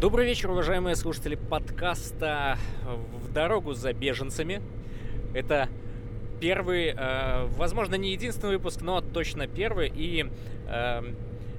Добрый 0.00 0.26
вечер, 0.26 0.52
уважаемые 0.52 0.94
слушатели 0.94 1.34
подкаста 1.34 2.56
«В 3.20 3.32
дорогу 3.32 3.72
за 3.72 3.92
беженцами». 3.92 4.62
Это 5.34 5.68
первый, 6.38 6.94
э, 6.96 7.46
возможно, 7.56 7.96
не 7.96 8.12
единственный 8.12 8.58
выпуск, 8.58 8.80
но 8.80 9.00
точно 9.00 9.48
первый. 9.48 9.88
И 9.92 10.30
э, 10.68 11.02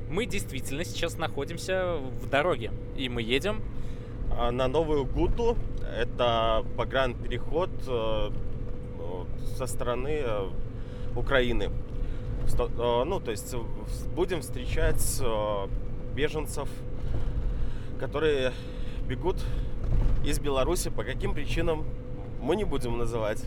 мы 0.10 0.26
действительно 0.26 0.86
сейчас 0.86 1.18
находимся 1.18 1.98
в 1.98 2.30
дороге. 2.30 2.72
И 2.96 3.10
мы 3.10 3.24
едем... 3.24 3.62
А, 4.32 4.52
на 4.52 4.70
Новую 4.70 5.04
Гуту. 5.04 5.58
Это 5.94 6.66
погранпереход 6.78 7.72
э, 7.90 8.30
со 9.58 9.66
стороны 9.66 10.22
э, 10.24 10.50
Украины. 11.14 11.72
Э, 12.58 13.04
ну, 13.04 13.20
то 13.20 13.32
есть 13.32 13.54
будем 14.16 14.40
встречать 14.40 15.22
беженцев 16.16 16.70
которые 18.00 18.54
бегут 19.08 19.38
из 20.24 20.40
Беларуси. 20.40 20.90
По 20.90 21.04
каким 21.04 21.34
причинам 21.34 21.86
мы 22.42 22.56
не 22.56 22.64
будем 22.64 22.98
называть. 22.98 23.44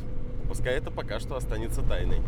Пускай 0.48 0.74
это 0.74 0.90
пока 0.90 1.18
что 1.18 1.36
останется 1.36 1.82
тайной. 1.82 2.20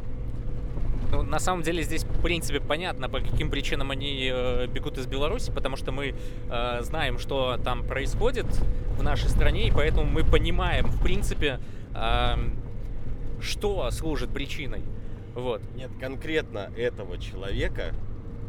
Ну, 1.13 1.23
на 1.23 1.39
самом 1.39 1.63
деле 1.63 1.83
здесь, 1.83 2.05
в 2.05 2.23
принципе, 2.23 2.61
понятно, 2.61 3.09
по 3.09 3.21
каким 3.21 3.51
причинам 3.51 3.91
они 3.91 4.31
э, 4.33 4.67
бегут 4.67 4.99
из 4.99 5.07
Беларуси, 5.07 5.53
потому 5.55 5.77
что 5.77 5.93
мы 5.93 6.15
э, 6.51 6.83
знаем, 6.83 7.19
что 7.19 7.59
там 7.63 7.87
происходит 7.87 8.47
в 8.97 9.03
нашей 9.03 9.29
стране, 9.29 9.69
и 9.69 9.71
поэтому 9.71 10.07
мы 10.07 10.25
понимаем, 10.25 10.87
в 10.87 11.03
принципе, 11.03 11.61
э, 11.95 12.35
что 13.41 13.91
служит 13.91 14.31
причиной. 14.31 14.83
Вот. 15.35 15.61
Нет, 15.77 15.91
конкретно 16.01 16.71
этого 16.77 17.19
человека 17.19 17.95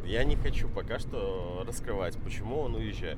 я 0.05 0.23
не 0.23 0.35
хочу 0.35 0.69
пока 0.69 0.99
что 0.99 1.63
раскрывать, 1.67 2.15
почему 2.23 2.61
он 2.61 2.75
уезжает. 2.75 3.17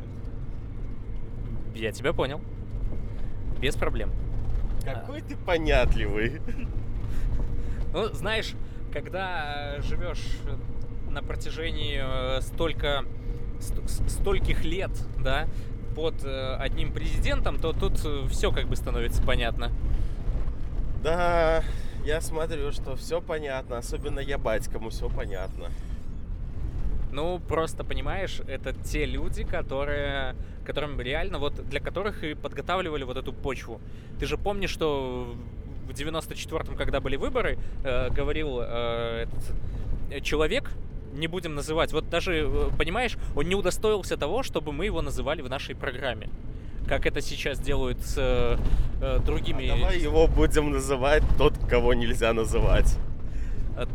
Я 1.77 1.91
тебя 1.91 2.11
понял. 2.11 2.41
Без 3.59 3.75
проблем. 3.75 4.11
Какой 4.83 5.19
а. 5.19 5.23
ты 5.23 5.35
понятливый. 5.35 6.41
Ну, 7.93 8.13
знаешь, 8.13 8.53
когда 8.91 9.77
э, 9.77 9.81
живешь 9.81 10.21
на 11.09 11.23
протяжении 11.23 11.99
э, 12.03 12.41
столько 12.41 13.05
стольких 14.07 14.65
лет, 14.65 14.91
да, 15.23 15.47
под 15.95 16.23
э, 16.23 16.55
одним 16.57 16.91
президентом, 16.91 17.59
то 17.59 17.71
тут 17.71 17.97
все 18.29 18.51
как 18.51 18.67
бы 18.67 18.75
становится 18.75 19.23
понятно. 19.23 19.71
Да, 21.01 21.63
я 22.05 22.19
смотрю, 22.19 22.71
что 22.73 22.97
все 22.97 23.21
понятно, 23.21 23.77
особенно 23.77 24.19
я 24.19 24.37
батькому 24.37 24.89
все 24.89 25.09
понятно. 25.09 25.71
Ну, 27.11 27.39
просто 27.39 27.83
понимаешь, 27.83 28.41
это 28.47 28.73
те 28.73 29.05
люди, 29.05 29.43
которые, 29.43 30.35
которым 30.67 30.99
реально, 31.01 31.39
вот 31.39 31.53
для 31.69 31.79
которых 31.79 32.23
и 32.23 32.35
подготавливали 32.35 33.03
вот 33.03 33.17
эту 33.17 33.33
почву. 33.33 33.79
Ты 34.19 34.25
же 34.25 34.37
помнишь, 34.37 34.69
что 34.69 35.33
в 35.87 35.91
94-м, 35.91 36.75
когда 36.75 36.99
были 36.99 37.15
выборы, 37.15 37.57
э, 37.83 38.09
говорил 38.09 38.59
э, 38.61 39.23
этот 39.23 39.55
э, 40.11 40.21
человек, 40.21 40.71
не 41.13 41.27
будем 41.27 41.55
называть, 41.55 41.93
вот 41.93 42.09
даже, 42.09 42.33
э, 42.33 42.69
понимаешь, 42.77 43.17
он 43.35 43.45
не 43.47 43.55
удостоился 43.55 44.17
того, 44.17 44.43
чтобы 44.43 44.73
мы 44.73 44.85
его 44.85 45.01
называли 45.01 45.41
в 45.41 45.49
нашей 45.49 45.73
программе. 45.75 46.27
Как 46.87 47.05
это 47.05 47.21
сейчас 47.21 47.59
делают 47.59 47.99
с 48.01 48.17
э, 48.17 49.19
другими... 49.25 49.69
А 49.69 49.77
давай 49.77 49.99
его 49.99 50.27
будем 50.27 50.71
называть 50.71 51.23
тот, 51.37 51.53
кого 51.69 51.93
нельзя 51.93 52.33
называть. 52.33 52.97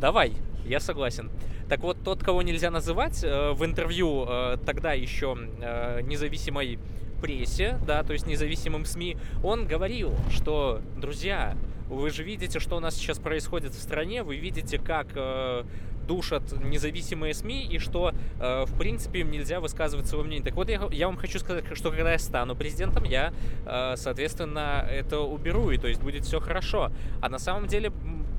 Давай, 0.01 0.33
я 0.67 0.81
согласен. 0.81 1.31
Так 1.73 1.81
вот, 1.81 1.97
тот, 2.05 2.23
кого 2.23 2.42
нельзя 2.42 2.70
называть, 2.70 3.25
э, 3.25 3.53
в 3.53 3.65
интервью 3.65 4.27
э, 4.28 4.59
тогда 4.67 4.92
еще 4.92 5.39
э, 5.59 6.03
независимой 6.03 6.79
прессе, 7.23 7.79
да, 7.87 8.03
то 8.03 8.12
есть 8.12 8.27
независимым 8.27 8.84
СМИ, 8.84 9.17
он 9.42 9.67
говорил, 9.67 10.14
что, 10.31 10.83
друзья, 10.98 11.56
вы 11.89 12.11
же 12.11 12.25
видите, 12.25 12.61
что 12.61 12.77
у 12.77 12.81
нас 12.81 12.95
сейчас 12.97 13.19
происходит 13.19 13.73
в 13.73 13.81
стране, 13.81 14.23
вы 14.23 14.36
видите, 14.36 14.79
как 14.79 15.07
э, 15.14 15.64
душат 16.07 16.42
независимые 16.63 17.33
СМИ 17.33 17.64
и 17.64 17.79
что, 17.79 18.13
э, 18.39 18.64
в 18.67 18.77
принципе, 18.77 19.20
им 19.20 19.30
нельзя 19.30 19.58
высказывать 19.58 20.07
свое 20.07 20.25
мнение. 20.25 20.45
Так 20.45 20.57
вот, 20.57 20.69
я, 20.69 20.79
я 20.92 21.07
вам 21.07 21.17
хочу 21.17 21.39
сказать, 21.39 21.64
что 21.73 21.91
когда 21.91 22.13
я 22.13 22.19
стану 22.19 22.55
президентом, 22.55 23.05
я, 23.05 23.33
э, 23.64 23.95
соответственно, 23.96 24.86
это 24.91 25.20
уберу, 25.20 25.70
и 25.70 25.79
то 25.79 25.89
есть 25.89 26.02
будет 26.02 26.27
все 26.27 26.39
хорошо. 26.39 26.92
А 27.23 27.30
на 27.30 27.39
самом 27.39 27.67
деле 27.67 27.92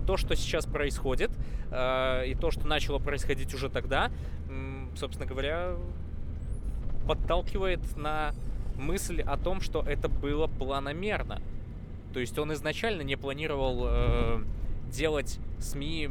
то, 0.03 0.17
что 0.17 0.35
сейчас 0.35 0.65
происходит, 0.65 1.31
э, 1.71 2.27
и 2.27 2.35
то, 2.35 2.51
что 2.51 2.67
начало 2.67 2.99
происходить 2.99 3.53
уже 3.53 3.69
тогда, 3.69 4.11
э, 4.49 4.85
собственно 4.95 5.27
говоря, 5.27 5.75
подталкивает 7.07 7.97
на 7.97 8.33
мысль 8.75 9.21
о 9.21 9.37
том, 9.37 9.61
что 9.61 9.81
это 9.81 10.09
было 10.09 10.47
планомерно. 10.47 11.41
То 12.13 12.19
есть 12.19 12.37
он 12.37 12.53
изначально 12.53 13.01
не 13.01 13.15
планировал 13.15 13.85
э, 13.87 14.43
делать 14.91 15.39
СМИ 15.59 16.09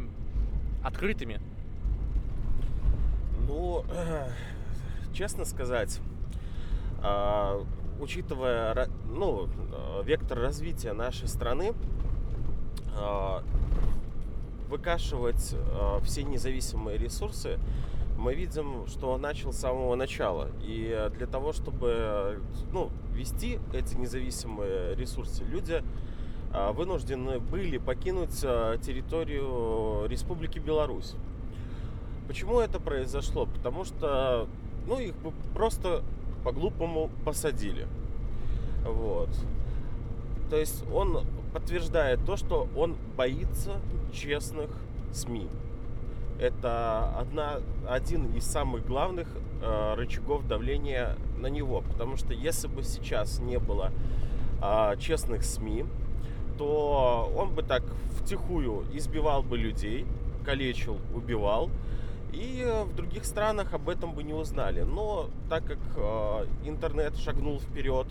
открытыми. 0.84 1.40
Ну, 3.46 3.84
честно 5.14 5.44
сказать, 5.44 6.00
э, 7.02 7.64
учитывая 8.00 8.88
ну, 9.06 9.48
вектор 10.04 10.38
развития 10.38 10.92
нашей 10.92 11.28
страны, 11.28 11.70
э, 11.70 11.74
выкашивать 14.72 15.54
э, 15.54 15.98
все 16.02 16.22
независимые 16.22 16.96
ресурсы, 16.96 17.58
мы 18.16 18.34
видим, 18.34 18.86
что 18.86 19.12
он 19.12 19.20
начал 19.20 19.52
с 19.52 19.58
самого 19.58 19.94
начала. 19.96 20.48
И 20.62 21.10
для 21.16 21.26
того, 21.26 21.52
чтобы 21.52 22.40
ну, 22.72 22.90
вести 23.12 23.58
эти 23.74 23.94
независимые 23.96 24.94
ресурсы, 24.94 25.44
люди 25.44 25.84
э, 26.54 26.72
вынуждены 26.72 27.38
были 27.38 27.76
покинуть 27.76 28.40
э, 28.42 28.78
территорию 28.82 30.06
Республики 30.08 30.58
Беларусь. 30.58 31.16
Почему 32.26 32.58
это 32.60 32.80
произошло? 32.80 33.44
Потому 33.44 33.84
что 33.84 34.48
ну, 34.86 34.98
их 34.98 35.14
бы 35.16 35.32
просто 35.54 36.02
по-глупому 36.44 37.10
посадили. 37.26 37.86
Вот. 38.86 39.28
То 40.48 40.56
есть 40.56 40.82
он 40.90 41.24
подтверждает 41.52 42.24
то, 42.24 42.36
что 42.36 42.68
он 42.76 42.96
боится 43.16 43.80
честных 44.12 44.70
СМИ. 45.12 45.48
Это 46.40 47.14
одна, 47.18 47.58
один 47.88 48.34
из 48.34 48.44
самых 48.44 48.86
главных 48.86 49.28
э, 49.62 49.94
рычагов 49.94 50.46
давления 50.48 51.16
на 51.38 51.46
него. 51.46 51.82
Потому 51.82 52.16
что 52.16 52.32
если 52.32 52.68
бы 52.68 52.82
сейчас 52.82 53.38
не 53.38 53.58
было 53.58 53.92
э, 54.62 54.96
честных 54.98 55.44
СМИ, 55.44 55.84
то 56.58 57.32
он 57.36 57.54
бы 57.54 57.62
так 57.62 57.84
втихую 58.18 58.84
избивал 58.92 59.42
бы 59.42 59.56
людей, 59.56 60.06
калечил, 60.44 60.98
убивал. 61.14 61.70
И 62.32 62.66
в 62.86 62.94
других 62.96 63.26
странах 63.26 63.74
об 63.74 63.88
этом 63.90 64.14
бы 64.14 64.22
не 64.22 64.32
узнали. 64.32 64.82
Но 64.82 65.28
так 65.48 65.64
как 65.66 65.78
э, 65.96 66.46
интернет 66.64 67.16
шагнул 67.18 67.60
вперед, 67.60 68.06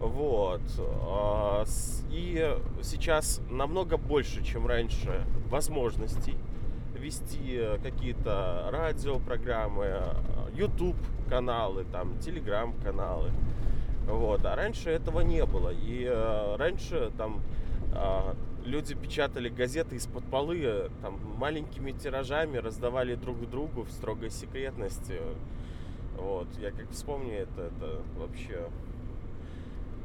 вот. 0.00 0.62
А, 0.78 1.64
и 2.10 2.56
сейчас 2.82 3.40
намного 3.50 3.98
больше, 3.98 4.42
чем 4.42 4.66
раньше, 4.66 5.24
возможностей 5.48 6.34
вести 6.94 7.60
какие-то 7.82 8.68
радиопрограммы, 8.72 10.02
YouTube 10.54 10.96
каналы, 11.28 11.84
там, 11.92 12.12
Telegram 12.20 12.72
каналы. 12.82 13.30
Вот. 14.06 14.44
А 14.44 14.56
раньше 14.56 14.90
этого 14.90 15.20
не 15.20 15.44
было. 15.44 15.70
И 15.70 16.04
э, 16.04 16.56
раньше 16.56 17.12
там 17.16 17.40
э, 17.94 18.34
люди 18.64 18.94
печатали 18.94 19.48
газеты 19.48 19.96
из-под 19.96 20.24
полы, 20.24 20.90
там 21.02 21.18
маленькими 21.38 21.92
тиражами 21.92 22.56
раздавали 22.56 23.14
друг 23.14 23.48
другу 23.48 23.82
в 23.82 23.90
строгой 23.90 24.30
секретности. 24.30 25.20
Вот. 26.16 26.48
Я 26.60 26.70
как 26.70 26.90
вспомню 26.90 27.34
это, 27.34 27.62
это 27.62 28.02
вообще 28.18 28.66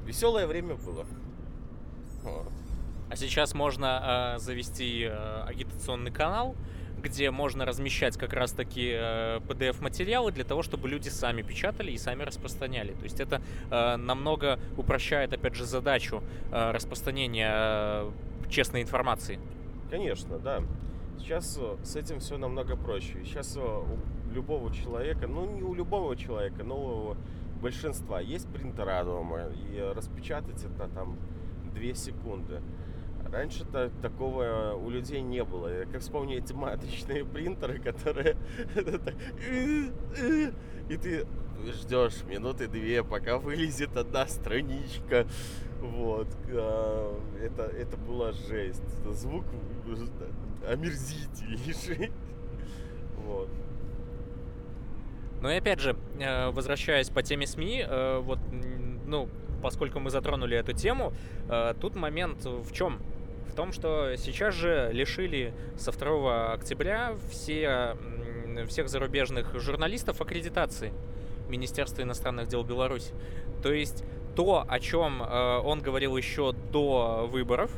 Веселое 0.06 0.48
время 0.48 0.76
было. 0.76 1.06
Вот. 2.24 2.48
А 3.10 3.16
сейчас 3.16 3.54
можно 3.54 4.36
э, 4.36 4.40
завести 4.40 5.04
э, 5.04 5.44
агитационный 5.46 6.12
канал, 6.12 6.56
где 7.02 7.30
можно 7.30 7.66
размещать 7.66 8.18
как 8.18 8.34
раз-таки 8.34 8.92
э, 8.96 9.40
PDF-материалы 9.48 10.32
для 10.32 10.44
того, 10.44 10.64
чтобы 10.64 10.90
люди 10.90 11.10
сами 11.10 11.44
печатали 11.44 11.92
и 11.92 11.98
сами 11.98 12.24
распространяли. 12.24 12.94
То 12.94 13.04
есть 13.04 13.20
это 13.20 13.42
э, 13.70 13.96
намного 13.98 14.60
упрощает, 14.76 15.34
опять 15.34 15.56
же, 15.56 15.66
задачу 15.66 16.24
э, 16.52 16.72
распространения 16.72 17.52
э, 17.54 18.12
честной 18.50 18.82
информации. 18.82 19.40
Конечно, 19.92 20.40
да. 20.40 20.64
Сейчас 21.20 21.58
э, 21.60 21.78
с 21.84 21.96
этим 21.96 22.20
все 22.20 22.38
намного 22.38 22.76
проще. 22.76 23.24
Сейчас 23.24 23.56
э, 23.56 23.60
у 23.60 24.34
любого 24.34 24.74
человека, 24.74 25.28
ну 25.28 25.46
не 25.46 25.62
у 25.62 25.74
любого 25.74 26.16
человека, 26.16 26.64
но 26.64 27.16
большинства 27.66 28.22
есть 28.22 28.48
принтера 28.50 29.04
дома, 29.04 29.50
и 29.72 29.82
распечатать 29.96 30.64
это 30.64 30.88
там 30.88 31.18
2 31.74 31.96
секунды. 31.96 32.62
Раньше-то 33.32 33.92
такого 34.04 34.74
у 34.76 34.92
людей 34.92 35.22
не 35.22 35.44
было. 35.44 35.80
Я 35.80 35.86
как 35.86 36.02
вспомню 36.02 36.38
эти 36.38 36.54
матричные 36.54 37.26
принтеры, 37.26 37.80
которые... 37.80 38.38
И 40.90 40.98
ты 40.98 41.26
ждешь 41.72 42.24
минуты 42.30 42.68
две, 42.68 43.04
пока 43.04 43.40
вылезет 43.40 43.98
одна 43.98 44.28
страничка. 44.28 45.26
Вот. 45.82 46.28
А, 46.50 47.20
это, 47.42 47.64
это 47.64 47.98
была 47.98 48.32
жесть. 48.32 48.84
Звук 49.10 49.46
омерзительнейший. 50.68 52.12
Вот. 53.26 53.50
Ну 55.46 55.52
и 55.52 55.58
опять 55.58 55.80
же, 55.80 55.96
э, 56.20 56.50
возвращаясь 56.50 57.12
по 57.12 57.22
теме 57.22 57.46
СМИ, 57.46 57.86
э, 57.88 58.18
вот, 58.18 58.40
ну, 59.06 59.30
поскольку 59.62 60.00
мы 60.00 60.10
затронули 60.10 60.58
эту 60.58 60.74
тему, 60.74 61.14
э, 61.48 61.76
тут 61.80 61.96
момент 61.96 62.44
в 62.44 62.74
чем? 62.74 63.00
В 63.52 63.54
том, 63.54 63.72
что 63.72 64.16
сейчас 64.18 64.56
же 64.56 64.90
лишили 64.92 65.54
со 65.78 65.92
2 65.92 66.54
октября 66.54 67.14
все, 67.30 67.96
всех 68.68 68.90
зарубежных 68.90 69.54
журналистов 69.60 70.20
аккредитации 70.20 70.92
Министерства 71.48 72.02
иностранных 72.02 72.48
дел 72.48 72.64
Беларуси. 72.64 73.14
То 73.62 73.72
есть 73.72 74.04
то, 74.36 74.66
о 74.68 74.80
чем 74.80 75.22
он 75.22 75.80
говорил 75.82 76.18
еще 76.18 76.54
до 76.54 77.30
выборов, 77.32 77.70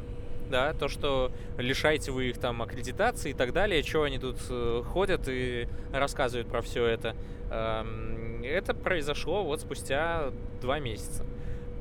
да, 0.49 0.73
то, 0.73 0.88
что 0.88 1.31
лишаете 1.57 2.11
вы 2.11 2.29
их 2.29 2.38
там 2.38 2.61
аккредитации 2.61 3.31
и 3.31 3.33
так 3.33 3.53
далее, 3.53 3.83
что 3.83 4.03
они 4.03 4.17
тут 4.17 4.38
э, 4.49 4.83
ходят 4.85 5.27
и 5.27 5.67
рассказывают 5.91 6.47
про 6.47 6.61
все 6.61 6.85
это. 6.85 7.15
Эм, 7.51 8.44
это 8.44 8.73
произошло 8.73 9.44
вот 9.44 9.61
спустя 9.61 10.31
два 10.61 10.79
месяца. 10.79 11.25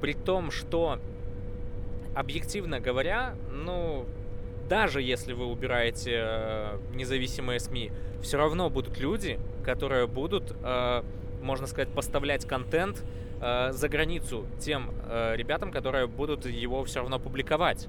При 0.00 0.14
том, 0.14 0.50
что, 0.50 0.98
объективно 2.14 2.80
говоря, 2.80 3.34
ну, 3.50 4.06
даже 4.68 5.00
если 5.00 5.32
вы 5.32 5.46
убираете 5.46 6.12
э, 6.14 6.78
независимые 6.94 7.60
СМИ, 7.60 7.92
все 8.22 8.38
равно 8.38 8.70
будут 8.70 8.98
люди, 8.98 9.38
которые 9.64 10.06
будут, 10.06 10.54
э, 10.62 11.02
можно 11.42 11.66
сказать, 11.66 11.88
поставлять 11.88 12.46
контент 12.46 13.04
за 13.38 13.90
границу 13.90 14.46
тем 14.58 14.94
ребятам, 15.34 15.70
которые 15.70 16.06
будут 16.06 16.46
его 16.46 16.82
все 16.84 17.00
равно 17.00 17.18
публиковать 17.18 17.86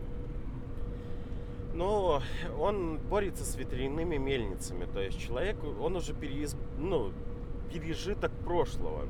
но 1.78 2.24
он 2.60 2.98
борется 2.98 3.46
с 3.46 3.56
ветряными 3.56 4.18
мельницами. 4.18 4.86
То 4.92 5.00
есть 5.00 5.20
человек, 5.20 5.58
он 5.80 5.96
уже 5.96 6.14
переиз... 6.14 6.58
ну, 6.80 7.12
пережиток 7.72 8.32
прошлого. 8.44 9.08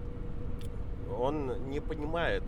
Он 1.18 1.70
не 1.70 1.80
понимает, 1.80 2.44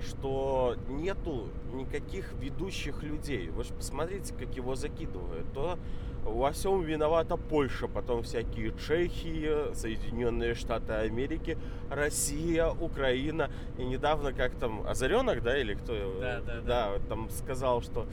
что 0.00 0.76
нету 0.88 1.48
никаких 1.72 2.32
ведущих 2.34 3.02
людей. 3.02 3.48
Вы 3.48 3.64
же 3.64 3.74
посмотрите, 3.74 4.32
как 4.32 4.54
его 4.54 4.76
закидывают. 4.76 5.52
То 5.52 5.76
во 6.24 6.52
всем 6.52 6.82
виновата 6.82 7.36
Польша, 7.36 7.88
потом 7.88 8.22
всякие 8.22 8.72
Чехии, 8.78 9.74
Соединенные 9.74 10.54
Штаты 10.54 10.92
Америки, 10.92 11.58
Россия, 11.90 12.68
Украина. 12.68 13.50
И 13.76 13.84
недавно 13.84 14.32
как 14.32 14.54
там 14.54 14.86
Озаренок, 14.86 15.42
да, 15.42 15.58
или 15.58 15.74
кто? 15.74 15.94
Да, 16.20 16.40
да, 16.40 16.60
да. 16.60 16.62
Да, 16.62 16.98
там 17.08 17.28
сказал, 17.30 17.82
что 17.82 18.06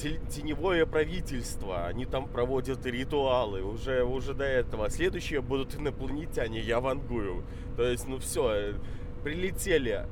теневое 0.00 0.86
правительство, 0.86 1.86
они 1.86 2.06
там 2.06 2.28
проводят 2.28 2.84
ритуалы 2.86 3.62
уже, 3.62 4.04
уже 4.04 4.34
до 4.34 4.44
этого. 4.44 4.90
Следующие 4.90 5.40
будут 5.40 5.74
инопланетяне, 5.74 6.60
я 6.60 6.80
вангую. 6.80 7.44
То 7.76 7.84
есть, 7.84 8.06
ну 8.06 8.18
все, 8.18 8.52
э, 8.52 8.74
прилетели 9.22 10.06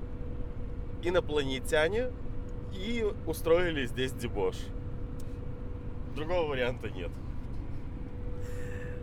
инопланетяне 1.02 2.11
и 2.73 3.06
устроили 3.26 3.87
здесь 3.87 4.12
дебош. 4.12 4.56
Другого 6.14 6.49
варианта 6.49 6.90
нет. 6.90 7.11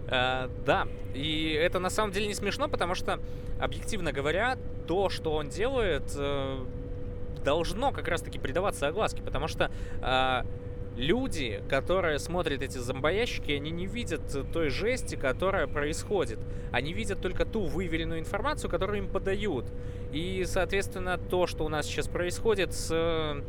А, 0.08 0.50
да, 0.66 0.88
и 1.14 1.52
это 1.60 1.80
на 1.80 1.90
самом 1.90 2.12
деле 2.12 2.28
не 2.28 2.36
смешно, 2.36 2.68
потому 2.68 2.94
что, 2.94 3.20
объективно 3.60 4.12
говоря, 4.12 4.58
то, 4.88 5.10
что 5.10 5.34
он 5.34 5.50
делает, 5.50 6.14
э, 6.16 6.64
должно 7.44 7.92
как 7.92 8.08
раз-таки 8.08 8.38
придаваться 8.38 8.88
огласке, 8.88 9.22
потому 9.22 9.48
что 9.48 9.72
а, 10.02 10.46
люди, 10.96 11.62
которые 11.70 12.20
смотрят 12.20 12.62
эти 12.62 12.78
зомбоящики, 12.78 13.52
они 13.52 13.72
не 13.72 13.86
видят 13.86 14.22
той 14.52 14.70
жести, 14.70 15.16
которая 15.16 15.68
происходит. 15.68 16.40
Они 16.72 16.94
видят 16.94 17.22
только 17.22 17.46
ту 17.46 17.66
выверенную 17.66 18.20
информацию, 18.20 18.70
которую 18.70 19.00
им 19.00 19.08
подают. 19.08 19.66
И, 20.12 20.44
соответственно, 20.48 21.18
то, 21.18 21.48
что 21.48 21.66
у 21.66 21.70
нас 21.70 21.86
сейчас 21.86 22.08
происходит 22.08 22.74
с 22.74 23.44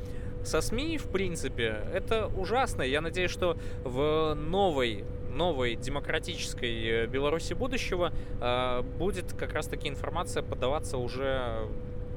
со 0.44 0.60
СМИ, 0.60 0.98
в 0.98 1.08
принципе, 1.08 1.82
это 1.92 2.28
ужасно. 2.28 2.82
Я 2.82 3.00
надеюсь, 3.00 3.32
что 3.32 3.56
в 3.82 4.34
новой 4.34 5.04
новой 5.36 5.76
демократической 5.76 7.06
Беларуси 7.06 7.52
будущего 7.52 8.12
э, 8.40 8.82
будет 8.98 9.34
как 9.34 9.52
раз-таки 9.52 9.88
информация 9.88 10.42
подаваться 10.42 10.96
уже 10.96 11.68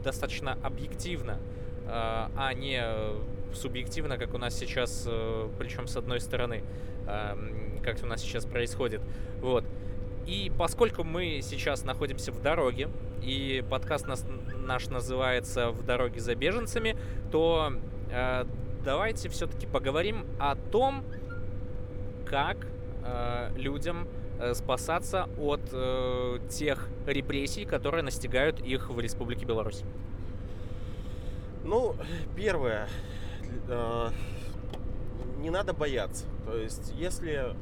достаточно 0.03 0.57
объективно, 0.63 1.37
э, 1.85 1.89
а 1.89 2.53
не 2.53 2.81
субъективно, 3.53 4.17
как 4.17 4.33
у 4.33 4.37
нас 4.37 4.57
сейчас, 4.57 5.05
э, 5.07 5.49
причем 5.57 5.87
с 5.87 5.97
одной 5.97 6.19
стороны, 6.19 6.63
эм, 7.07 7.79
как 7.83 8.01
у 8.03 8.05
нас 8.05 8.21
сейчас 8.21 8.45
происходит. 8.45 9.01
Вот. 9.41 9.63
И 10.25 10.51
поскольку 10.57 11.03
мы 11.03 11.39
сейчас 11.41 11.83
находимся 11.83 12.31
в 12.31 12.41
дороге, 12.41 12.89
и 13.23 13.63
подкаст 13.69 14.07
нас, 14.07 14.25
наш 14.65 14.87
называется 14.87 15.71
«В 15.71 15.83
дороге 15.83 16.19
за 16.19 16.35
беженцами», 16.35 16.95
то 17.31 17.73
э, 18.11 18.45
давайте 18.83 19.29
все-таки 19.29 19.65
поговорим 19.65 20.25
о 20.39 20.55
том, 20.55 21.03
как 22.25 22.57
э, 23.03 23.51
людям 23.55 24.07
э, 24.39 24.53
спасаться 24.53 25.27
от 25.39 25.61
э, 25.71 26.39
тех 26.49 26.87
репрессий, 27.07 27.65
которые 27.65 28.03
настигают 28.03 28.61
их 28.61 28.89
в 28.89 28.99
Республике 28.99 29.45
Беларусь. 29.45 29.83
Ну, 31.63 31.95
первое, 32.35 32.87
э, 33.67 34.09
не 35.39 35.49
надо 35.49 35.73
бояться. 35.73 36.25
То 36.45 36.55
есть, 36.55 36.93
если 36.95 37.55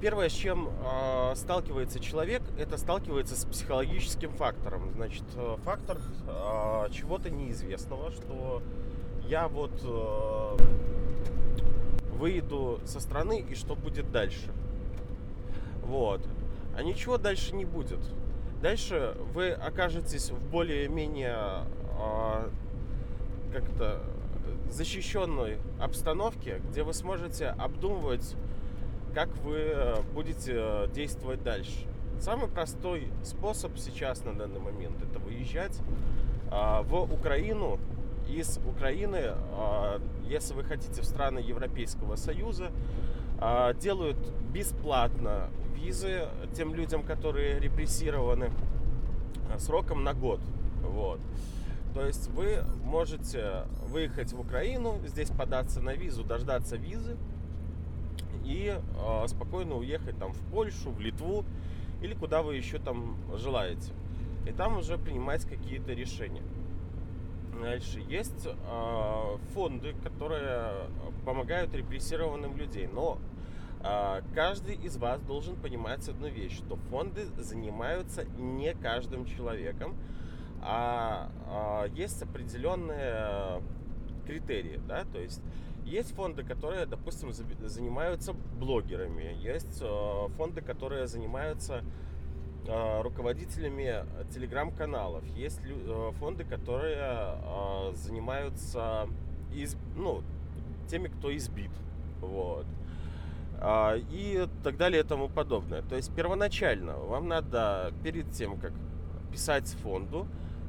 первое, 0.00 0.28
с 0.28 0.32
чем 0.32 0.68
э, 0.68 1.34
сталкивается 1.36 2.00
человек, 2.00 2.42
это 2.58 2.76
сталкивается 2.76 3.36
с 3.36 3.44
психологическим 3.44 4.32
фактором. 4.32 4.92
Значит, 4.94 5.24
э, 5.36 5.56
фактор 5.64 5.98
э, 6.26 6.88
чего-то 6.92 7.30
неизвестного, 7.30 8.10
что 8.10 8.62
я 9.28 9.48
вот 9.48 9.72
э, 9.84 10.56
выйду 12.18 12.80
со 12.84 13.00
страны 13.00 13.40
и 13.48 13.54
что 13.54 13.74
будет 13.74 14.10
дальше. 14.10 14.52
Вот. 15.82 16.20
А 16.76 16.82
ничего 16.82 17.18
дальше 17.18 17.54
не 17.54 17.64
будет. 17.64 18.00
Дальше 18.60 19.16
вы 19.34 19.50
окажетесь 19.50 20.30
в 20.30 20.50
более-менее 20.50 21.64
э, 21.98 22.48
как-то 23.52 24.00
защищенной 24.72 25.58
обстановке, 25.80 26.60
где 26.70 26.82
вы 26.82 26.94
сможете 26.94 27.48
обдумывать, 27.48 28.34
как 29.14 29.28
вы 29.38 29.56
э, 29.58 30.02
будете 30.14 30.52
э, 30.54 30.88
действовать 30.92 31.42
дальше. 31.42 31.86
Самый 32.22 32.46
простой 32.46 33.08
способ 33.24 33.76
сейчас 33.78 34.24
на 34.24 34.32
данный 34.32 34.60
момент 34.60 35.02
это 35.02 35.18
выезжать 35.18 35.76
а, 36.52 36.82
в 36.82 37.12
Украину. 37.12 37.80
Из 38.28 38.58
Украины, 38.58 39.20
а, 39.24 40.00
если 40.28 40.54
вы 40.54 40.62
хотите 40.62 41.02
в 41.02 41.04
страны 41.04 41.40
Европейского 41.40 42.14
Союза, 42.14 42.70
а, 43.40 43.74
делают 43.74 44.16
бесплатно 44.52 45.48
визы 45.74 46.28
тем 46.54 46.74
людям, 46.76 47.02
которые 47.02 47.58
репрессированы 47.58 48.52
сроком 49.58 50.04
на 50.04 50.14
год. 50.14 50.38
Вот. 50.82 51.18
То 51.94 52.06
есть 52.06 52.28
вы 52.30 52.64
можете 52.84 53.66
выехать 53.86 54.32
в 54.32 54.40
Украину, 54.40 54.98
здесь 55.06 55.30
податься 55.30 55.80
на 55.80 55.94
визу, 55.94 56.24
дождаться 56.24 56.76
визы 56.76 57.16
и 58.44 58.74
э, 58.74 59.26
спокойно 59.28 59.76
уехать 59.76 60.18
там 60.18 60.32
в 60.32 60.40
Польшу, 60.50 60.90
в 60.90 61.00
Литву 61.00 61.44
или 62.00 62.14
куда 62.14 62.42
вы 62.42 62.56
еще 62.56 62.78
там 62.78 63.16
желаете. 63.36 63.92
И 64.46 64.52
там 64.52 64.78
уже 64.78 64.96
принимать 64.96 65.44
какие-то 65.44 65.92
решения. 65.92 66.42
Дальше 67.60 68.00
есть 68.00 68.46
э, 68.46 69.36
фонды, 69.52 69.94
которые 70.02 70.88
помогают 71.26 71.74
репрессированным 71.74 72.56
людей, 72.56 72.88
но 72.92 73.18
э, 73.84 74.22
каждый 74.34 74.76
из 74.76 74.96
вас 74.96 75.20
должен 75.20 75.56
понимать 75.56 76.08
одну 76.08 76.28
вещь, 76.28 76.56
что 76.56 76.76
фонды 76.90 77.26
занимаются 77.36 78.24
не 78.38 78.74
каждым 78.74 79.26
человеком, 79.26 79.94
а, 80.62 81.30
а 81.46 81.86
есть 81.88 82.22
определенные 82.22 83.62
критерии, 84.26 84.80
да, 84.86 85.04
то 85.12 85.18
есть 85.18 85.42
есть 85.84 86.14
фонды, 86.14 86.44
которые, 86.44 86.86
допустим, 86.86 87.32
занимаются 87.32 88.32
блогерами, 88.32 89.36
есть 89.40 89.82
э, 89.82 90.28
фонды, 90.36 90.60
которые 90.60 91.08
занимаются 91.08 91.84
э, 92.66 93.02
руководителями 93.02 94.06
телеграм-каналов, 94.32 95.24
есть 95.36 95.60
э, 95.64 96.12
фонды, 96.20 96.44
которые 96.44 97.92
занимаются 97.94 99.08
из, 99.52 99.76
ну, 99.96 100.22
теми, 100.88 101.08
кто 101.08 101.34
избит. 101.36 101.70
Вот. 102.20 102.66
А, 103.60 103.96
и 103.96 104.48
так 104.62 104.76
далее 104.76 105.02
и 105.02 105.04
тому 105.04 105.28
подобное. 105.28 105.82
То 105.82 105.96
есть 105.96 106.14
первоначально 106.14 106.96
вам 106.96 107.28
надо 107.28 107.92
перед 108.02 108.30
тем, 108.32 108.58
как 108.58 108.72
писать 109.30 109.68
фонду, 109.82 110.26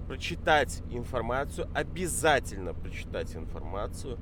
прочитать 0.08 0.82
информацию, 0.92 1.68
обязательно 1.74 2.74
прочитать 2.74 3.36
информацию, 3.36 4.18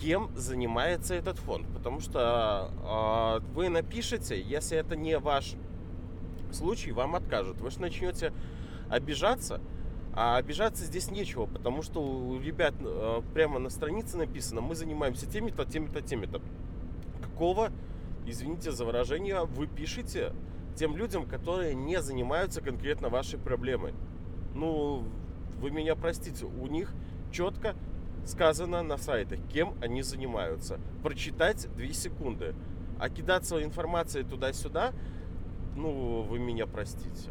кем 0.00 0.30
занимается 0.36 1.14
этот 1.14 1.38
фонд. 1.38 1.66
Потому 1.74 2.00
что 2.00 3.40
э, 3.42 3.52
вы 3.54 3.68
напишете, 3.68 4.40
если 4.40 4.78
это 4.78 4.96
не 4.96 5.18
ваш 5.18 5.54
случай, 6.52 6.92
вам 6.92 7.14
откажут. 7.14 7.60
Вы 7.60 7.70
же 7.70 7.80
начнете 7.80 8.32
обижаться, 8.88 9.60
а 10.12 10.36
обижаться 10.36 10.84
здесь 10.84 11.10
нечего, 11.10 11.46
потому 11.46 11.82
что 11.82 12.00
у 12.02 12.40
ребят 12.40 12.74
э, 12.80 13.22
прямо 13.34 13.58
на 13.58 13.70
странице 13.70 14.16
написано, 14.16 14.60
мы 14.60 14.74
занимаемся 14.74 15.26
теми-то, 15.26 15.64
теми-то, 15.64 16.00
теми-то. 16.00 16.40
Какого, 17.22 17.70
извините 18.24 18.70
за 18.70 18.84
выражение, 18.84 19.44
вы 19.44 19.66
пишете 19.66 20.32
тем 20.74 20.96
людям, 20.96 21.26
которые 21.26 21.74
не 21.74 22.00
занимаются 22.00 22.60
конкретно 22.60 23.08
вашей 23.08 23.38
проблемой? 23.38 23.94
Ну, 24.56 25.04
вы 25.60 25.70
меня 25.70 25.94
простите, 25.94 26.46
у 26.46 26.66
них 26.66 26.90
четко 27.30 27.74
сказано 28.24 28.82
на 28.82 28.96
сайтах, 28.96 29.38
кем 29.52 29.74
они 29.82 30.00
занимаются. 30.00 30.80
Прочитать 31.02 31.68
2 31.76 31.88
секунды. 31.88 32.54
А 32.98 33.10
кидаться 33.10 33.62
информацией 33.62 34.24
туда-сюда, 34.24 34.94
ну, 35.76 36.22
вы 36.22 36.38
меня 36.38 36.66
простите. 36.66 37.28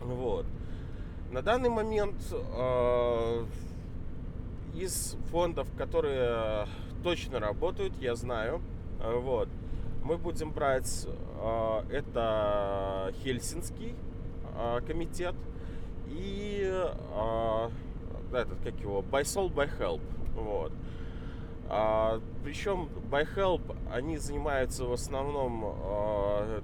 Вот. 0.00 0.46
На 1.32 1.42
данный 1.42 1.70
момент 1.70 2.14
э, 2.30 3.44
из 4.76 5.16
фондов, 5.32 5.66
которые 5.76 6.68
точно 7.02 7.40
работают, 7.40 7.96
я 8.00 8.14
знаю, 8.14 8.62
э, 9.00 9.12
вот, 9.12 9.48
мы 10.04 10.18
будем 10.18 10.52
брать 10.52 11.08
э, 11.08 11.82
это 11.90 13.12
Хельсинский 13.24 13.96
э, 14.56 14.80
комитет 14.86 15.34
и 16.14 16.62
э, 16.64 17.68
этот, 18.32 18.58
как 18.62 18.78
его, 18.80 19.00
By 19.00 19.22
Soul, 19.22 19.52
By 19.52 19.70
Help. 19.78 20.00
Вот. 20.34 20.72
А, 21.68 22.20
причем 22.42 22.88
By 23.10 23.26
Help 23.34 23.76
они 23.90 24.18
занимаются 24.18 24.84
в 24.84 24.92
основном 24.92 25.64
а, 25.64 26.62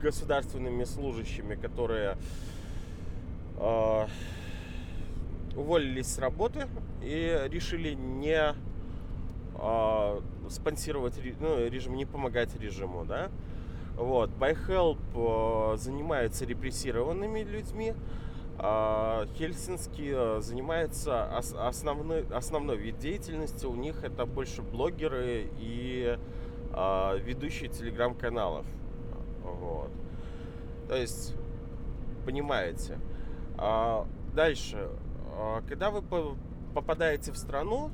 государственными 0.00 0.84
служащими, 0.84 1.54
которые 1.54 2.16
а, 3.56 4.08
уволились 5.56 6.06
с 6.06 6.18
работы 6.18 6.66
и 7.02 7.46
решили 7.48 7.94
не 7.94 8.54
а, 9.56 10.22
спонсировать 10.48 11.20
ну, 11.40 11.66
режим, 11.66 11.94
не 11.94 12.06
помогать 12.06 12.58
режиму, 12.58 13.04
да. 13.04 13.30
Вот. 13.96 14.30
By 14.30 14.56
Help 14.66 14.98
а, 15.14 15.76
занимается 15.76 16.46
репрессированными 16.46 17.40
людьми, 17.40 17.92
а, 17.92 18.28
Хельсинский 18.58 20.10
э, 20.12 20.40
занимается 20.40 21.36
основной, 21.36 22.26
основной 22.28 22.76
вид 22.76 22.98
деятельности. 22.98 23.66
У 23.66 23.76
них 23.76 24.02
это 24.02 24.26
больше 24.26 24.62
блогеры 24.62 25.48
и 25.58 26.18
а, 26.72 27.16
ведущие 27.16 27.68
телеграм-каналов. 27.70 28.66
Вот. 29.42 29.90
То 30.88 30.96
есть, 30.96 31.34
понимаете. 32.24 32.98
А, 33.56 34.06
дальше. 34.34 34.88
Когда 35.68 35.90
вы 35.90 36.02
попадаете 36.74 37.30
в 37.30 37.36
страну, 37.36 37.92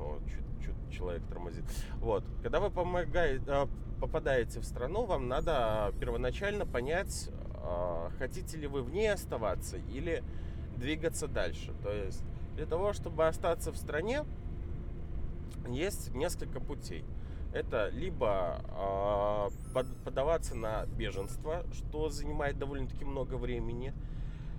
о, 0.00 0.18
чуть, 0.26 0.66
чуть 0.66 0.96
человек 0.96 1.22
тормозит. 1.28 1.64
Вот, 2.00 2.24
когда 2.42 2.60
вы 2.60 2.70
помогаете, 2.70 3.68
попадаете 4.00 4.60
в 4.60 4.64
страну, 4.64 5.04
вам 5.04 5.28
надо 5.28 5.92
первоначально 6.00 6.64
понять, 6.64 7.30
а, 7.32 7.47
хотите 8.18 8.56
ли 8.56 8.66
вы 8.66 8.82
в 8.82 8.92
ней 8.92 9.12
оставаться 9.12 9.76
или 9.76 10.22
двигаться 10.76 11.28
дальше. 11.28 11.74
То 11.82 11.92
есть 11.92 12.22
для 12.54 12.66
того, 12.66 12.92
чтобы 12.92 13.26
остаться 13.26 13.72
в 13.72 13.76
стране, 13.76 14.24
есть 15.68 16.14
несколько 16.14 16.60
путей. 16.60 17.04
Это 17.52 17.88
либо 17.88 18.60
э, 19.74 19.82
подаваться 20.04 20.54
на 20.54 20.84
беженство, 20.86 21.64
что 21.72 22.10
занимает 22.10 22.58
довольно-таки 22.58 23.04
много 23.04 23.34
времени, 23.36 23.94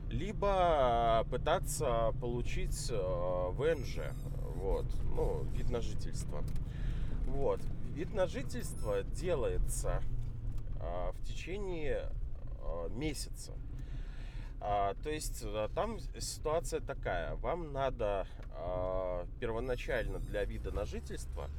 либо 0.10 1.26
пытаться 1.30 2.14
получить 2.20 2.90
э, 2.90 3.50
ВНЖ, 3.52 4.00
вот, 4.56 4.86
ну, 5.16 5.44
вид 5.54 5.70
на 5.70 5.82
жительство. 5.82 6.44
Вот, 7.28 7.62
вид 7.94 8.14
на 8.14 8.26
жительство 8.26 9.04
делается 9.04 10.02
в 10.80 11.22
течение 11.26 12.10
месяца. 12.90 13.54
А, 14.62 14.94
то 15.04 15.10
есть 15.10 15.42
э, 15.44 15.70
там 15.74 16.00
ситуация 16.20 16.82
такая. 16.82 17.36
Вам 17.36 17.72
надо 17.72 18.28
а, 18.52 19.26
первоначально 19.40 20.20
для 20.20 20.44
вида 20.44 20.72
на 20.72 20.86
жительство 20.86 21.50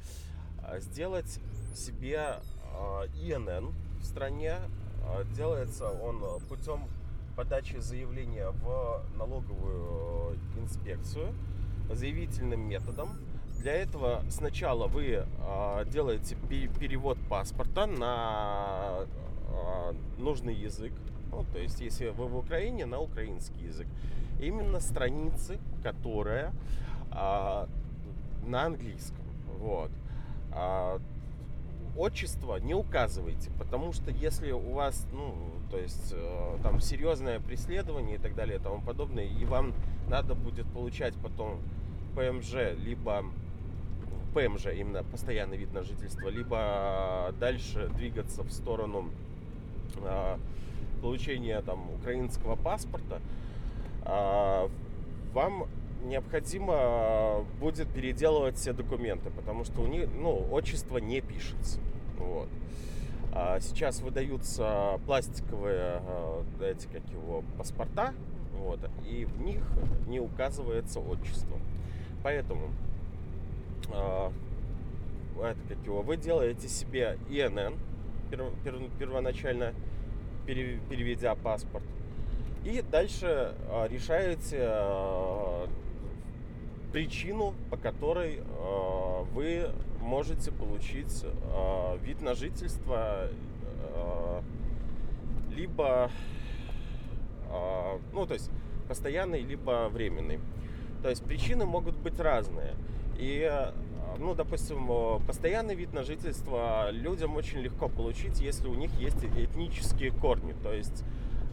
а, 0.63 0.79
сделать 0.79 1.39
себе 1.75 2.37
а, 2.73 3.05
ИНН 3.15 3.73
в 3.99 4.05
стране. 4.05 4.57
А, 5.03 5.23
делается 5.35 5.89
он 5.89 6.39
путем 6.47 6.87
подачи 7.35 7.77
заявления 7.77 8.49
в 8.49 9.03
налоговую 9.17 10.37
инспекцию 10.57 11.33
заявительным 11.89 12.61
методом. 12.61 13.17
Для 13.57 13.73
этого 13.73 14.23
сначала 14.29 14.87
вы 14.87 15.25
делаете 15.91 16.35
перевод 16.79 17.17
паспорта 17.29 17.85
на 17.85 19.05
нужный 20.17 20.53
язык. 20.53 20.93
Ну, 21.31 21.45
то 21.51 21.59
есть, 21.59 21.79
если 21.81 22.09
вы 22.09 22.27
в 22.27 22.37
Украине, 22.37 22.85
на 22.85 22.99
украинский 22.99 23.65
язык. 23.65 23.87
Именно 24.39 24.79
страницы, 24.79 25.59
которая 25.83 26.51
э, 27.11 27.67
на 28.45 28.63
английском. 28.63 29.23
Вот. 29.59 29.91
А, 30.51 30.99
отчество 31.97 32.57
не 32.57 32.73
указывайте, 32.73 33.51
потому 33.57 33.93
что 33.93 34.11
если 34.11 34.51
у 34.51 34.71
вас, 34.73 35.07
ну, 35.13 35.35
то 35.69 35.77
есть 35.77 36.13
э, 36.13 36.57
там 36.63 36.79
серьезное 36.79 37.39
преследование 37.39 38.15
и 38.15 38.19
так 38.19 38.35
далее 38.35 38.57
и 38.57 38.61
тому 38.61 38.81
подобное, 38.81 39.25
и 39.25 39.45
вам 39.45 39.73
надо 40.09 40.35
будет 40.35 40.65
получать 40.67 41.13
потом 41.15 41.59
ПМЖ, 42.15 42.75
либо 42.77 43.23
ПМЖ, 44.33 44.67
именно 44.67 45.03
постоянный 45.03 45.57
вид 45.57 45.73
на 45.73 45.83
жительство, 45.83 46.27
либо 46.29 47.33
дальше 47.39 47.89
двигаться 47.95 48.43
в 48.43 48.51
сторону 48.51 49.09
получения 51.01 51.61
там 51.61 51.89
украинского 51.95 52.55
паспорта, 52.55 53.21
э, 54.05 54.69
вам 55.33 55.67
необходимо 56.03 57.45
будет 57.59 57.87
переделывать 57.89 58.57
все 58.57 58.73
документы, 58.73 59.29
потому 59.29 59.63
что 59.63 59.81
у 59.81 59.87
них, 59.87 60.09
ну, 60.15 60.47
отчество 60.51 60.97
не 60.97 61.21
пишется. 61.21 61.79
Вот. 62.17 62.49
А 63.33 63.59
сейчас 63.59 64.01
выдаются 64.01 64.99
пластиковые 65.05 66.01
эти, 66.61 66.87
как 66.87 67.01
его, 67.11 67.43
паспорта, 67.57 68.13
вот, 68.57 68.79
и 69.07 69.25
в 69.25 69.41
них 69.41 69.63
не 70.07 70.19
указывается 70.19 70.99
отчество. 70.99 71.57
Поэтому 72.23 72.69
а, 73.93 74.31
это 75.39 75.59
как 75.69 75.77
его, 75.85 76.01
вы 76.01 76.17
делаете 76.17 76.67
себе 76.67 77.17
ИНН, 77.29 77.75
первоначально 78.99 79.73
переведя 80.45 81.35
паспорт, 81.35 81.83
и 82.65 82.81
дальше 82.81 83.53
а, 83.69 83.87
решаете 83.87 84.59
а, 84.61 85.67
причину, 86.91 87.53
по 87.69 87.77
которой 87.77 88.39
э, 88.39 89.23
вы 89.31 89.69
можете 90.01 90.51
получить 90.51 91.25
вид 92.01 92.21
на 92.21 92.35
жительство 92.35 93.29
либо 95.55 96.11
ну 98.11 98.25
то 98.25 98.33
есть 98.33 98.51
постоянный 98.89 99.39
либо 99.41 99.87
временный. 99.87 100.41
То 101.01 101.09
есть 101.09 101.23
причины 101.23 101.65
могут 101.65 101.95
быть 101.95 102.19
разные. 102.19 102.73
И, 103.17 103.49
ну, 104.19 104.35
допустим, 104.35 104.87
э, 104.89 105.19
постоянный 105.25 105.75
вид 105.75 105.93
на 105.93 106.03
жительство 106.03 106.89
людям 106.91 107.35
очень 107.35 107.59
легко 107.59 107.87
получить, 107.87 108.39
если 108.39 108.67
у 108.67 108.73
них 108.73 108.91
есть 108.99 109.23
этнические 109.23 110.11
корни. 110.11 110.53
То 110.63 110.73
есть 110.73 111.03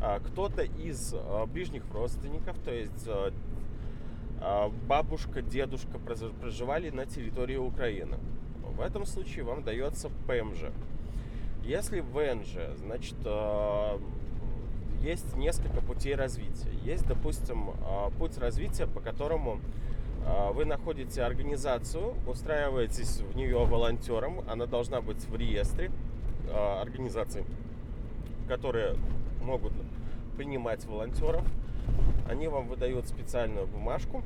э, 0.01 0.21
кто-то 0.27 0.63
из 0.63 1.15
ближних 1.53 1.83
родственников, 1.93 2.57
то 2.65 2.73
есть 2.73 3.09
бабушка, 4.87 5.43
дедушка 5.43 5.99
проживали 5.99 6.91
на 6.91 7.07
территории 7.07 7.57
Украины. 7.57 8.19
В 8.77 8.81
этом 8.81 9.05
случае 9.05 9.45
вам 9.45 9.65
дается 9.65 10.11
ПМЖ. 10.29 10.71
Если 11.65 11.99
ВНЖ, 11.99 12.77
значит, 12.77 13.17
есть 15.03 15.37
несколько 15.37 15.81
путей 15.81 16.15
развития. 16.15 16.71
Есть, 16.85 17.09
допустим, 17.09 17.73
путь 18.21 18.39
развития, 18.39 18.87
по 18.87 19.01
которому 19.01 19.59
вы 20.53 20.65
находите 20.65 21.23
организацию, 21.23 22.15
устраиваетесь 22.27 23.21
в 23.21 23.37
нее 23.37 23.65
волонтером, 23.65 24.45
она 24.49 24.67
должна 24.67 25.01
быть 25.01 25.25
в 25.27 25.37
реестре 25.37 25.91
а, 26.51 26.83
организаций, 26.83 27.45
которые 28.49 28.97
могут 29.43 29.73
принимать 30.37 30.85
волонтеров. 30.87 31.45
Они 32.29 32.49
вам 32.49 32.69
выдают 32.69 33.07
специальную 33.07 33.67
бумажку, 33.67 34.23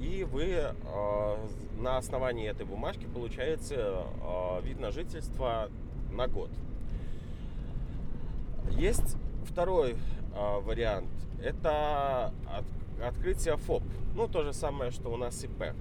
и 0.00 0.24
вы 0.24 0.46
э, 0.46 1.36
на 1.78 1.98
основании 1.98 2.48
этой 2.48 2.64
бумажки 2.64 3.04
получаете 3.04 3.76
э, 3.76 4.60
вид 4.62 4.80
на 4.80 4.90
жительство 4.90 5.68
на 6.10 6.26
год. 6.26 6.50
Есть 8.70 9.16
второй 9.44 9.92
э, 9.92 10.60
вариант. 10.60 11.10
Это 11.42 12.32
открытие 13.02 13.56
ФОП. 13.56 13.82
Ну, 14.14 14.28
то 14.28 14.42
же 14.42 14.52
самое, 14.52 14.90
что 14.90 15.10
у 15.10 15.16
нас 15.16 15.42
ИП. 15.44 15.74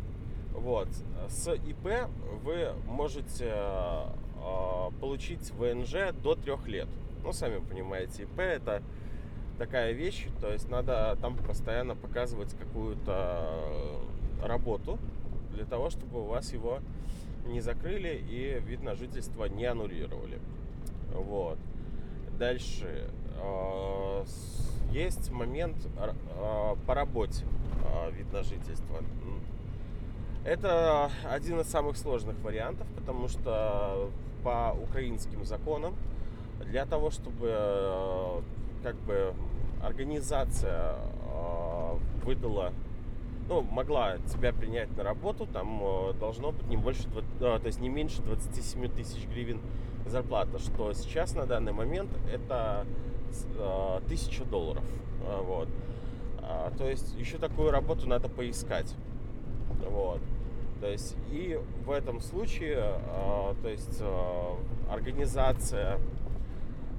Вот. 0.53 0.87
С 1.27 1.53
ИП 1.53 2.09
вы 2.43 2.73
можете 2.85 3.51
э, 3.53 4.89
получить 4.99 5.51
ВНЖ 5.51 6.13
до 6.21 6.35
трех 6.35 6.67
лет. 6.67 6.87
Ну, 7.23 7.31
сами 7.33 7.59
понимаете, 7.59 8.23
ИП 8.23 8.39
это 8.39 8.81
такая 9.57 9.91
вещь, 9.91 10.27
то 10.39 10.51
есть 10.51 10.69
надо 10.69 11.17
там 11.21 11.35
постоянно 11.35 11.95
показывать 11.95 12.53
какую-то 12.53 13.99
работу 14.41 14.97
для 15.53 15.65
того, 15.65 15.89
чтобы 15.89 16.21
у 16.21 16.25
вас 16.25 16.53
его 16.53 16.79
не 17.45 17.59
закрыли 17.59 18.23
и 18.29 18.59
вид 18.65 18.83
на 18.83 18.95
жительство 18.95 19.45
не 19.45 19.65
аннулировали. 19.65 20.39
Вот. 21.13 21.57
Дальше 22.37 23.09
э, 23.35 24.23
есть 24.91 25.31
момент 25.31 25.75
э, 25.97 26.75
по 26.85 26.93
работе 26.93 27.45
э, 27.83 28.11
вид 28.11 28.31
на 28.33 28.43
жительство. 28.43 28.97
Это 30.45 31.11
один 31.29 31.59
из 31.59 31.67
самых 31.67 31.97
сложных 31.97 32.39
вариантов, 32.41 32.87
потому 32.95 33.27
что 33.27 34.09
по 34.43 34.75
украинским 34.81 35.43
законам 35.45 35.95
для 36.65 36.85
того, 36.85 37.11
чтобы 37.11 38.41
как 38.83 38.95
бы 38.95 39.33
организация 39.83 40.95
выдала 42.23 42.71
ну, 43.49 43.61
могла 43.61 44.17
тебя 44.31 44.53
принять 44.53 44.95
на 44.95 45.03
работу, 45.03 45.45
там 45.45 45.81
должно 46.19 46.51
быть 46.51 46.67
не 46.67 46.77
больше, 46.77 47.03
то 47.39 47.59
есть 47.65 47.81
не 47.81 47.89
меньше 47.89 48.21
27 48.21 48.87
тысяч 48.89 49.25
гривен 49.27 49.59
зарплата, 50.05 50.59
что 50.59 50.93
сейчас 50.93 51.35
на 51.35 51.45
данный 51.45 51.73
момент 51.73 52.09
это 52.31 52.85
э, 53.57 54.01
тысяча 54.07 54.43
долларов. 54.45 54.83
А, 55.25 55.41
вот. 55.41 55.67
А, 56.41 56.71
то 56.77 56.89
есть 56.89 57.13
еще 57.15 57.37
такую 57.37 57.71
работу 57.71 58.07
надо 58.07 58.29
поискать. 58.29 58.93
Вот. 59.89 60.19
То 60.81 60.87
есть 60.87 61.15
и 61.29 61.59
в 61.85 61.91
этом 61.91 62.21
случае, 62.21 62.77
э, 62.79 63.55
то 63.61 63.69
есть 63.69 63.97
э, 63.99 64.55
организация 64.89 65.99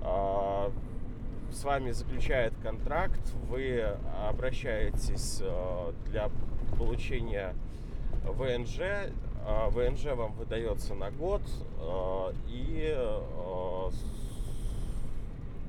э, 0.03 0.71
с 1.51 1.65
вами 1.65 1.91
заключает 1.91 2.53
контракт, 2.63 3.21
вы 3.49 3.83
обращаетесь 4.29 5.39
э, 5.41 5.93
для 6.07 6.31
получения 6.79 7.55
ВНЖ, 8.25 9.11
ВНЖ 9.71 10.05
вам 10.15 10.33
выдается 10.35 10.95
на 10.95 11.11
год, 11.11 11.43
и 12.49 12.95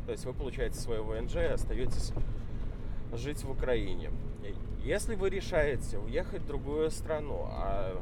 то 0.05 0.11
есть 0.11 0.25
вы 0.25 0.33
получаете 0.33 0.77
свое 0.77 1.01
ВНЖ 1.01 1.35
и 1.35 1.53
остаетесь 1.53 2.13
жить 3.13 3.43
в 3.43 3.51
Украине. 3.51 4.11
Если 4.83 5.15
вы 5.15 5.29
решаете 5.29 5.99
уехать 5.99 6.41
в 6.41 6.47
другую 6.47 6.89
страну, 6.91 7.45
а 7.49 7.95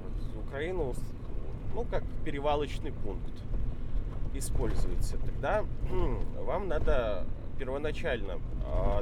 Украину, 0.48 0.94
ну, 1.74 1.84
как 1.84 2.04
перевалочный 2.24 2.94
пункт 2.94 3.34
используете, 4.34 5.18
тогда 5.18 5.66
вам 6.38 6.68
надо 6.68 7.26
первоначально 7.58 8.40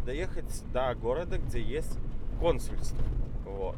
доехать 0.06 0.64
до 0.74 0.96
города, 0.96 1.38
где 1.38 1.62
есть 1.62 2.00
консульство. 2.40 3.04
Вот. 3.46 3.76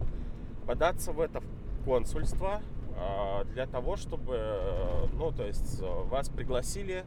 Податься 0.65 1.11
в 1.11 1.19
это 1.19 1.41
консульство, 1.83 2.61
а, 2.95 3.43
для 3.45 3.65
того, 3.65 3.95
чтобы, 3.95 4.35
э, 4.35 5.05
ну, 5.13 5.31
то 5.31 5.45
есть 5.45 5.81
э, 5.81 6.03
вас 6.09 6.29
пригласили 6.29 7.05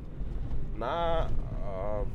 на 0.77 1.29
а, 1.64 2.07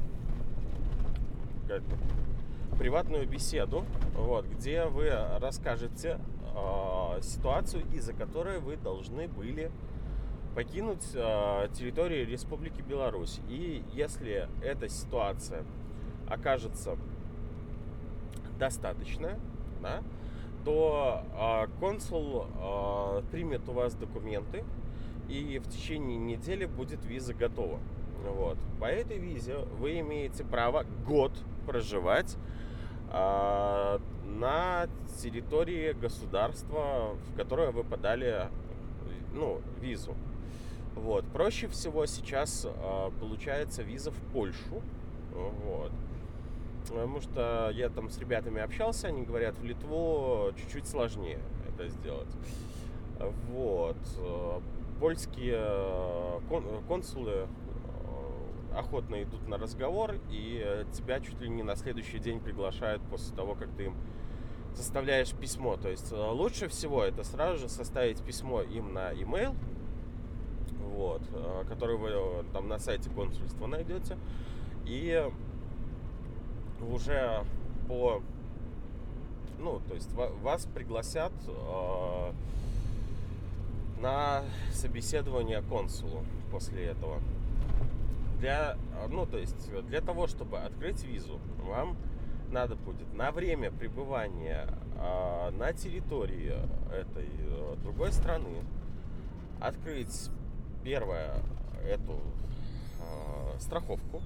приватную 2.77 3.27
беседу, 3.27 3.85
вот, 4.15 4.45
где 4.45 4.85
вы 4.85 5.09
расскажете 5.39 6.19
э, 6.55 7.21
ситуацию, 7.21 7.83
из-за 7.93 8.13
которой 8.13 8.59
вы 8.59 8.77
должны 8.77 9.27
были 9.27 9.71
покинуть 10.55 11.05
э, 11.13 11.69
территорию 11.73 12.27
Республики 12.27 12.81
Беларусь. 12.81 13.39
И 13.49 13.83
если 13.93 14.47
эта 14.63 14.89
ситуация 14.89 15.63
окажется 16.27 16.97
достаточная, 18.59 19.39
да, 19.81 20.01
то 20.65 21.23
э, 21.33 21.67
консул 21.79 22.45
э, 22.45 23.21
примет 23.31 23.67
у 23.69 23.73
вас 23.73 23.95
документы, 23.95 24.63
и 25.29 25.59
в 25.59 25.67
течение 25.69 26.17
недели 26.17 26.65
будет 26.65 27.05
виза 27.05 27.33
готова. 27.33 27.79
Вот. 28.31 28.57
По 28.79 28.85
этой 28.85 29.17
визе 29.17 29.57
вы 29.79 29.99
имеете 29.99 30.43
право 30.43 30.85
год 31.05 31.31
проживать 31.65 32.37
э, 33.11 33.99
на 34.25 34.87
территории 35.21 35.93
государства, 35.93 37.15
в 37.15 37.35
которое 37.35 37.71
вы 37.71 37.83
подали 37.83 38.49
ну, 39.33 39.61
визу. 39.79 40.15
Вот. 40.95 41.25
Проще 41.25 41.67
всего 41.67 42.05
сейчас 42.05 42.65
э, 42.65 43.11
получается 43.19 43.83
виза 43.83 44.11
в 44.11 44.19
Польшу. 44.33 44.81
Вот. 45.33 45.91
Потому 46.87 47.21
что 47.21 47.69
я 47.73 47.89
там 47.89 48.09
с 48.09 48.17
ребятами 48.17 48.61
общался, 48.61 49.07
они 49.07 49.23
говорят, 49.23 49.57
в 49.59 49.63
Литву 49.63 50.53
чуть-чуть 50.57 50.87
сложнее 50.87 51.39
это 51.67 51.89
сделать. 51.89 52.29
Вот. 53.51 53.97
Польские 54.99 56.41
консулы 56.87 57.31
э, 57.31 57.47
охотно 58.77 59.23
идут 59.23 59.47
на 59.47 59.57
разговор, 59.57 60.15
и 60.29 60.85
тебя 60.93 61.19
чуть 61.19 61.39
ли 61.41 61.49
не 61.49 61.63
на 61.63 61.75
следующий 61.75 62.19
день 62.19 62.39
приглашают 62.39 63.01
после 63.09 63.35
того, 63.35 63.55
как 63.55 63.69
ты 63.75 63.85
им 63.85 63.95
составляешь 64.77 65.31
письмо. 65.33 65.75
То 65.75 65.89
есть 65.89 66.11
э, 66.11 66.15
лучше 66.15 66.67
всего 66.67 67.03
это 67.03 67.23
сразу 67.23 67.57
же 67.57 67.69
составить 67.69 68.21
письмо 68.21 68.61
им 68.61 68.93
на 68.93 69.11
e-mail, 69.11 69.55
вот, 70.93 71.21
э, 71.33 71.63
который 71.67 71.97
вы 71.97 72.45
там 72.53 72.67
на 72.67 72.79
сайте 72.79 73.09
консульства 73.09 73.67
найдете, 73.67 74.17
и 74.85 75.29
уже 76.79 77.43
по 77.87 78.21
ну, 79.59 79.81
то 79.87 79.95
есть 79.95 80.13
вас 80.13 80.67
пригласят 80.67 81.31
э, 81.47 82.31
на 83.99 84.43
собеседование 84.71 85.63
консулу 85.63 86.23
после 86.51 86.85
этого. 86.85 87.19
Для, 88.39 88.77
ну, 89.09 89.25
то 89.25 89.37
есть 89.37 89.71
для 89.87 90.01
того, 90.01 90.27
чтобы 90.27 90.59
открыть 90.59 91.03
визу, 91.03 91.39
вам 91.59 91.97
надо 92.51 92.75
будет 92.75 93.13
на 93.13 93.31
время 93.31 93.71
пребывания 93.71 94.67
э, 94.95 95.49
на 95.51 95.73
территории 95.73 96.53
этой 96.93 97.27
э, 97.27 97.75
другой 97.81 98.11
страны 98.13 98.63
открыть 99.59 100.29
первое 100.83 101.41
эту 101.83 102.21
э, 103.01 103.59
страховку, 103.59 104.21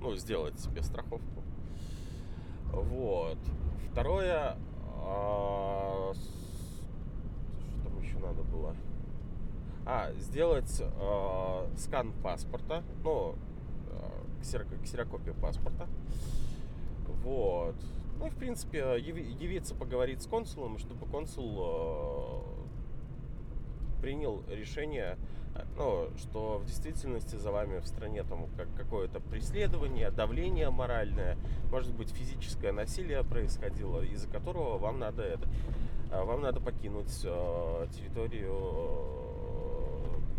ну, 0.00 0.16
сделать 0.16 0.58
себе 0.58 0.82
страховку 0.82 1.42
вот. 2.72 3.38
Второе, 3.90 4.56
а, 5.04 6.12
что 6.14 7.82
там 7.84 8.00
еще 8.00 8.18
надо 8.18 8.42
было? 8.44 8.74
А, 9.84 10.12
сделать 10.20 10.80
э, 10.80 11.66
скан 11.76 12.12
паспорта, 12.22 12.84
ну, 13.02 13.34
э, 13.90 14.82
ксерокопию 14.84 15.34
паспорта. 15.34 15.88
Вот. 17.24 17.74
Ну 18.18 18.26
и, 18.26 18.30
в 18.30 18.36
принципе, 18.36 18.96
явиться 18.98 19.74
поговорить 19.74 20.22
с 20.22 20.26
консулом, 20.26 20.78
чтобы 20.78 21.06
консул 21.06 22.44
э, 23.98 24.00
принял 24.00 24.44
решение 24.48 25.18
ну, 25.76 26.08
что 26.16 26.58
в 26.58 26.66
действительности 26.66 27.36
за 27.36 27.50
вами 27.50 27.78
в 27.78 27.86
стране 27.86 28.22
там 28.22 28.46
как 28.56 28.68
какое-то 28.74 29.20
преследование, 29.20 30.10
давление 30.10 30.70
моральное, 30.70 31.36
может 31.70 31.92
быть 31.94 32.10
физическое 32.10 32.72
насилие 32.72 33.22
происходило, 33.24 34.02
из-за 34.02 34.28
которого 34.28 34.78
вам 34.78 34.98
надо 34.98 35.22
это, 35.22 35.46
а, 36.10 36.24
вам 36.24 36.42
надо 36.42 36.60
покинуть 36.60 37.20
э, 37.24 37.86
территорию 37.94 38.54
э, 38.54 39.31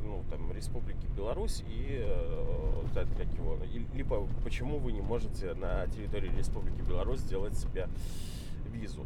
ну, 0.04 0.24
там, 0.30 0.52
Республики 0.52 1.08
Беларусь 1.16 1.64
и 1.68 2.02
э, 2.02 2.74
как 2.94 3.34
его, 3.34 3.58
либо 3.94 4.28
почему 4.44 4.78
вы 4.78 4.92
не 4.92 5.02
можете 5.02 5.54
на 5.56 5.88
территории 5.88 6.30
Республики 6.38 6.82
Беларусь 6.82 7.20
сделать 7.20 7.58
себе 7.58 7.88
визу. 8.72 9.06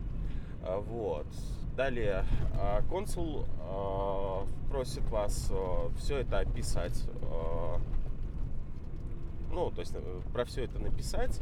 А, 0.64 0.80
вот. 0.80 1.28
далее 1.76 2.26
а, 2.56 2.82
консул 2.90 3.46
а, 3.60 4.46
просит 4.70 5.08
вас 5.10 5.50
а, 5.52 5.90
все 5.98 6.18
это 6.18 6.40
описать. 6.40 7.08
А, 7.22 7.80
ну, 9.52 9.72
то 9.72 9.80
есть 9.82 9.94
э, 9.96 10.22
про 10.34 10.46
все 10.46 10.66
это 10.66 10.78
написать 10.80 11.40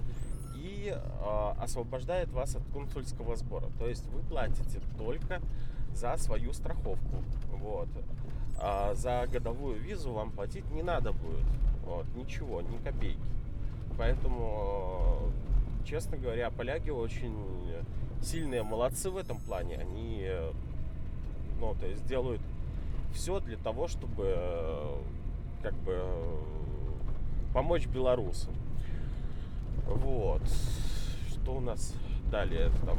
и 0.55 0.93
а, 0.95 1.55
освобождает 1.59 2.29
вас 2.31 2.55
от 2.55 2.63
консульского 2.71 3.35
сбора. 3.35 3.67
То 3.79 3.87
есть 3.87 4.07
вы 4.09 4.21
платите 4.21 4.79
только 4.97 5.41
за 5.93 6.15
свою 6.17 6.53
страховку. 6.53 7.23
Вот. 7.51 7.89
А 8.57 8.93
за 8.95 9.27
годовую 9.31 9.79
визу 9.79 10.11
вам 10.11 10.31
платить 10.31 10.69
не 10.71 10.83
надо 10.83 11.11
будет. 11.11 11.45
Вот, 11.85 12.05
ничего, 12.15 12.61
ни 12.61 12.77
копейки. 12.77 13.19
Поэтому, 13.97 15.31
честно 15.85 16.17
говоря, 16.17 16.49
поляки 16.49 16.89
очень 16.89 17.35
сильные 18.21 18.63
молодцы 18.63 19.09
в 19.09 19.17
этом 19.17 19.39
плане. 19.39 19.77
Они, 19.77 20.27
ну, 21.59 21.75
то 21.79 21.85
есть 21.85 22.05
делают 22.05 22.41
все 23.13 23.39
для 23.39 23.57
того, 23.57 23.87
чтобы 23.87 24.35
как 25.61 25.73
бы 25.75 26.01
помочь 27.53 27.87
белорусам. 27.87 28.53
Вот. 29.85 30.41
Что 31.29 31.55
у 31.55 31.59
нас 31.59 31.93
далее 32.31 32.71
там? 32.85 32.97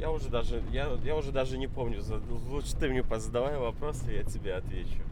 Я 0.00 0.10
уже 0.10 0.30
даже, 0.30 0.62
я, 0.72 0.88
я 1.04 1.14
уже 1.14 1.30
даже 1.30 1.58
не 1.58 1.66
помню. 1.66 2.02
Лучше 2.48 2.74
ты 2.74 2.88
мне 2.88 3.02
позадавай 3.02 3.58
вопросы, 3.58 4.10
я 4.10 4.22
тебе 4.22 4.54
отвечу. 4.54 5.02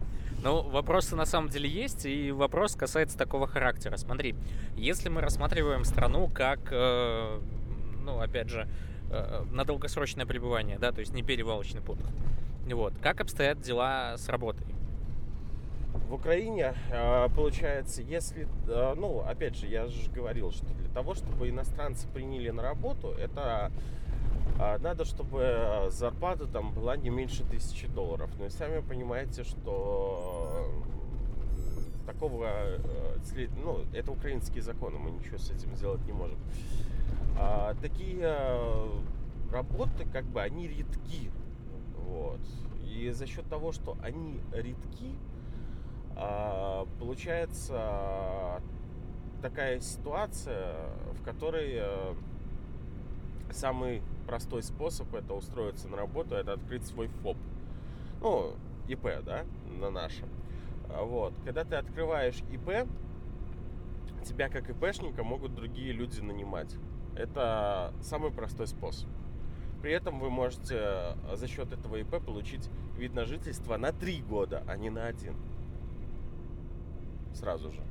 Ну, 0.43 0.63
вопросы 0.63 1.15
на 1.15 1.27
самом 1.27 1.51
деле 1.51 1.69
есть, 1.69 2.07
и 2.07 2.33
вопрос 2.33 2.75
касается 2.75 3.19
такого 3.19 3.47
характера. 3.47 3.99
Смотри, 3.99 4.35
если 4.77 5.11
мы 5.11 5.21
рассматриваем 5.21 5.85
страну 5.85 6.31
как, 6.33 6.61
э, 6.71 7.39
ну, 8.03 8.19
опять 8.19 8.49
же, 8.49 8.67
э, 9.11 9.45
на 9.53 9.65
долгосрочное 9.65 10.25
пребывание, 10.25 10.79
да, 10.79 10.91
то 10.91 11.01
есть 11.01 11.13
не 11.13 11.23
перевалочный 11.23 11.83
пункт. 11.83 12.07
Вот. 12.67 12.95
Как 13.03 13.21
обстоят 13.21 13.61
дела 13.61 14.17
с 14.17 14.27
работой? 14.31 14.67
В 16.09 16.15
Украине, 16.15 16.75
э, 16.91 17.29
получается, 17.37 18.01
если, 18.01 18.49
э, 18.69 18.95
ну, 18.97 19.21
опять 19.21 19.55
же, 19.55 19.67
я 19.67 19.87
же 19.87 20.11
говорил, 20.11 20.51
что 20.51 20.65
для 20.65 20.89
того, 20.95 21.15
чтобы 21.15 21.51
иностранцы 21.51 22.09
приняли 22.09 22.49
на 22.49 22.63
работу, 22.63 23.09
это 23.09 23.71
надо, 24.81 25.05
чтобы 25.05 25.89
зарплата 25.91 26.47
там 26.47 26.73
была 26.73 26.97
не 26.97 27.11
меньше 27.11 27.45
тысячи 27.45 27.87
долларов. 27.87 28.31
Но 28.39 28.47
и 28.47 28.51
сами 28.51 28.81
понимаете, 28.81 29.45
что 29.45 30.69
такого, 32.09 32.47
э, 32.47 33.49
ну, 33.63 33.85
это 33.93 34.11
украинские 34.11 34.63
законы, 34.63 34.99
мы 34.99 35.11
ничего 35.11 35.37
с 35.37 35.51
этим 35.51 35.75
сделать 35.77 36.05
не 36.07 36.13
можем. 36.13 36.39
А, 37.39 37.75
такие 37.83 38.21
э, 38.23 38.89
работы, 39.53 40.07
как 40.13 40.25
бы, 40.25 40.41
они 40.41 40.69
редки. 40.69 41.31
Вот. 42.07 42.41
И 42.87 43.11
за 43.11 43.27
счет 43.27 43.47
того, 43.49 43.73
что 43.73 43.97
они 44.03 44.41
редки, 44.53 45.15
а, 46.17 46.87
получается 46.99 48.61
такая 49.43 49.81
ситуация, 49.81 50.75
в 51.21 51.23
которой 51.23 51.75
э, 51.75 52.15
самый 53.53 54.03
простой 54.27 54.63
способ 54.63 55.15
это 55.15 55.35
устроиться 55.35 55.89
на 55.89 55.97
работу, 55.97 56.35
это 56.35 56.53
открыть 56.53 56.87
свой 56.87 57.09
ФОП. 57.23 57.37
Ну, 58.21 58.55
ИП, 58.89 59.23
да, 59.25 59.45
на 59.79 59.91
нашем. 59.91 60.29
А 60.89 61.05
вот. 61.05 61.35
Когда 61.45 61.65
ты 61.65 61.77
открываешь 61.77 62.43
ИП, 62.51 62.89
тебя 64.25 64.49
как 64.49 64.69
ИПшника 64.69 65.23
могут 65.25 65.55
другие 65.55 65.93
люди 65.93 66.21
нанимать. 66.21 66.75
Это 67.17 67.93
самый 68.01 68.31
простой 68.31 68.67
способ. 68.67 69.09
При 69.83 69.93
этом 69.93 70.19
вы 70.19 70.31
можете 70.31 70.77
э, 70.77 71.37
за 71.37 71.47
счет 71.47 71.73
этого 71.73 71.97
ИП 71.97 72.25
получить 72.25 72.69
вид 72.97 73.15
на 73.15 73.25
жительство 73.25 73.77
на 73.77 73.93
три 73.93 74.23
года, 74.23 74.63
а 74.67 74.77
не 74.77 74.91
на 74.91 75.07
один. 75.07 75.37
Сразу 77.33 77.71
же. 77.71 77.83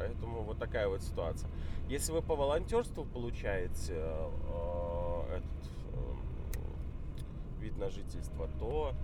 Поэтому 0.00 0.42
вот 0.42 0.58
такая 0.58 0.88
вот 0.88 1.02
ситуация. 1.02 1.50
Если 1.88 2.10
вы 2.10 2.22
по 2.22 2.34
волонтерству 2.34 3.04
получаете 3.04 3.92
э, 3.92 5.22
этот 5.28 5.70
э, 5.92 7.60
вид 7.60 7.76
на 7.76 7.90
жительство, 7.90 8.48
то 8.58 8.94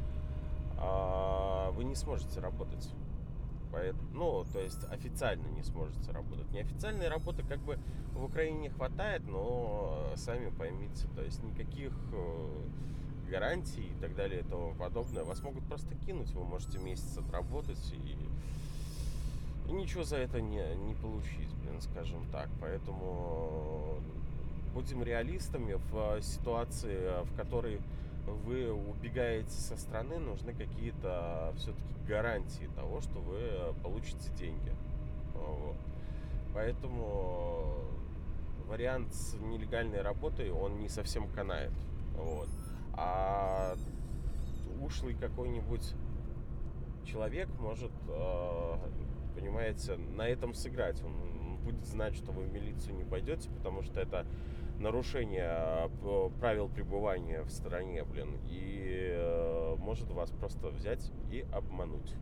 э, 0.79 1.71
вы 1.77 1.85
не 1.85 1.95
сможете 1.95 2.41
работать. 2.41 2.89
Ну, 4.15 4.47
то 4.55 4.59
есть 4.59 4.83
официально 4.91 5.47
не 5.49 5.63
сможете 5.63 6.11
работать. 6.11 6.51
Неофициальной 6.51 7.09
работы 7.09 7.43
как 7.43 7.59
бы 7.59 7.79
в 8.15 8.25
Украине 8.25 8.59
не 8.61 8.69
хватает, 8.71 9.23
но 9.29 10.13
сами 10.17 10.49
поймите, 10.49 11.07
то 11.15 11.23
есть 11.23 11.43
никаких 11.43 11.93
э, 12.15 13.29
гарантий 13.31 13.83
и 13.83 14.01
так 14.01 14.15
далее 14.15 14.41
и 14.41 14.45
тому 14.45 14.73
подобное. 14.77 15.25
Вас 15.25 15.43
могут 15.43 15.67
просто 15.67 15.95
кинуть, 16.07 16.33
вы 16.33 16.45
можете 16.45 16.79
месяц 16.79 17.19
отработать 17.19 17.93
и 17.93 18.17
и 19.69 19.73
ничего 19.73 20.05
за 20.05 20.17
это 20.17 20.41
не, 20.41 20.63
не 20.77 20.95
получить, 20.95 21.53
блин, 21.63 21.81
скажем 21.81 22.25
так. 22.31 22.49
Поэтому 22.61 23.97
будем 24.75 25.03
реалистами 25.03 25.79
в 25.91 26.21
ситуации, 26.23 27.25
в 27.25 27.37
которой 27.37 27.81
вы 28.27 28.73
убегаете 28.73 29.51
со 29.51 29.77
страны, 29.77 30.19
нужны 30.19 30.53
какие-то 30.53 31.53
все-таки 31.57 31.83
гарантии 32.07 32.69
того, 32.77 33.01
что 33.01 33.19
вы 33.21 33.75
получите 33.83 34.31
деньги. 34.39 34.73
Вот. 35.35 35.77
Поэтому 36.55 37.75
вариант 38.67 39.15
с 39.15 39.35
нелегальной 39.35 40.03
работой, 40.03 40.51
он 40.51 40.79
не 40.79 40.89
совсем 40.89 41.29
канает. 41.29 41.73
Вот. 42.17 42.49
А 42.95 43.77
ушлый 44.81 45.15
какой-нибудь 45.15 45.95
человек 47.05 47.49
может 47.61 47.93
э, 48.09 48.75
понимаете, 49.37 49.97
на 49.97 50.27
этом 50.27 50.55
сыграть. 50.55 51.03
Он 51.03 51.59
будет 51.59 51.85
знать, 51.85 52.15
что 52.15 52.33
вы 52.33 52.45
в 52.45 52.53
милицию 52.53 52.97
не 52.97 53.05
пойдете, 53.05 53.51
потому 53.51 53.83
что 53.83 54.01
это 54.01 54.27
нарушение 54.79 55.89
э, 56.03 56.31
правил 56.41 56.69
пребывания 56.69 57.43
в 57.43 57.51
стране, 57.51 58.05
блин, 58.05 58.39
и 58.49 59.15
э, 59.17 59.77
может 59.79 60.11
вас 60.11 60.31
просто 60.31 60.69
взять 60.69 61.11
и 61.31 61.45
обмануть. 61.53 62.15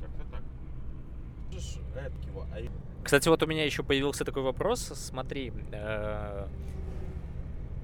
Как-то 0.00 0.30
так. 0.30 0.42
А 2.54 3.04
Кстати, 3.04 3.28
вот 3.28 3.42
у 3.42 3.46
меня 3.46 3.64
еще 3.64 3.82
появился 3.82 4.24
такой 4.24 4.42
вопрос. 4.42 4.80
Смотри, 4.80 5.52
э, 5.72 6.46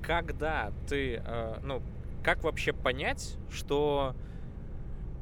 когда 0.02 0.72
ты, 0.88 1.22
ну, 1.62 1.82
как 2.24 2.42
вообще 2.44 2.72
понять, 2.72 3.36
что 3.50 4.14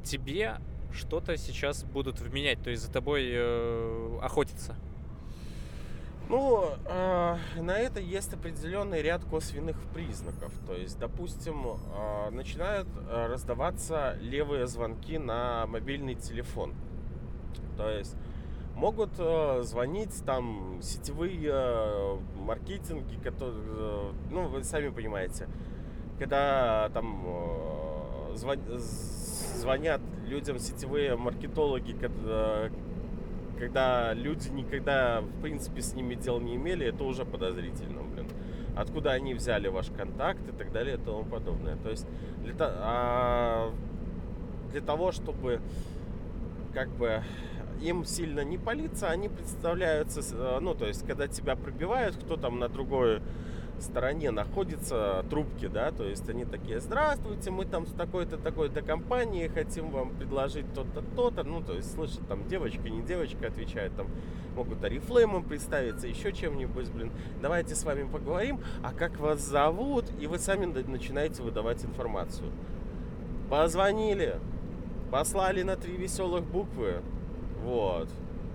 тебе 0.05 0.59
что-то 0.93 1.37
сейчас 1.37 1.85
будут 1.85 2.21
вменять, 2.21 2.63
то 2.63 2.71
есть 2.71 2.83
за 2.83 2.93
тобой 2.93 3.31
э, 3.33 4.19
охотиться? 4.23 4.77
Ну, 6.29 6.71
э, 6.87 7.37
на 7.61 7.79
это 7.79 8.01
есть 8.01 8.35
определенный 8.35 9.01
ряд 9.01 9.25
косвенных 9.25 9.77
признаков. 9.95 10.53
То 10.67 10.75
есть, 10.75 10.99
допустим, 10.99 11.65
э, 11.67 12.31
начинают 12.31 12.89
э, 12.97 13.27
раздаваться 13.29 14.17
левые 14.21 14.67
звонки 14.67 15.19
на 15.19 15.67
мобильный 15.67 16.17
телефон. 16.17 16.75
То 17.77 17.89
есть 17.91 18.17
могут 18.75 19.11
э, 19.19 19.63
звонить 19.63 20.25
там 20.25 20.81
сетевые 20.83 21.49
э, 21.53 22.19
маркетинги, 22.37 23.17
которые, 23.23 23.65
э, 23.69 24.13
ну, 24.31 24.49
вы 24.49 24.65
сами 24.65 24.89
понимаете, 24.89 25.49
когда 26.19 26.91
там 26.93 27.23
э, 27.25 28.37
звон, 28.37 28.59
звонят 28.79 30.01
людям 30.27 30.59
сетевые 30.59 31.17
маркетологи, 31.17 31.93
когда, 31.93 32.71
когда 33.59 34.13
люди 34.13 34.49
никогда, 34.49 35.21
в 35.21 35.43
принципе, 35.43 35.81
с 35.81 35.95
ними 35.95 36.15
дел 36.15 36.41
не 36.41 36.57
имели, 36.57 36.87
это 36.87 37.05
уже 37.05 37.25
подозрительно, 37.25 38.03
блин. 38.03 38.29
Откуда 38.77 39.13
они 39.13 39.35
взяли 39.35 39.69
ваш 39.69 39.87
контакт 39.87 40.47
и 40.49 40.53
так 40.53 40.73
далее 40.73 40.97
и 40.97 40.99
тому 40.99 41.25
подобное. 41.25 41.77
То 41.77 41.91
есть 41.91 42.07
для, 42.43 42.55
а, 42.61 43.73
для 44.71 44.81
того, 44.81 45.13
чтобы 45.13 45.61
как 46.75 46.91
бы 46.91 47.23
им 47.81 48.05
сильно 48.05 48.41
не 48.41 48.59
палиться, 48.59 49.09
они 49.09 49.29
представляются, 49.29 50.61
ну, 50.61 50.75
то 50.75 50.87
есть, 50.87 51.07
когда 51.07 51.27
тебя 51.29 51.57
пробивают, 51.57 52.17
кто 52.17 52.37
там 52.37 52.59
на 52.59 52.69
другой 52.69 53.21
стороне 53.83 54.31
находятся 54.31 55.25
трубки, 55.29 55.67
да, 55.67 55.91
то 55.93 56.05
есть 56.05 56.29
они 56.29 56.45
такие, 56.45 56.81
здравствуйте, 56.81 57.51
мы 57.51 57.65
там 57.65 57.87
с 57.87 57.93
такой-то, 57.93 58.39
такой-то 58.39 58.83
компании 58.83 59.49
хотим 59.49 59.91
вам 59.91 60.11
предложить 60.11 60.73
то-то, 60.75 61.03
то-то, 61.15 61.45
ну, 61.45 61.63
то 61.63 61.75
есть 61.75 61.93
слышат 61.93 62.27
там 62.29 62.47
девочка, 62.49 62.89
не 62.89 63.03
девочка, 63.03 63.49
отвечает 63.49 63.95
там, 63.97 64.07
могут 64.55 64.83
орифлеймом 64.83 65.45
представиться, 65.45 66.07
еще 66.07 66.33
чем-нибудь, 66.33 66.91
блин, 66.91 67.13
давайте 67.43 67.75
с 67.75 67.85
вами 67.85 68.09
поговорим, 68.11 68.61
а 68.83 68.93
как 68.93 69.19
вас 69.19 69.41
зовут, 69.41 70.07
и 70.21 70.27
вы 70.27 70.39
сами 70.39 70.67
начинаете 70.67 71.43
выдавать 71.43 71.85
информацию. 71.85 72.51
Позвонили, 73.51 74.41
послали 75.11 75.63
на 75.63 75.77
три 75.77 75.97
веселых 75.97 76.45
буквы, 76.45 77.03
вот, 77.63 78.09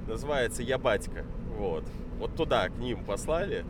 называется 0.07 0.63
«Я 0.63 0.77
батька», 0.77 1.25
вот, 1.57 1.83
вот 2.19 2.35
туда 2.35 2.67
к 2.69 2.77
ним 2.77 3.03
послали, 3.05 3.65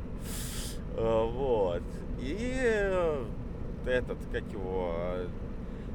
вот. 0.97 1.83
И 2.19 2.57
этот, 3.85 4.17
как 4.31 4.43
его, 4.51 4.93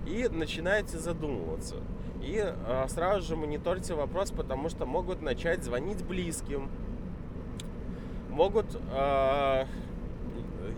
и 0.07 0.29
начинаете 0.29 0.99
задумываться. 0.99 1.77
И 2.23 2.43
э, 2.43 2.87
сразу 2.89 3.27
же 3.27 3.37
мониторьте 3.37 3.95
вопрос, 3.95 4.31
потому 4.31 4.69
что 4.69 4.87
могут 4.87 5.23
начать 5.23 5.63
звонить 5.63 6.05
близким. 6.05 6.69
Могут, 8.31 8.67
э, 8.93 9.65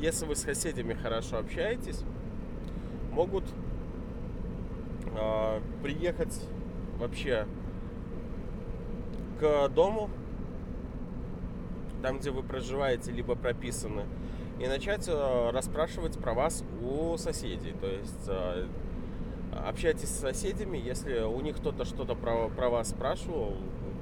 если 0.01 0.27
вы 0.27 0.37
с 0.37 0.43
соседями 0.43 0.95
хорошо 0.95 1.39
общаетесь, 1.39 2.03
могут 3.13 3.45
э, 5.17 5.61
приехать 5.83 6.41
вообще 6.99 7.47
к 9.41 9.69
дому, 9.69 10.11
там, 12.03 12.19
где 12.19 12.31
вы 12.31 12.43
проживаете, 12.43 13.13
либо 13.13 13.35
прописаны, 13.35 14.05
и 14.59 14.67
начать 14.67 15.09
э, 15.09 15.51
расспрашивать 15.51 16.19
про 16.19 16.35
вас 16.35 16.65
у 16.83 17.17
соседей. 17.17 17.75
То 17.81 17.87
есть 17.87 18.29
э, 18.29 18.67
общайтесь 19.67 20.09
с 20.09 20.21
соседями, 20.21 20.79
если 20.79 21.21
у 21.21 21.41
них 21.41 21.57
кто-то 21.57 21.85
что-то 21.85 22.15
про, 22.15 22.49
про 22.49 22.69
вас 22.69 22.91
спрашивал, 22.91 23.55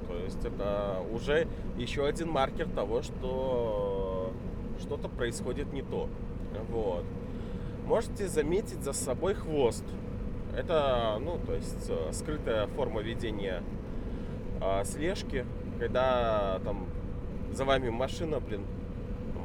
то 0.07 0.15
есть 0.23 0.43
это 0.43 1.03
уже 1.11 1.47
еще 1.77 2.05
один 2.05 2.29
маркер 2.29 2.67
того, 2.69 3.01
что 3.01 4.33
что-то 4.79 5.09
происходит 5.09 5.73
не 5.73 5.81
то. 5.81 6.09
Вот. 6.69 7.03
Можете 7.85 8.27
заметить 8.27 8.83
за 8.83 8.93
собой 8.93 9.33
хвост. 9.33 9.83
Это, 10.55 11.19
ну, 11.21 11.39
то 11.45 11.53
есть 11.53 11.89
э, 11.89 12.11
скрытая 12.13 12.67
форма 12.67 13.01
ведения 13.01 13.63
слежки, 14.85 15.45
когда 15.79 16.59
там 16.65 16.87
за 17.53 17.65
вами 17.65 17.89
машина, 17.89 18.39
блин, 18.39 18.61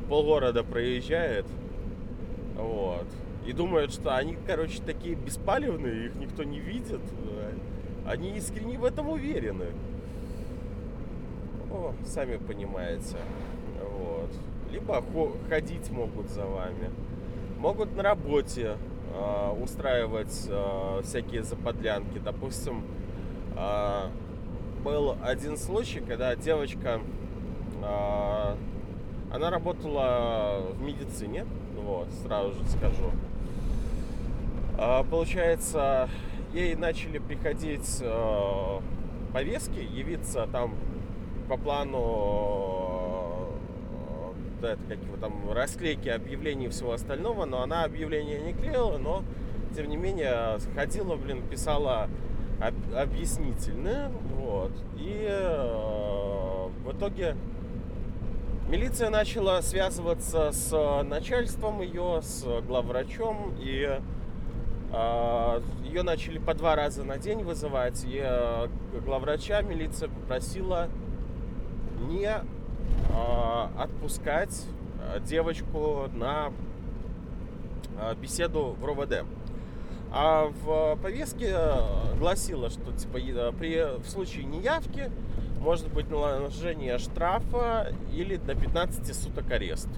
полгорода 0.08 0.62
проезжает, 0.64 1.46
вот, 2.56 3.06
и 3.46 3.52
думают, 3.52 3.92
что 3.92 4.16
они, 4.16 4.36
короче, 4.46 4.80
такие 4.84 5.14
беспалевные, 5.14 6.06
их 6.06 6.14
никто 6.16 6.44
не 6.44 6.60
видит. 6.60 7.00
Они 8.04 8.36
искренне 8.36 8.78
в 8.78 8.84
этом 8.84 9.08
уверены. 9.10 9.66
О, 11.70 11.94
сами 12.04 12.36
понимаете. 12.36 13.16
Вот. 13.80 14.30
Либо 14.70 15.04
ходить 15.48 15.90
могут 15.90 16.28
за 16.30 16.44
вами. 16.44 16.90
Могут 17.58 17.96
на 17.96 18.02
работе 18.02 18.76
э, 19.14 19.62
устраивать 19.62 20.46
э, 20.48 21.00
всякие 21.04 21.44
заподлянки. 21.44 22.18
Допустим, 22.18 22.82
э, 23.56 24.08
был 24.82 25.16
один 25.22 25.56
случай, 25.56 26.00
когда 26.00 26.34
девочка, 26.34 27.00
э, 27.00 27.00
она 27.82 29.50
работала 29.50 30.62
в 30.72 30.82
медицине, 30.82 31.46
вот, 31.76 32.08
сразу 32.24 32.52
же 32.52 32.68
скажу. 32.68 33.10
А, 34.78 35.04
получается, 35.04 36.08
ей 36.52 36.74
начали 36.74 37.18
приходить 37.18 37.98
э, 38.00 38.80
повестки, 39.32 39.78
явиться 39.78 40.46
там 40.50 40.74
по 41.48 41.56
плану 41.56 41.98
э, 44.60 44.72
это, 44.72 44.78
как 44.88 44.98
его, 45.02 45.16
там, 45.16 45.50
расклейки 45.50 46.08
объявлений 46.08 46.66
и 46.66 46.68
всего 46.68 46.92
остального, 46.92 47.44
но 47.44 47.62
она 47.62 47.84
объявления 47.84 48.40
не 48.40 48.52
клеила, 48.52 48.98
но 48.98 49.24
тем 49.74 49.88
не 49.88 49.96
менее 49.96 50.58
ходила, 50.74 51.16
блин, 51.16 51.42
писала 51.48 52.08
об, 52.60 52.74
объяснительные, 52.94 54.10
вот, 54.36 54.72
и 54.96 55.26
э, 55.28 56.68
в 56.84 56.92
итоге 56.92 57.36
милиция 58.68 59.10
начала 59.10 59.62
связываться 59.62 60.52
с 60.52 61.02
начальством 61.04 61.80
ее, 61.80 62.20
с 62.22 62.44
главврачом, 62.62 63.54
и 63.58 64.00
а, 64.94 65.62
Ее 65.84 66.02
начали 66.02 66.38
по 66.38 66.52
два 66.54 66.76
раза 66.76 67.02
на 67.02 67.16
день 67.16 67.42
вызывать, 67.42 68.04
и 68.04 68.20
э, 68.22 68.68
главврача 69.04 69.62
милиция 69.62 70.08
попросила 70.08 70.88
не 72.08 72.30
отпускать 73.78 74.66
э, 75.00 75.20
девочку 75.20 76.08
на 76.14 76.52
э, 77.98 78.14
беседу 78.16 78.76
в 78.78 78.84
РОВД. 78.84 79.24
А 80.10 80.52
в 80.62 80.96
повестке 81.02 81.56
гласило, 82.18 82.68
что 82.68 82.92
типа 82.92 83.18
при, 83.58 83.98
в 83.98 84.06
случае 84.08 84.44
неявки 84.44 85.10
может 85.62 85.88
быть 85.92 86.10
наложение 86.10 86.98
штрафа 86.98 87.92
или 88.12 88.36
до 88.36 88.54
15 88.54 89.14
суток 89.14 89.50
арест. 89.50 89.88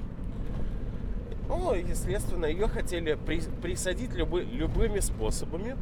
Ну, 1.49 1.75
естественно, 1.75 2.45
ее 2.47 2.69
хотели 2.69 3.15
при, 3.15 3.41
присадить 3.63 4.13
любы, 4.13 4.43
любыми 4.43 5.01
способами. 5.01 5.77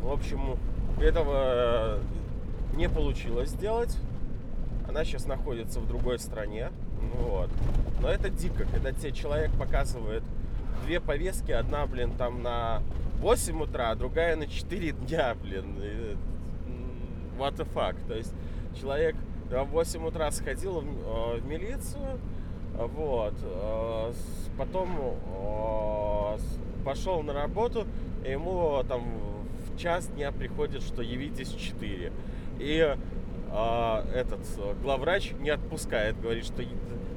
В 0.00 0.10
общем, 0.10 0.56
этого 1.00 1.98
э, 1.98 2.02
не 2.76 2.88
получилось 2.88 3.50
сделать. 3.50 3.96
Она 4.88 5.04
сейчас 5.04 5.26
находится 5.26 5.80
в 5.80 5.86
другой 5.86 6.18
стране. 6.18 6.70
Вот. 7.14 7.50
Но 8.00 8.08
это 8.08 8.30
дико, 8.30 8.64
когда 8.64 8.92
тебе 8.92 9.12
человек 9.12 9.50
показывает 9.58 10.22
две 10.84 11.00
повестки. 11.00 11.50
Одна, 11.50 11.86
блин, 11.86 12.12
там 12.16 12.42
на 12.42 12.82
8 13.20 13.62
утра, 13.62 13.90
а 13.90 13.94
другая 13.96 14.36
на 14.36 14.46
4 14.46 14.92
дня, 14.92 15.34
блин. 15.40 15.76
What 17.42 17.56
the 17.56 17.66
fuck. 17.74 17.96
То 18.06 18.14
есть 18.14 18.32
человек 18.80 19.16
в 19.50 19.64
8 19.64 20.06
утра 20.06 20.30
сходил 20.30 20.80
в, 20.80 20.84
э, 20.84 21.40
в 21.40 21.46
милицию, 21.46 22.20
вот. 22.76 23.34
Э, 23.42 24.12
потом 24.56 24.88
э, 24.96 26.38
пошел 26.84 27.20
на 27.24 27.32
работу, 27.32 27.84
и 28.24 28.30
ему 28.30 28.80
там 28.88 29.02
в 29.66 29.76
час 29.76 30.06
дня 30.06 30.30
приходит, 30.30 30.82
что 30.82 31.02
явитесь 31.02 31.48
в 31.48 31.60
4. 31.60 32.12
И 32.60 32.96
этот 34.14 34.40
главврач 34.82 35.32
не 35.40 35.50
отпускает, 35.50 36.18
говорит, 36.18 36.46
что 36.46 36.62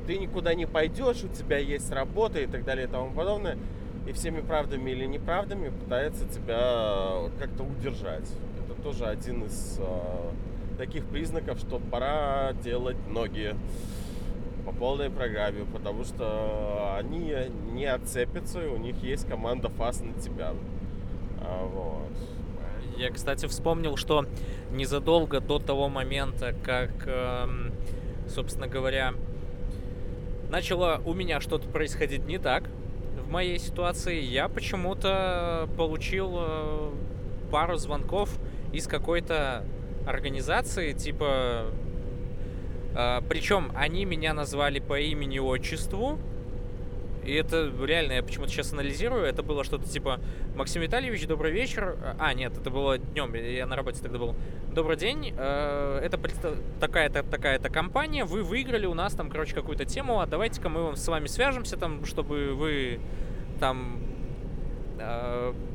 ты 0.06 0.18
никуда 0.18 0.54
не 0.54 0.66
пойдешь, 0.66 1.24
у 1.24 1.30
тебя 1.30 1.60
есть 1.60 1.90
работа 1.92 2.42
и 2.42 2.46
так 2.46 2.66
далее 2.66 2.88
и 2.88 2.90
тому 2.90 3.12
подобное. 3.12 3.58
И 4.06 4.12
всеми 4.12 4.42
правдами 4.42 4.92
или 4.92 5.06
неправдами 5.06 5.70
пытается 5.70 6.28
тебя 6.28 7.30
как-то 7.40 7.64
удержать. 7.64 8.30
Тоже 8.86 9.06
один 9.06 9.46
из 9.46 9.80
э, 9.80 10.32
таких 10.78 11.06
признаков, 11.08 11.58
что 11.58 11.80
пора 11.80 12.54
делать 12.54 12.98
ноги 13.10 13.56
по 14.64 14.72
полной 14.72 15.10
программе, 15.10 15.66
потому 15.74 16.04
что 16.04 16.96
они 16.96 17.34
не 17.72 17.86
отцепятся, 17.86 18.64
и 18.64 18.68
у 18.68 18.78
них 18.78 18.98
есть 19.02 19.28
команда 19.28 19.70
фас 19.70 20.02
на 20.02 20.14
тебя. 20.22 20.54
А, 21.42 21.66
вот. 21.66 22.12
Я, 22.96 23.10
кстати, 23.10 23.48
вспомнил, 23.48 23.98
что 23.98 24.28
незадолго 24.70 25.40
до 25.40 25.58
того 25.58 25.90
момента, 25.90 26.54
как, 26.64 26.92
эм, 27.08 27.72
собственно 28.30 28.68
говоря, 28.68 29.16
начало 30.52 31.02
у 31.08 31.16
меня 31.16 31.42
что-то 31.42 31.68
происходить 31.68 32.28
не 32.28 32.38
так 32.38 32.66
в 33.26 33.32
моей 33.32 33.58
ситуации, 33.58 34.22
я 34.22 34.48
почему-то 34.48 35.68
получил 35.76 36.36
э, 36.38 36.92
пару 37.50 37.78
звонков 37.78 38.30
из 38.76 38.88
какой-то 38.88 39.66
организации, 40.06 40.94
типа 40.94 41.68
а, 42.94 43.22
Причем 43.28 43.72
они 43.76 44.06
меня 44.06 44.34
назвали 44.34 44.80
по 44.80 45.00
имени-отчеству. 45.00 46.20
И 47.26 47.34
это 47.34 47.72
реально, 47.84 48.14
я 48.14 48.24
почему-то 48.24 48.52
сейчас 48.52 48.72
анализирую, 48.72 49.24
это 49.24 49.42
было 49.42 49.64
что-то 49.64 49.90
типа 49.90 50.20
Максим 50.56 50.84
Витальевич, 50.84 51.26
добрый 51.26 51.52
вечер. 51.52 51.98
А, 52.20 52.34
нет, 52.36 52.56
это 52.56 52.70
было 52.70 53.00
днем, 53.00 53.34
я 53.34 53.66
на 53.66 53.76
работе 53.76 54.00
тогда 54.02 54.20
был. 54.20 54.36
Добрый 54.72 54.96
день, 54.96 55.34
э, 55.36 56.00
это 56.04 56.20
такая-то 56.80 57.24
такая-то 57.24 57.70
компания, 57.70 58.26
вы 58.26 58.44
выиграли 58.44 58.86
у 58.86 58.94
нас 58.94 59.14
там, 59.14 59.32
короче, 59.32 59.56
какую-то 59.56 59.86
тему, 59.86 60.20
а 60.20 60.28
давайте-ка 60.28 60.70
мы 60.70 60.96
с 60.96 61.08
вами 61.08 61.26
свяжемся 61.26 61.78
там, 61.78 62.06
чтобы 62.06 62.54
вы 62.54 63.00
там 63.60 64.15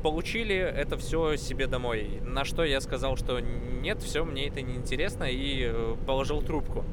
получили 0.03 0.55
это 0.55 0.97
все 0.97 1.35
себе 1.35 1.67
домой. 1.67 2.21
На 2.25 2.43
что 2.43 2.63
я 2.63 2.81
сказал, 2.81 3.17
что 3.17 3.39
нет, 3.39 4.01
все, 4.01 4.23
мне 4.25 4.47
это 4.47 4.61
не 4.61 4.75
интересно 4.75 5.25
и 5.25 5.65
э, 5.65 5.95
положил 6.05 6.41
трубку. 6.41 6.83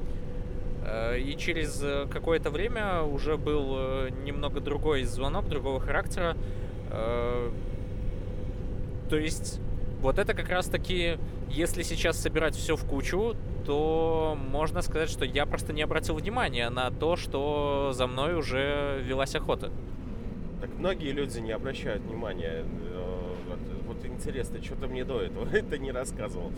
Э, 0.88 1.18
и 1.18 1.36
через 1.36 1.80
э, 1.82 2.06
какое-то 2.10 2.50
время 2.50 3.02
уже 3.02 3.36
был 3.36 3.74
э, 3.76 4.10
немного 4.24 4.60
другой 4.60 5.04
звонок, 5.04 5.48
другого 5.48 5.80
характера. 5.80 6.36
То 9.10 9.16
есть 9.16 9.60
вот 10.00 10.18
это 10.18 10.32
как 10.32 10.48
раз 10.48 10.68
таки, 10.68 11.18
если 11.50 11.82
сейчас 11.82 12.18
собирать 12.18 12.54
все 12.54 12.76
в 12.76 12.84
кучу, 12.86 13.36
то 13.66 14.38
можно 14.50 14.80
сказать, 14.80 15.10
что 15.10 15.26
я 15.26 15.44
просто 15.44 15.74
не 15.74 15.82
обратил 15.82 16.14
внимания 16.14 16.70
на 16.70 16.90
то, 16.90 17.16
что 17.16 17.92
за 17.92 18.06
мной 18.06 18.36
уже 18.36 19.02
велась 19.04 19.34
охота. 19.34 19.70
Так 20.60 20.70
многие 20.78 21.12
люди 21.12 21.38
не 21.38 21.52
обращают 21.52 22.02
внимания. 22.02 22.64
Вот 23.48 23.58
вот 23.88 24.04
интересно, 24.04 24.62
что 24.62 24.76
ты 24.76 24.86
мне 24.86 25.04
до 25.04 25.20
этого 25.20 25.48
это 25.52 25.78
не 25.78 25.90
рассказывал. 25.90 26.52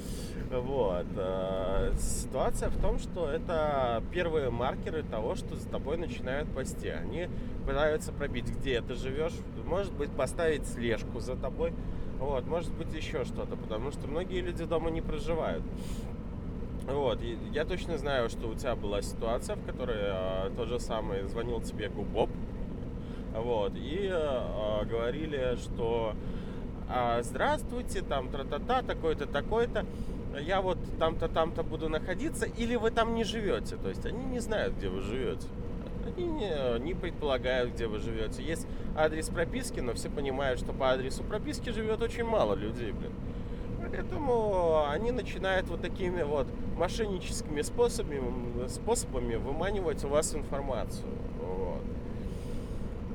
Вот. 0.50 1.06
Э, 1.16 1.92
ситуация 1.98 2.68
в 2.68 2.80
том, 2.80 2.98
что 2.98 3.28
это 3.28 4.02
первые 4.12 4.50
маркеры 4.50 5.02
того, 5.02 5.36
что 5.36 5.56
за 5.56 5.68
тобой 5.68 5.96
начинают 5.96 6.48
пасти. 6.52 6.88
Они 6.88 7.28
пытаются 7.66 8.12
пробить, 8.12 8.48
где 8.48 8.80
ты 8.80 8.94
живешь, 8.94 9.32
может 9.64 9.92
быть, 9.92 10.10
поставить 10.10 10.66
слежку 10.66 11.20
за 11.20 11.36
тобой, 11.36 11.72
вот, 12.18 12.46
может 12.46 12.72
быть, 12.74 12.92
еще 12.92 13.24
что-то, 13.24 13.56
потому 13.56 13.92
что 13.92 14.06
многие 14.06 14.40
люди 14.40 14.64
дома 14.64 14.90
не 14.90 15.00
проживают. 15.00 15.62
Вот, 16.86 17.20
я 17.52 17.64
точно 17.64 17.98
знаю, 17.98 18.28
что 18.28 18.48
у 18.48 18.54
тебя 18.54 18.74
была 18.74 19.00
ситуация, 19.00 19.54
в 19.54 19.64
которой 19.64 19.96
э, 19.98 20.50
тот 20.56 20.68
же 20.68 20.80
самый 20.80 21.22
звонил 21.28 21.60
тебе 21.60 21.88
Губоб, 21.88 22.30
вот, 23.34 23.72
и 23.76 24.08
э, 24.10 24.84
говорили, 24.86 25.56
что 25.56 26.14
э, 26.88 27.22
здравствуйте, 27.22 28.02
там 28.02 28.28
тра-та-та, 28.28 28.82
такой-то, 28.82 29.26
такой-то, 29.26 29.86
я 30.40 30.60
вот 30.60 30.78
там-то, 30.98 31.28
там-то 31.28 31.62
буду 31.62 31.88
находиться, 31.88 32.46
или 32.46 32.76
вы 32.76 32.90
там 32.90 33.14
не 33.14 33.24
живете, 33.24 33.76
то 33.76 33.88
есть 33.88 34.04
они 34.06 34.24
не 34.24 34.40
знают, 34.40 34.74
где 34.76 34.88
вы 34.88 35.00
живете. 35.00 35.46
Они 36.06 36.26
не, 36.26 36.80
не 36.80 36.94
предполагают, 36.94 37.74
где 37.74 37.86
вы 37.86 37.98
живете. 37.98 38.42
Есть 38.42 38.66
адрес 38.96 39.28
прописки, 39.28 39.80
но 39.80 39.92
все 39.94 40.08
понимают, 40.08 40.58
что 40.58 40.72
по 40.72 40.90
адресу 40.90 41.22
прописки 41.22 41.70
живет 41.70 42.02
очень 42.02 42.24
мало 42.24 42.54
людей, 42.54 42.92
блин. 42.92 43.12
Поэтому 43.90 44.86
они 44.88 45.10
начинают 45.12 45.68
вот 45.68 45.82
такими 45.82 46.22
вот 46.22 46.46
мошенническими 46.76 47.62
способами, 47.62 48.68
способами 48.68 49.36
выманивать 49.36 50.04
у 50.04 50.08
вас 50.08 50.34
информацию. 50.34 51.08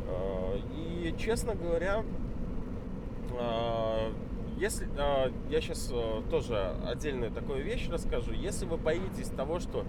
А, 0.07 0.59
и, 0.75 1.13
честно 1.17 1.55
говоря, 1.55 2.03
а, 3.39 4.11
если 4.57 4.87
а, 4.97 5.31
я 5.49 5.61
сейчас 5.61 5.91
тоже 6.29 6.75
отдельную 6.85 7.31
такую 7.31 7.63
вещь 7.63 7.87
расскажу, 7.89 8.31
если 8.31 8.65
вы 8.65 8.77
боитесь 8.77 9.29
того, 9.29 9.59
что 9.59 9.85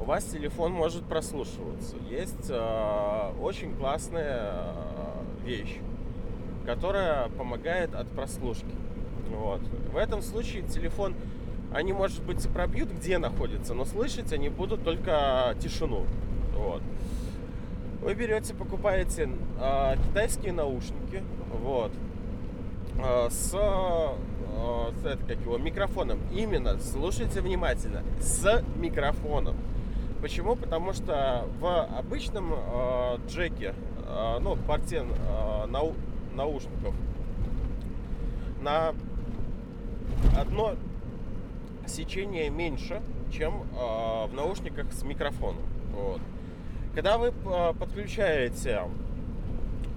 у 0.00 0.04
вас 0.04 0.24
телефон 0.24 0.72
может 0.72 1.04
прослушиваться, 1.04 1.96
есть 2.10 2.50
очень 3.40 3.74
классная 3.76 4.74
вещь, 5.44 5.78
которая 6.66 7.28
помогает 7.30 7.94
от 7.94 8.08
прослушки. 8.08 8.66
Вот. 9.30 9.60
В 9.92 9.96
этом 9.96 10.20
случае 10.20 10.62
телефон, 10.62 11.14
они, 11.72 11.92
может 11.92 12.22
быть, 12.24 12.44
и 12.44 12.48
пробьют, 12.48 12.90
где 12.90 13.18
находится, 13.18 13.72
но 13.72 13.84
слышать 13.84 14.32
они 14.32 14.48
будут 14.48 14.84
только 14.84 15.54
тишину. 15.60 16.04
Вот. 16.56 16.82
Вы 18.04 18.12
берете, 18.12 18.52
покупаете 18.52 19.30
э, 19.58 19.96
китайские 19.96 20.52
наушники, 20.52 21.22
вот, 21.58 21.90
э, 23.02 23.28
с, 23.30 23.54
э, 23.54 24.92
с 25.00 25.06
это, 25.06 25.24
как 25.26 25.40
его, 25.40 25.56
микрофоном. 25.56 26.18
Именно, 26.30 26.78
слушайте 26.80 27.40
внимательно, 27.40 28.02
с 28.20 28.62
микрофоном. 28.76 29.56
Почему? 30.20 30.54
Потому 30.54 30.92
что 30.92 31.48
в 31.58 31.84
обычном 31.98 32.52
э, 32.52 33.16
джеке, 33.26 33.74
э, 34.06 34.38
ну, 34.38 34.56
порте 34.56 35.06
э, 35.06 35.66
нау 35.68 35.94
наушников, 36.34 36.94
на 38.60 38.92
одно 40.38 40.74
сечение 41.86 42.50
меньше, 42.50 43.00
чем 43.32 43.62
э, 43.62 44.26
в 44.26 44.34
наушниках 44.34 44.92
с 44.92 45.02
микрофоном. 45.04 45.62
Вот. 45.94 46.20
Когда 46.94 47.18
вы 47.18 47.28
э, 47.28 47.72
подключаете, 47.78 48.82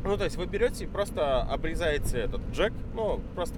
ну 0.04 0.18
то 0.18 0.24
есть 0.24 0.36
вы 0.36 0.48
берете 0.48 0.86
и 0.86 0.88
просто 0.88 1.42
обрезаете 1.42 2.18
этот 2.18 2.42
джек, 2.52 2.74
ну 2.96 3.22
просто 3.36 3.56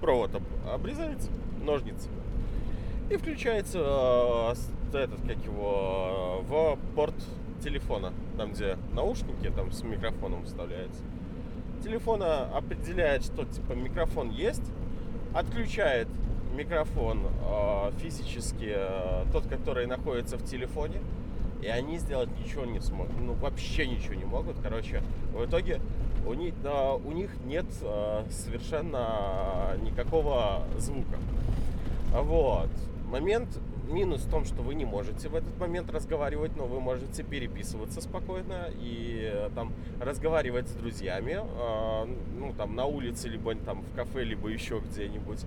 провод 0.00 0.30
обрезаете, 0.70 1.30
ножницы, 1.62 2.10
и 3.08 3.16
включаете 3.16 3.78
э, 3.80 4.54
этот, 4.92 5.20
как 5.22 5.42
его, 5.42 6.44
в 6.46 6.78
порт 6.94 7.14
телефона, 7.64 8.12
там 8.36 8.52
где 8.52 8.76
наушники, 8.92 9.50
там 9.56 9.72
с 9.72 9.82
микрофоном 9.82 10.44
вставляется. 10.44 11.02
Телефона 11.82 12.44
определяет, 12.54 13.24
что 13.24 13.46
типа 13.46 13.72
микрофон 13.72 14.30
есть, 14.30 14.62
отключает 15.32 16.08
микрофон 16.54 17.22
э, 17.24 17.92
физически, 18.02 18.70
э, 18.74 19.24
тот, 19.32 19.46
который 19.46 19.86
находится 19.86 20.36
в 20.36 20.44
телефоне, 20.44 21.00
и 21.62 21.66
они 21.66 21.98
сделать 21.98 22.28
ничего 22.42 22.64
не 22.64 22.80
смогут, 22.80 23.18
ну 23.20 23.34
вообще 23.34 23.86
ничего 23.86 24.14
не 24.14 24.24
могут. 24.24 24.56
Короче, 24.62 25.02
в 25.34 25.44
итоге 25.44 25.80
у 26.26 26.34
них, 26.34 26.54
да, 26.62 26.94
у 26.94 27.12
них 27.12 27.30
нет 27.44 27.66
э, 27.82 28.24
совершенно 28.30 29.76
никакого 29.82 30.64
звука. 30.78 31.16
Вот. 32.12 32.70
Момент 33.10 33.48
минус 33.90 34.22
в 34.22 34.30
том, 34.30 34.44
что 34.44 34.62
вы 34.62 34.74
не 34.74 34.84
можете 34.84 35.28
в 35.28 35.34
этот 35.34 35.58
момент 35.58 35.90
разговаривать, 35.90 36.56
но 36.56 36.66
вы 36.66 36.80
можете 36.80 37.22
переписываться 37.22 38.00
спокойно 38.00 38.68
и 38.80 39.48
там 39.54 39.72
разговаривать 40.00 40.68
с 40.68 40.72
друзьями, 40.72 41.40
э, 41.40 42.06
ну 42.38 42.52
там 42.56 42.74
на 42.74 42.86
улице, 42.86 43.28
либо 43.28 43.54
там 43.54 43.82
в 43.82 43.96
кафе, 43.96 44.24
либо 44.24 44.48
еще 44.48 44.80
где-нибудь. 44.80 45.44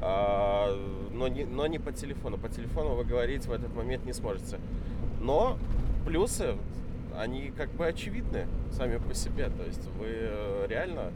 Э, 0.00 0.76
но, 1.12 1.28
не, 1.28 1.44
но 1.44 1.66
не 1.66 1.78
по 1.78 1.92
телефону. 1.92 2.36
По 2.38 2.48
телефону 2.48 2.94
вы 2.94 3.04
говорить 3.04 3.46
в 3.46 3.52
этот 3.52 3.74
момент 3.74 4.04
не 4.04 4.12
сможете. 4.12 4.58
Но 5.20 5.58
плюсы, 6.04 6.56
они 7.16 7.52
как 7.56 7.70
бы 7.70 7.86
очевидны 7.86 8.46
сами 8.72 8.98
по 8.98 9.14
себе. 9.14 9.48
То 9.48 9.64
есть 9.64 9.86
вы 9.98 10.06
э, 10.08 10.66
реально 10.68 11.12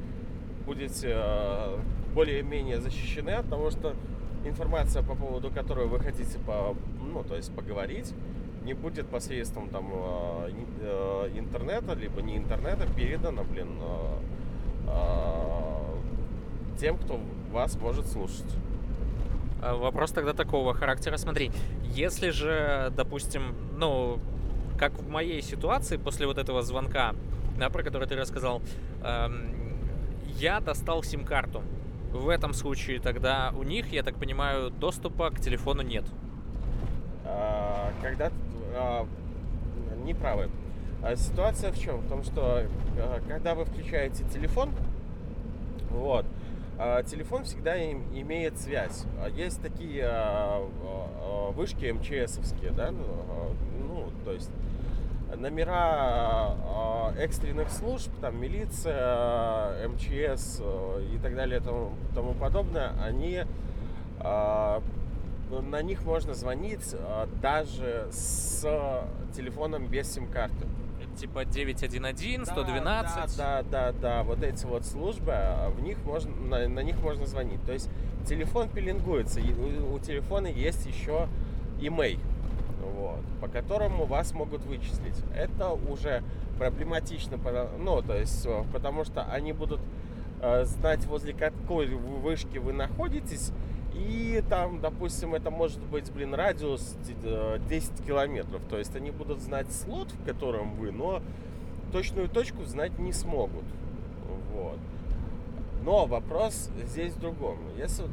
будете 0.64 1.12
э, 1.14 1.78
более-менее 2.14 2.80
защищены 2.80 3.30
от 3.30 3.48
того, 3.48 3.70
что 3.70 3.94
информация, 4.44 5.02
по 5.02 5.14
поводу 5.14 5.50
которой 5.50 5.86
вы 5.86 6.00
хотите 6.00 6.38
по, 6.38 6.74
ну, 7.00 7.22
то 7.22 7.36
есть 7.36 7.54
поговорить, 7.54 8.14
не 8.64 8.74
будет 8.74 9.06
посредством 9.06 9.68
там 9.68 9.90
э, 9.92 11.30
интернета, 11.36 11.92
либо 11.94 12.22
не 12.22 12.36
интернета 12.38 12.86
передана, 12.94 13.42
блин, 13.42 13.68
тем, 16.78 16.96
кто 16.96 17.20
вас 17.52 17.76
может 17.76 18.06
слушать. 18.06 18.46
А 19.62 19.74
вопрос 19.74 20.12
тогда 20.12 20.32
такого 20.32 20.74
характера. 20.74 21.16
Смотри, 21.16 21.50
если 21.84 22.30
же, 22.30 22.92
допустим, 22.96 23.54
ну, 23.76 24.18
как 24.78 24.92
в 24.94 25.08
моей 25.08 25.42
ситуации 25.42 25.96
после 25.96 26.26
вот 26.26 26.38
этого 26.38 26.62
звонка, 26.62 27.14
да, 27.58 27.68
про 27.68 27.82
который 27.82 28.08
ты 28.08 28.16
рассказал, 28.16 28.62
эм, 29.02 29.54
я 30.38 30.60
достал 30.60 31.02
сим-карту 31.02 31.62
в 32.12 32.28
этом 32.28 32.54
случае 32.54 33.00
тогда 33.00 33.52
у 33.56 33.62
них, 33.62 33.92
я 33.92 34.02
так 34.02 34.16
понимаю, 34.16 34.70
доступа 34.70 35.30
к 35.30 35.40
телефону 35.40 35.82
нет. 35.82 36.04
А, 37.24 37.92
когда 38.02 38.30
а, 38.74 39.06
не. 40.04 40.16
А 41.02 41.16
ситуация 41.16 41.72
в 41.72 41.78
чем? 41.78 41.98
В 41.98 42.08
том, 42.08 42.24
что 42.24 42.64
а, 42.98 43.20
когда 43.28 43.54
вы 43.54 43.64
включаете 43.64 44.24
телефон, 44.24 44.70
вот, 45.90 46.26
телефон 47.04 47.44
всегда 47.44 47.76
им, 47.76 48.04
имеет 48.14 48.58
связь. 48.58 49.04
А 49.22 49.28
есть 49.28 49.60
такие 49.60 50.04
а, 50.06 50.66
а, 50.82 51.50
вышки 51.50 51.90
МЧСовские, 51.90 52.70
да, 52.70 52.90
ну, 52.90 53.04
а, 53.04 53.52
ну 53.86 54.10
то 54.24 54.32
есть 54.32 54.50
номера 55.36 55.76
а, 55.76 57.14
экстренных 57.18 57.70
служб, 57.70 58.10
там 58.20 58.40
милиция, 58.40 59.88
МЧС 59.88 60.60
и 61.12 61.18
так 61.22 61.34
далее 61.34 61.60
тому, 61.60 61.92
тому 62.14 62.34
подобное, 62.34 62.92
они 63.02 63.44
а, 64.18 64.82
на 65.50 65.82
них 65.82 66.04
можно 66.04 66.34
звонить 66.34 66.94
а, 66.94 67.28
даже 67.42 68.08
с 68.12 68.66
телефоном 69.34 69.86
без 69.86 70.12
сим-карты. 70.12 70.66
Типа 71.18 71.44
911, 71.44 72.46
112. 72.46 73.36
Да, 73.36 73.62
да, 73.62 73.62
да, 73.62 73.92
да, 73.92 74.22
вот 74.22 74.42
эти 74.42 74.64
вот 74.64 74.84
службы, 74.84 75.34
в 75.76 75.82
них 75.82 75.98
можно, 76.04 76.34
на, 76.34 76.68
на 76.68 76.80
них 76.80 77.00
можно 77.00 77.26
звонить. 77.26 77.62
То 77.64 77.72
есть 77.72 77.90
телефон 78.26 78.68
пеленгуется, 78.68 79.40
и 79.40 79.52
у, 79.52 79.94
у 79.94 79.98
телефона 79.98 80.46
есть 80.46 80.86
еще 80.86 81.28
имей 81.80 82.18
вот, 83.00 83.20
по 83.40 83.48
которому 83.48 84.04
вас 84.04 84.32
могут 84.32 84.64
вычислить. 84.64 85.16
Это 85.34 85.70
уже 85.70 86.22
проблематично, 86.58 87.38
ну, 87.78 88.02
то 88.02 88.16
есть, 88.16 88.44
э, 88.46 88.64
потому 88.72 89.04
что 89.04 89.24
они 89.24 89.52
будут 89.52 89.80
э, 90.40 90.64
знать, 90.64 91.04
возле 91.06 91.32
какой 91.32 91.86
вышки 91.88 92.58
вы 92.58 92.72
находитесь, 92.72 93.52
и 93.94 94.42
там, 94.48 94.80
допустим, 94.80 95.34
это 95.34 95.50
может 95.50 95.80
быть, 95.80 96.10
блин, 96.12 96.34
радиус 96.34 96.96
10 97.04 97.20
э, 97.24 98.06
километров. 98.06 98.62
То 98.68 98.78
есть 98.78 98.94
они 98.96 99.10
будут 99.10 99.40
знать 99.40 99.72
слот, 99.72 100.10
в 100.12 100.24
котором 100.24 100.74
вы, 100.74 100.92
но 100.92 101.22
точную 101.92 102.28
точку 102.28 102.64
знать 102.64 102.98
не 102.98 103.12
смогут. 103.12 103.64
Вот. 104.54 104.78
Но 105.82 106.06
вопрос 106.06 106.70
здесь 106.86 107.14
в 107.14 107.20
другом. 107.20 107.58
Если, 107.76 108.04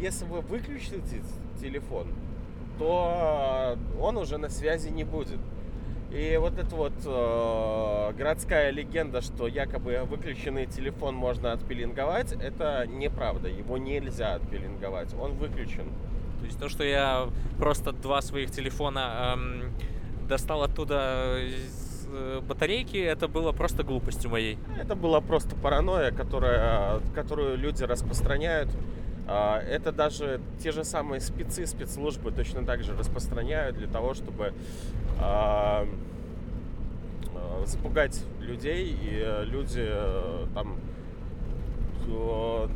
если 0.00 0.24
вы 0.24 0.40
выключите 0.40 1.22
телефон, 1.60 2.08
то 2.78 3.78
он 4.00 4.16
уже 4.16 4.38
на 4.38 4.48
связи 4.48 4.88
не 4.88 5.04
будет. 5.04 5.38
И 6.10 6.36
вот 6.40 6.56
эта 6.58 6.74
вот 6.74 6.92
э, 7.04 8.12
городская 8.16 8.70
легенда, 8.70 9.20
что 9.20 9.48
якобы 9.48 10.02
выключенный 10.08 10.66
телефон 10.66 11.14
можно 11.14 11.52
отпеленговать, 11.52 12.32
это 12.32 12.86
неправда. 12.86 13.48
Его 13.48 13.76
нельзя 13.76 14.34
отпеленговать. 14.34 15.14
Он 15.20 15.32
выключен. 15.32 15.86
То 16.40 16.46
есть 16.46 16.58
то, 16.58 16.68
что 16.68 16.84
я 16.84 17.28
просто 17.58 17.92
два 17.92 18.22
своих 18.22 18.50
телефона 18.52 19.34
эм, 19.36 19.72
достал 20.28 20.62
оттуда 20.62 21.38
э, 21.38 22.40
батарейки, 22.40 22.98
это 22.98 23.26
было 23.26 23.50
просто 23.50 23.82
глупостью 23.82 24.30
моей. 24.30 24.58
Это 24.80 24.94
была 24.94 25.20
просто 25.20 25.56
паранойя, 25.56 26.12
которая, 26.12 27.00
которую 27.14 27.58
люди 27.58 27.82
распространяют. 27.82 28.70
А, 29.28 29.60
Это 29.60 29.90
даже 29.92 30.40
те 30.62 30.70
же 30.72 30.84
самые 30.84 31.20
спецы, 31.20 31.66
спецслужбы 31.66 32.30
точно 32.30 32.64
так 32.64 32.82
же 32.84 32.96
распространяют 32.96 33.76
для 33.76 33.88
того, 33.88 34.14
чтобы 34.14 34.52
а, 35.20 35.86
а, 37.34 37.64
запугать 37.66 38.22
людей, 38.40 38.90
и 38.92 39.20
э, 39.24 39.44
люди 39.44 39.84
э, 39.84 40.46
там 40.54 40.76
э, 42.06 42.68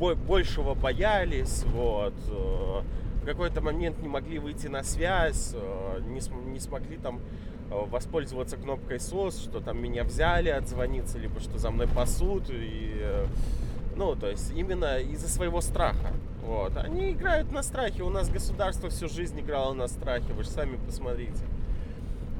бо- 0.00 0.16
большего 0.16 0.74
боялись, 0.74 1.62
вот, 1.72 2.14
в 2.28 3.24
какой-то 3.24 3.60
момент 3.60 4.00
не 4.02 4.08
могли 4.08 4.38
выйти 4.40 4.66
на 4.66 4.82
связь, 4.82 5.54
не, 6.08 6.20
см- 6.20 6.48
не 6.50 6.58
смогли 6.58 6.96
там 6.96 7.20
воспользоваться 7.70 8.56
кнопкой 8.56 8.98
СОС, 8.98 9.38
что 9.38 9.60
там 9.60 9.80
меня 9.80 10.02
взяли 10.02 10.48
отзвониться, 10.48 11.18
либо 11.18 11.38
что 11.38 11.58
за 11.58 11.70
мной 11.70 11.86
пасут, 11.86 12.44
и, 12.48 13.04
ну, 13.98 14.14
то 14.14 14.28
есть 14.30 14.52
именно 14.54 14.98
из-за 15.00 15.28
своего 15.28 15.60
страха, 15.60 16.12
вот. 16.44 16.76
Они 16.76 17.10
играют 17.10 17.50
на 17.50 17.64
страхе, 17.64 18.04
у 18.04 18.10
нас 18.10 18.30
государство 18.30 18.88
всю 18.90 19.08
жизнь 19.08 19.38
играло 19.40 19.74
на 19.74 19.88
страхе, 19.88 20.32
вы 20.34 20.44
же 20.44 20.50
сами 20.50 20.76
посмотрите. 20.86 21.44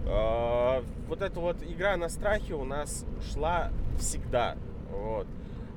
А, 0.07 0.85
Вот 1.09 1.21
эта 1.21 1.41
вот 1.41 1.57
игра 1.65 1.97
на 1.97 2.09
страхе 2.09 2.55
у 2.55 2.65
нас 2.65 3.05
шла 3.33 3.73
всегда, 3.99 4.57
вот. 4.93 5.27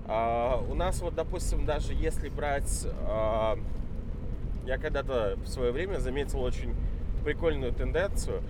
А, 0.08 0.64
У 0.70 0.76
нас 0.76 1.02
вот, 1.02 1.16
допустим, 1.16 1.66
даже 1.66 1.94
если 1.94 2.30
брать... 2.30 2.88
а, 3.08 3.58
Я 4.68 4.78
когда-то 4.78 5.40
в 5.44 5.48
свое 5.48 5.72
время 5.72 5.98
заметил 5.98 6.42
очень 6.42 6.76
прикольную 7.26 7.74
тенденцию. 7.74 8.44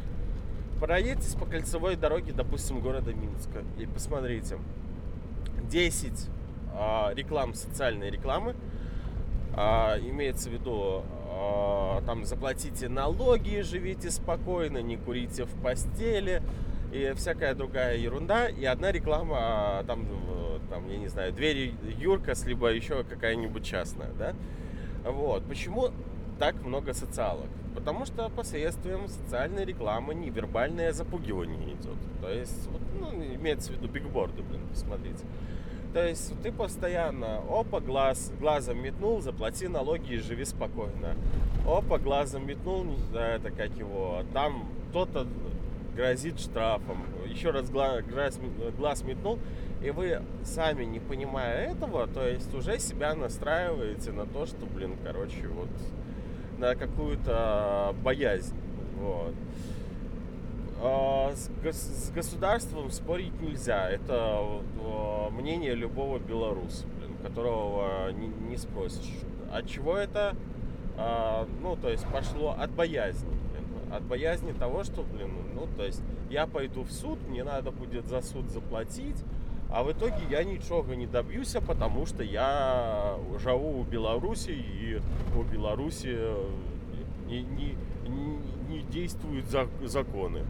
Проедьтесь 0.82 1.36
по 1.36 1.46
кольцевой 1.46 1.96
дороге, 1.96 2.34
допустим, 2.34 2.82
города 2.82 3.14
Минска 3.14 3.64
и 3.78 3.86
посмотрите. 3.86 4.58
10 5.70 6.30
а, 6.74 7.14
реклам, 7.16 7.54
социальной 7.54 8.10
рекламы, 8.10 8.56
имеется 9.54 10.50
в 10.50 10.54
виду, 10.54 11.04
а, 11.34 12.02
там, 12.06 12.26
заплатите 12.26 12.90
налоги, 12.90 13.62
живите 13.62 14.12
спокойно, 14.12 14.80
не 14.80 14.98
курите 14.98 15.46
в 15.46 15.62
постели 15.62 16.42
и 16.92 17.14
всякая 17.16 17.56
другая 17.56 17.98
ерунда. 17.98 18.50
И 18.50 18.66
одна 18.66 18.92
реклама, 18.92 19.38
а, 19.40 19.84
там, 19.86 20.06
там, 20.70 20.90
я 20.90 20.98
не 20.98 21.08
знаю, 21.08 21.34
двери 21.34 21.74
Юркас, 21.98 22.46
либо 22.46 22.68
еще 22.68 23.04
какая-нибудь 23.04 23.64
частная, 23.64 24.12
да? 24.20 24.34
Вот. 25.04 25.44
Почему 25.46 25.90
так 26.38 26.62
много 26.64 26.94
социалок? 26.94 27.50
Потому 27.74 28.06
что 28.06 28.30
посредством 28.30 29.08
социальной 29.08 29.64
рекламы 29.64 30.14
невербальное 30.14 30.92
запугивание 30.92 31.74
идет. 31.74 31.98
То 32.22 32.30
есть, 32.30 32.68
вот, 32.68 32.82
ну, 33.00 33.24
имеется 33.36 33.72
в 33.72 33.78
виду 33.78 33.88
бигборды, 33.88 34.44
блин, 34.44 34.62
посмотрите. 34.70 35.24
То 35.94 36.08
есть 36.08 36.34
ты 36.42 36.52
постоянно, 36.54 37.42
опа, 37.50 37.82
глаз, 37.82 38.32
глазом 38.40 38.82
метнул, 38.82 39.22
заплати 39.22 39.68
налоги 39.68 40.14
и 40.14 40.18
живи 40.20 40.46
спокойно. 40.46 41.16
Опа, 41.68 41.98
глазом 41.98 42.48
метнул, 42.48 42.86
да, 43.14 43.36
это 43.36 43.52
как 43.52 43.72
его, 43.78 44.24
там 44.34 44.70
кто-то 44.90 45.28
грозит 45.96 46.40
штрафом. 46.40 47.04
Еще 47.28 47.52
раз 47.52 47.70
гла- 47.70 48.02
глаз, 48.02 48.40
глаз 48.78 49.04
метнул, 49.04 49.40
и 49.84 49.90
вы 49.90 50.22
сами, 50.46 50.86
не 50.86 51.00
понимая 51.00 51.72
этого, 51.72 52.08
то 52.08 52.26
есть 52.26 52.54
уже 52.54 52.80
себя 52.80 53.14
настраиваете 53.14 54.12
на 54.12 54.26
то, 54.26 54.46
что, 54.46 54.66
блин, 54.66 54.96
короче, 55.04 55.48
вот 55.48 55.70
на 56.58 56.76
какую-то 56.76 57.94
боязнь. 58.02 58.56
Вот. 58.98 59.34
А, 60.84 61.32
С, 61.36 61.50
гос- 61.64 61.74
с 61.74 62.12
государством 62.12 62.90
спорить 62.92 63.40
нельзя. 63.42 63.90
Это 63.90 64.42
э, 64.80 65.30
мнение 65.32 65.76
любого 65.76 66.18
белоруса, 66.20 66.86
блин, 66.98 67.16
которого 67.24 68.12
не, 68.12 68.28
не 68.50 68.58
спросишь. 68.58 69.14
От 69.52 69.68
чего 69.68 69.96
это? 69.96 70.36
А, 70.98 71.48
ну, 71.62 71.76
то 71.76 71.90
есть 71.90 72.06
пошло 72.08 72.56
от 72.58 72.72
боязни. 72.72 73.30
блин. 73.30 73.94
От 73.94 74.04
боязни 74.04 74.54
того, 74.54 74.84
что, 74.84 75.04
блин, 75.04 75.32
ну, 75.54 75.68
то 75.78 75.86
есть 75.86 76.02
я 76.30 76.48
пойду 76.48 76.82
в 76.84 76.92
суд, 76.92 77.20
мне 77.30 77.44
надо 77.44 77.72
будет 77.72 78.08
за 78.08 78.22
суд 78.22 78.50
заплатить, 78.50 79.18
а 79.70 79.84
в 79.84 79.92
итоге 79.92 80.18
я 80.30 80.44
ничего 80.44 80.82
не 80.96 81.06
добьюсь, 81.06 81.56
потому 81.68 82.06
что 82.06 82.24
я 82.24 83.18
живу 83.40 83.80
у 83.80 83.84
Беларуси, 83.84 84.52
и 84.52 85.00
у 85.38 85.44
Беларуси 85.44 86.10
э, 86.14 86.50
не, 87.28 87.42
не, 87.44 87.78
не, 88.68 88.82
действуют 88.92 89.46
зак- 89.46 89.86
законы. 89.86 90.42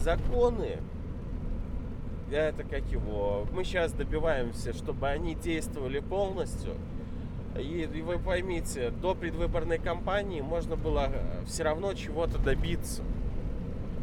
Законы, 0.00 0.78
это 2.30 2.64
как 2.64 2.84
его, 2.90 3.46
мы 3.52 3.64
сейчас 3.64 3.92
добиваемся, 3.92 4.72
чтобы 4.72 5.08
они 5.08 5.34
действовали 5.34 6.00
полностью. 6.00 6.74
И, 7.58 7.88
и 7.92 8.02
вы 8.02 8.18
поймите, 8.18 8.90
до 8.90 9.14
предвыборной 9.14 9.78
кампании 9.78 10.40
можно 10.40 10.76
было 10.76 11.08
все 11.46 11.62
равно 11.62 11.94
чего-то 11.94 12.38
добиться. 12.38 13.02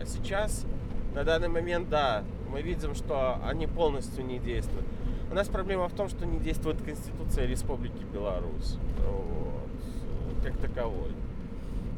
А 0.01 0.05
сейчас, 0.05 0.65
на 1.13 1.23
данный 1.23 1.49
момент, 1.49 1.89
да, 1.89 2.23
мы 2.49 2.61
видим, 2.61 2.95
что 2.95 3.39
они 3.45 3.67
полностью 3.67 4.25
не 4.25 4.39
действуют. 4.39 4.85
У 5.29 5.33
нас 5.33 5.47
проблема 5.47 5.87
в 5.87 5.93
том, 5.93 6.09
что 6.09 6.25
не 6.25 6.39
действует 6.39 6.81
Конституция 6.81 7.45
Республики 7.45 8.03
Беларусь 8.13 8.77
вот, 9.05 10.43
как 10.43 10.57
таковой. 10.57 11.11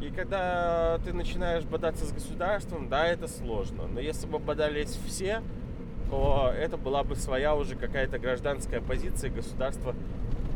И 0.03 0.11
когда 0.11 0.99
ты 1.05 1.13
начинаешь 1.13 1.63
бодаться 1.63 2.05
с 2.05 2.11
государством, 2.11 2.89
да, 2.89 3.07
это 3.07 3.29
сложно. 3.29 3.87
Но 3.87 4.01
если 4.01 4.27
бы 4.27 4.37
бодались 4.37 4.99
все, 5.07 5.41
то 6.09 6.51
это 6.53 6.75
была 6.75 7.05
бы 7.05 7.15
своя 7.15 7.55
уже 7.55 7.75
какая-то 7.75 8.19
гражданская 8.19 8.81
позиция. 8.81 9.29
Государство 9.29 9.95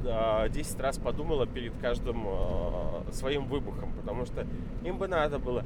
а, 0.06 0.50
10 0.50 0.80
раз 0.82 0.98
подумало 0.98 1.48
перед 1.48 1.72
каждым 1.78 2.26
а, 2.28 3.06
своим 3.14 3.46
выбухом. 3.46 3.94
Потому 3.94 4.26
что 4.26 4.46
им 4.84 4.98
бы 4.98 5.08
надо 5.08 5.40
было... 5.40 5.64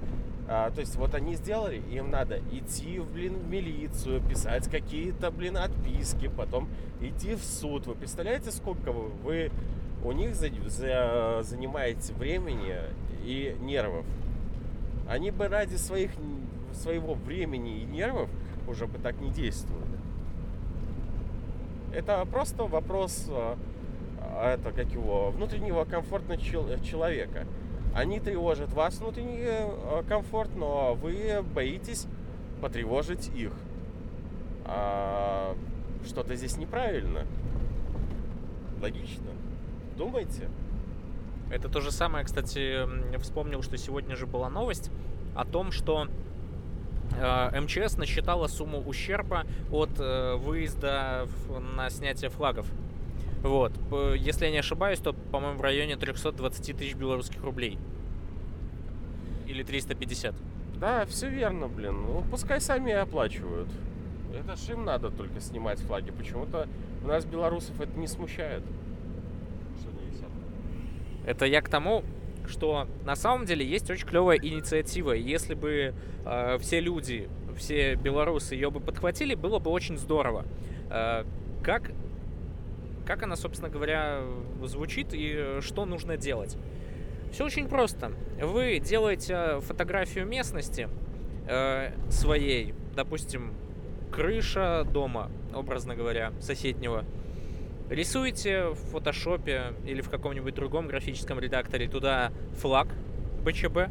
а, 0.47 0.69
То 0.69 0.81
есть 0.81 0.95
вот 0.97 1.15
они 1.15 1.33
сделали, 1.33 1.81
им 1.91 2.11
надо 2.11 2.39
идти, 2.51 2.99
блин, 2.99 3.33
в 3.33 3.49
милицию, 3.49 4.21
писать 4.21 4.69
какие-то, 4.69 5.31
блин, 5.31 5.57
отписки, 5.57 6.27
потом 6.27 6.69
идти 7.01 7.33
в 7.33 7.43
суд. 7.43 7.87
Вы 7.87 7.95
представляете, 7.95 8.51
сколько 8.51 8.91
вы, 8.91 9.09
вы 9.23 9.51
у 10.03 10.11
них 10.11 10.35
за- 10.35 10.51
за- 10.69 11.39
занимаете 11.41 12.13
времени 12.13 12.75
и 13.23 13.55
нервов. 13.61 14.05
Они 15.07 15.31
бы 15.31 15.47
ради 15.47 15.75
своих, 15.75 16.11
своего 16.73 17.13
времени 17.13 17.81
и 17.81 17.85
нервов 17.85 18.29
уже 18.67 18.87
бы 18.87 18.97
так 18.97 19.19
не 19.19 19.29
действовали. 19.29 19.85
Это 21.93 22.25
просто 22.25 22.63
вопрос 22.63 23.27
а, 23.29 23.57
а, 24.21 24.53
это 24.53 24.71
как 24.71 24.91
его 24.91 25.31
внутреннего 25.31 25.83
комфорта 25.83 26.37
чел- 26.37 26.79
человека. 26.83 27.45
Они 27.93 28.19
тревожат 28.19 28.71
вас 28.71 28.99
внутренний 28.99 29.41
э, 29.41 30.03
комфорт, 30.07 30.55
но 30.55 30.95
вы 30.95 31.43
боитесь 31.53 32.07
потревожить 32.61 33.29
их. 33.35 33.51
А 34.65 35.55
что-то 36.05 36.35
здесь 36.35 36.55
неправильно. 36.57 37.25
Логично. 38.81 39.31
Думайте. 39.97 40.47
Это 41.51 41.67
то 41.67 41.81
же 41.81 41.91
самое, 41.91 42.23
кстати, 42.25 42.87
вспомнил, 43.19 43.61
что 43.61 43.77
сегодня 43.77 44.15
же 44.15 44.25
была 44.25 44.49
новость 44.49 44.89
о 45.35 45.45
том, 45.45 45.71
что 45.71 46.07
э, 47.19 47.59
МЧС 47.59 47.97
насчитала 47.97 48.47
сумму 48.47 48.79
ущерба 48.79 49.45
от 49.69 49.91
э, 49.99 50.35
выезда 50.35 51.27
на 51.75 51.89
снятие 51.89 52.29
флагов. 52.29 52.65
Вот. 53.43 53.73
Если 54.17 54.45
я 54.45 54.51
не 54.51 54.59
ошибаюсь, 54.59 54.99
то, 54.99 55.13
по-моему, 55.13 55.57
в 55.57 55.61
районе 55.61 55.97
320 55.97 56.77
тысяч 56.77 56.95
белорусских 56.95 57.43
рублей. 57.43 57.77
Или 59.47 59.63
350. 59.63 60.35
Да, 60.79 61.05
все 61.05 61.27
верно, 61.27 61.67
блин. 61.67 62.01
Ну, 62.03 62.23
пускай 62.29 62.61
сами 62.61 62.93
оплачивают. 62.93 63.67
Это 64.33 64.55
ж 64.55 64.69
им 64.69 64.85
надо 64.85 65.09
только 65.09 65.41
снимать 65.41 65.79
флаги. 65.79 66.11
Почему-то 66.11 66.67
у 67.03 67.07
нас 67.07 67.25
белорусов 67.25 67.81
это 67.81 67.97
не 67.99 68.07
смущает. 68.07 68.63
Это 71.25 71.45
я 71.45 71.61
к 71.61 71.69
тому, 71.69 72.03
что 72.47 72.87
на 73.05 73.15
самом 73.15 73.45
деле 73.45 73.65
есть 73.65 73.89
очень 73.89 74.07
клевая 74.07 74.37
инициатива. 74.37 75.11
Если 75.11 75.53
бы 75.53 75.93
э, 76.25 76.57
все 76.59 76.79
люди, 76.79 77.29
все 77.57 77.95
белорусы 77.95 78.55
ее 78.55 78.71
бы 78.71 78.79
подхватили, 78.79 79.35
было 79.35 79.59
бы 79.59 79.71
очень 79.71 79.97
здорово. 79.97 80.45
Э, 80.89 81.23
как, 81.63 81.91
как 83.05 83.23
она, 83.23 83.35
собственно 83.35 83.69
говоря, 83.69 84.21
звучит 84.63 85.09
и 85.13 85.59
что 85.61 85.85
нужно 85.85 86.17
делать? 86.17 86.57
Все 87.31 87.45
очень 87.45 87.67
просто. 87.67 88.11
Вы 88.41 88.79
делаете 88.79 89.59
фотографию 89.61 90.25
местности, 90.25 90.89
э, 91.47 91.91
своей, 92.09 92.73
допустим, 92.95 93.53
крыша 94.11 94.85
дома, 94.91 95.31
образно 95.53 95.95
говоря, 95.95 96.33
соседнего, 96.41 97.05
рисуете 97.91 98.69
в 98.69 98.75
фотошопе 98.75 99.73
или 99.85 100.01
в 100.01 100.09
каком-нибудь 100.09 100.55
другом 100.55 100.87
графическом 100.87 101.39
редакторе 101.39 101.87
туда 101.87 102.31
флаг 102.57 102.87
БЧБ, 103.43 103.89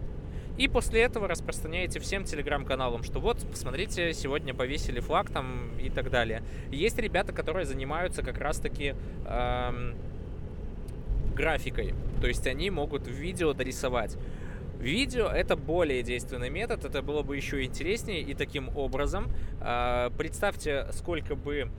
и 0.57 0.69
после 0.69 1.03
этого 1.03 1.29
распространяете 1.29 2.01
всем 2.01 2.25
телеграм-каналам, 2.25 3.03
что 3.03 3.21
вот, 3.21 3.39
посмотрите, 3.51 4.13
сегодня 4.13 4.53
повесили 4.53 5.01
флаг 5.01 5.31
там 5.31 5.71
и 5.79 5.89
так 5.89 6.11
далее. 6.11 6.43
Есть 6.71 6.99
ребята, 6.99 7.33
которые 7.33 7.65
занимаются 7.65 8.23
как 8.23 8.39
раз-таки 8.39 8.95
эм, 9.27 9.95
графикой. 11.35 11.95
То 12.21 12.27
есть 12.27 12.47
они 12.47 12.71
могут 12.71 13.07
в 13.07 13.11
видео 13.11 13.53
дорисовать. 13.53 14.19
Видео 14.79 15.29
это 15.29 15.57
более 15.57 16.03
действенный 16.03 16.51
метод, 16.51 16.85
это 16.85 17.03
было 17.03 17.23
бы 17.23 17.37
еще 17.37 17.65
интереснее, 17.65 18.21
и 18.21 18.35
таким 18.35 18.75
образом 18.77 19.29
э, 19.61 20.11
представьте, 20.17 20.87
сколько 20.93 21.37
бы 21.37 21.71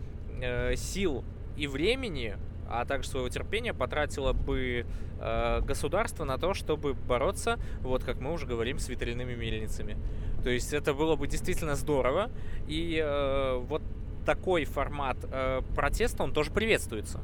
э, 0.41 0.75
сил 0.75 1.23
и 1.57 1.67
времени 1.67 2.37
а 2.71 2.85
также 2.85 3.09
своего 3.09 3.27
терпения 3.29 3.73
потратило 3.73 4.31
бы 4.33 4.85
э, 5.19 5.61
государство 5.61 6.23
на 6.23 6.37
то, 6.37 6.53
чтобы 6.53 6.93
бороться, 6.93 7.59
вот 7.81 8.03
как 8.03 8.19
мы 8.19 8.31
уже 8.31 8.47
говорим, 8.47 8.79
с 8.79 8.87
ветряными 8.87 9.35
мельницами. 9.35 9.97
То 10.43 10.49
есть 10.49 10.73
это 10.73 10.93
было 10.93 11.15
бы 11.15 11.27
действительно 11.27 11.75
здорово, 11.75 12.31
и 12.67 12.97
э, 13.03 13.57
вот 13.57 13.81
такой 14.25 14.65
формат 14.65 15.17
э, 15.23 15.61
протеста, 15.75 16.23
он 16.23 16.31
тоже 16.31 16.51
приветствуется. 16.51 17.19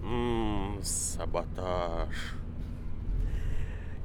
Ммм, 0.00 0.80
саботаж. 0.82 2.08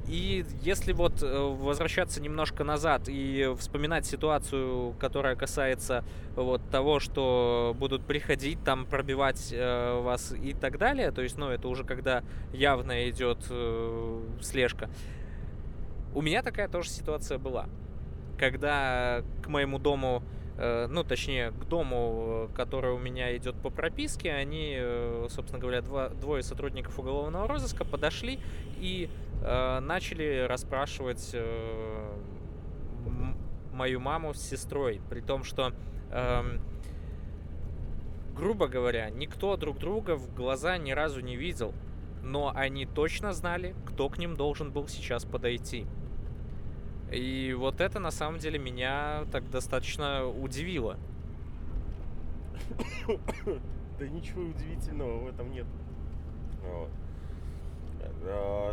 И 0.08 0.46
если 0.62 0.92
вот 0.92 1.24
э, 1.24 1.26
возвращаться 1.26 2.22
немножко 2.22 2.64
назад 2.64 3.04
и 3.08 3.54
вспоминать 3.58 4.06
ситуацию, 4.06 4.94
которая 5.00 5.36
касается 5.36 6.04
вот 6.36 6.62
того, 6.70 7.00
что 7.00 7.74
будут 7.80 8.06
приходить 8.06 8.62
там 8.64 8.86
пробивать 8.86 9.50
э, 9.54 10.02
вас 10.02 10.34
и 10.34 10.54
так 10.54 10.78
далее, 10.78 11.12
то 11.12 11.22
есть, 11.22 11.38
ну, 11.38 11.50
это 11.50 11.70
уже 11.70 11.86
когда 11.86 12.24
явно 12.52 13.10
идет 13.10 13.40
э, 13.50 14.22
слежка. 14.42 14.90
У 16.14 16.22
меня 16.22 16.44
такая 16.44 16.68
тоже 16.68 16.90
ситуация 16.90 17.38
была, 17.38 17.70
когда 18.38 19.24
к 19.42 19.48
моему 19.48 19.80
дому 19.80 20.22
Э, 20.58 20.88
ну, 20.88 21.04
точнее, 21.04 21.52
к 21.52 21.66
дому, 21.66 22.50
который 22.56 22.92
у 22.92 23.00
меня 23.00 23.36
идет 23.36 23.56
по 23.56 23.70
прописке, 23.70 24.32
они, 24.32 24.76
э, 24.78 25.28
собственно 25.30 25.60
говоря, 25.60 25.82
два, 25.82 26.10
двое 26.10 26.44
сотрудников 26.44 27.00
уголовного 27.00 27.48
розыска 27.48 27.86
подошли 27.86 28.40
и 28.80 29.10
э, 29.10 29.33
начали 29.44 30.46
расспрашивать 30.48 31.32
э, 31.34 32.18
мою 33.74 34.00
маму 34.00 34.34
с 34.34 34.42
сестрой, 34.42 35.02
при 35.10 35.20
том, 35.20 35.44
что, 35.44 35.74
э, 36.12 36.60
грубо 38.36 38.68
говоря, 38.68 39.10
никто 39.10 39.58
друг 39.58 39.80
друга 39.80 40.16
в 40.16 40.34
глаза 40.34 40.78
ни 40.78 40.92
разу 40.92 41.20
не 41.20 41.36
видел, 41.36 41.74
но 42.22 42.54
они 42.56 42.86
точно 42.86 43.34
знали, 43.34 43.76
кто 43.86 44.08
к 44.10 44.18
ним 44.18 44.36
должен 44.36 44.72
был 44.72 44.88
сейчас 44.88 45.26
подойти. 45.26 45.86
И 47.12 47.54
вот 47.58 47.82
это 47.82 48.00
на 48.00 48.12
самом 48.12 48.40
деле 48.40 48.58
меня 48.58 49.26
так 49.32 49.50
достаточно 49.50 50.26
удивило. 50.26 50.98
Да 54.00 54.08
ничего 54.08 54.42
удивительного 54.42 55.20
в 55.20 55.28
этом 55.28 55.52
нет. 55.52 55.68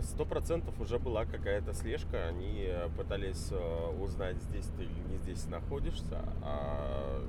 Сто 0.02 0.24
процентов 0.24 0.80
уже 0.80 0.98
была 0.98 1.24
какая-то 1.24 1.72
слежка. 1.72 2.28
Они 2.28 2.66
э, 2.68 2.88
пытались 2.96 3.48
э, 3.50 4.00
узнать, 4.00 4.36
здесь 4.42 4.66
ты 4.76 4.84
или 4.84 5.12
не 5.12 5.18
здесь 5.18 5.46
находишься. 5.46 6.22
А 6.42 7.22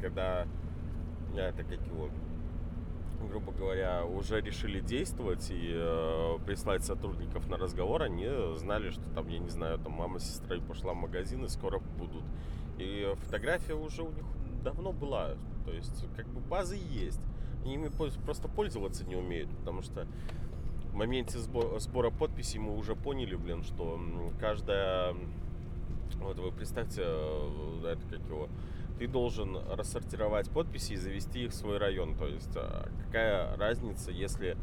когда 0.00 0.46
это 1.36 1.64
как 1.64 1.84
его 1.86 2.08
грубо 3.28 3.50
говоря, 3.50 4.04
уже 4.04 4.40
решили 4.40 4.80
действовать 4.80 5.50
и 5.50 5.72
э, 5.74 6.38
прислать 6.46 6.84
сотрудников 6.84 7.48
на 7.48 7.56
разговор, 7.56 8.02
они 8.02 8.28
знали, 8.56 8.90
что 8.90 9.02
там, 9.14 9.26
я 9.28 9.38
не 9.38 9.48
знаю, 9.48 9.78
там 9.78 9.92
мама 9.92 10.18
с 10.18 10.24
сестрой 10.24 10.60
пошла 10.60 10.92
в 10.92 10.96
магазин 10.96 11.44
и 11.44 11.48
скоро 11.48 11.78
будут. 11.98 12.22
И 12.78 13.12
фотография 13.24 13.74
уже 13.74 14.02
у 14.02 14.10
них 14.10 14.24
давно 14.62 14.92
была. 14.92 15.30
То 15.64 15.72
есть, 15.72 16.04
как 16.14 16.26
бы 16.28 16.40
базы 16.40 16.76
есть. 16.76 17.20
Ими 17.64 17.90
просто 18.24 18.48
пользоваться 18.48 19.04
не 19.04 19.16
умеют, 19.16 19.50
потому 19.58 19.82
что 19.82 20.06
моменте 20.96 21.38
сбора, 21.38 21.78
сбора 21.78 22.10
подписей 22.10 22.58
мы 22.58 22.76
уже 22.76 22.96
поняли, 22.96 23.36
блин, 23.36 23.62
что 23.62 24.00
каждая... 24.40 25.14
Вот 26.16 26.38
вы 26.38 26.50
представьте, 26.50 27.02
э, 27.04 27.92
это 27.92 28.02
как 28.08 28.26
его 28.26 28.48
ты 28.98 29.06
должен 29.06 29.58
рассортировать 29.68 30.50
подписи 30.50 30.94
и 30.94 30.96
завести 30.96 31.44
их 31.44 31.50
в 31.50 31.54
свой 31.54 31.78
район. 31.78 32.14
То 32.16 32.26
есть 32.26 32.56
а, 32.56 32.88
какая 33.04 33.54
разница, 33.56 34.10
если 34.10 34.56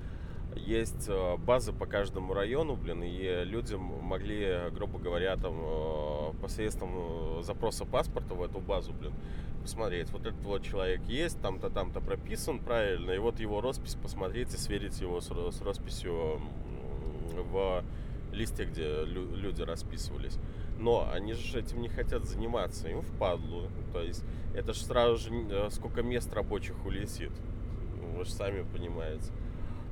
есть 0.55 1.07
а, 1.09 1.37
база 1.37 1.73
по 1.73 1.85
каждому 1.85 2.33
району, 2.33 2.75
блин, 2.75 3.03
и 3.03 3.43
люди 3.43 3.75
могли, 3.75 4.69
грубо 4.71 4.99
говоря, 4.99 5.35
там 5.37 5.55
а, 5.59 6.33
посредством 6.41 7.43
запроса 7.43 7.85
паспорта 7.85 8.35
в 8.35 8.43
эту 8.43 8.59
базу, 8.59 8.93
блин, 8.93 9.13
посмотреть, 9.61 10.09
вот 10.11 10.25
этот 10.25 10.43
вот 10.43 10.63
человек 10.63 11.01
есть, 11.03 11.39
там-то, 11.41 11.69
там-то 11.69 12.01
прописан 12.01 12.59
правильно, 12.59 13.11
и 13.11 13.17
вот 13.17 13.39
его 13.39 13.61
роспись 13.61 13.95
посмотреть 13.95 14.53
и 14.53 14.57
сверить 14.57 14.99
его 14.99 15.21
с, 15.21 15.27
с 15.27 15.61
росписью 15.61 16.41
в 17.51 17.83
листе, 18.33 18.65
где 18.65 19.05
люди 19.05 19.61
расписывались. 19.61 20.37
Но 20.79 21.09
они 21.11 21.33
же 21.33 21.59
этим 21.59 21.81
не 21.81 21.87
хотят 21.87 22.25
заниматься, 22.25 22.89
им 22.89 23.01
впадлу. 23.01 23.69
То 23.93 24.01
есть 24.01 24.23
это 24.53 24.73
же 24.73 24.83
сразу 24.83 25.17
же 25.17 25.29
э, 25.49 25.69
сколько 25.69 26.01
мест 26.01 26.33
рабочих 26.33 26.75
улетит. 26.85 27.31
Вы 28.15 28.25
же 28.25 28.31
сами 28.31 28.65
понимаете. 28.73 29.31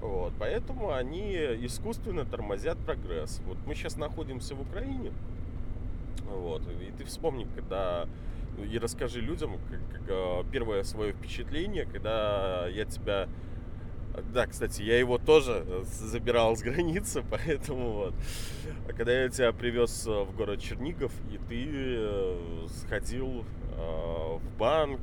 Вот, 0.01 0.33
поэтому 0.39 0.91
они 0.91 1.35
искусственно 1.35 2.25
тормозят 2.25 2.77
прогресс. 2.79 3.39
Вот 3.45 3.57
мы 3.65 3.75
сейчас 3.75 3.97
находимся 3.97 4.55
в 4.55 4.61
Украине. 4.61 5.13
Вот, 6.25 6.63
и 6.67 6.91
ты 6.97 7.05
вспомни, 7.05 7.47
когда 7.55 8.07
и 8.57 8.77
расскажи 8.77 9.21
людям 9.21 9.57
как, 9.69 10.05
как, 10.07 10.45
первое 10.51 10.83
свое 10.83 11.13
впечатление, 11.13 11.85
когда 11.85 12.67
я 12.67 12.85
тебя 12.85 13.29
да, 14.33 14.45
кстати, 14.45 14.81
я 14.81 14.99
его 14.99 15.17
тоже 15.17 15.63
э, 15.65 15.83
забирал 15.85 16.55
с 16.55 16.61
границы, 16.61 17.23
поэтому 17.29 17.91
вот. 17.91 18.13
А 18.87 18.93
когда 18.93 19.13
я 19.23 19.29
тебя 19.29 19.51
привез 19.53 20.05
э, 20.05 20.09
в 20.23 20.35
город 20.35 20.61
Чернигов, 20.61 21.11
и 21.31 21.37
ты 21.37 21.65
э, 21.69 22.67
сходил 22.67 23.45
в 23.73 24.41
банк, 24.59 24.99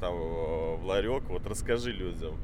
там, 0.00 0.14
в 0.14 0.84
ларек, 0.84 1.24
вот 1.24 1.46
расскажи 1.46 1.92
людям. 1.92 2.36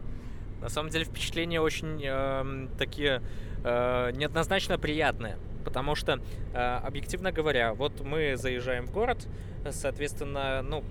На 0.61 0.69
самом 0.69 0.91
деле 0.91 1.05
впечатления 1.05 1.61
очень 1.61 2.01
э, 2.05 2.69
такие 2.79 3.23
э, 3.65 4.11
неоднозначно 4.13 4.79
приятные. 4.79 5.37
Потому 5.65 5.95
что, 5.95 6.21
э, 6.55 6.59
объективно 6.59 7.33
говоря, 7.33 7.75
вот 7.75 8.01
мы 8.01 8.37
заезжаем 8.37 8.87
в 8.87 8.93
город, 8.93 9.27
соответственно, 9.71 10.63
ну, 10.63 10.83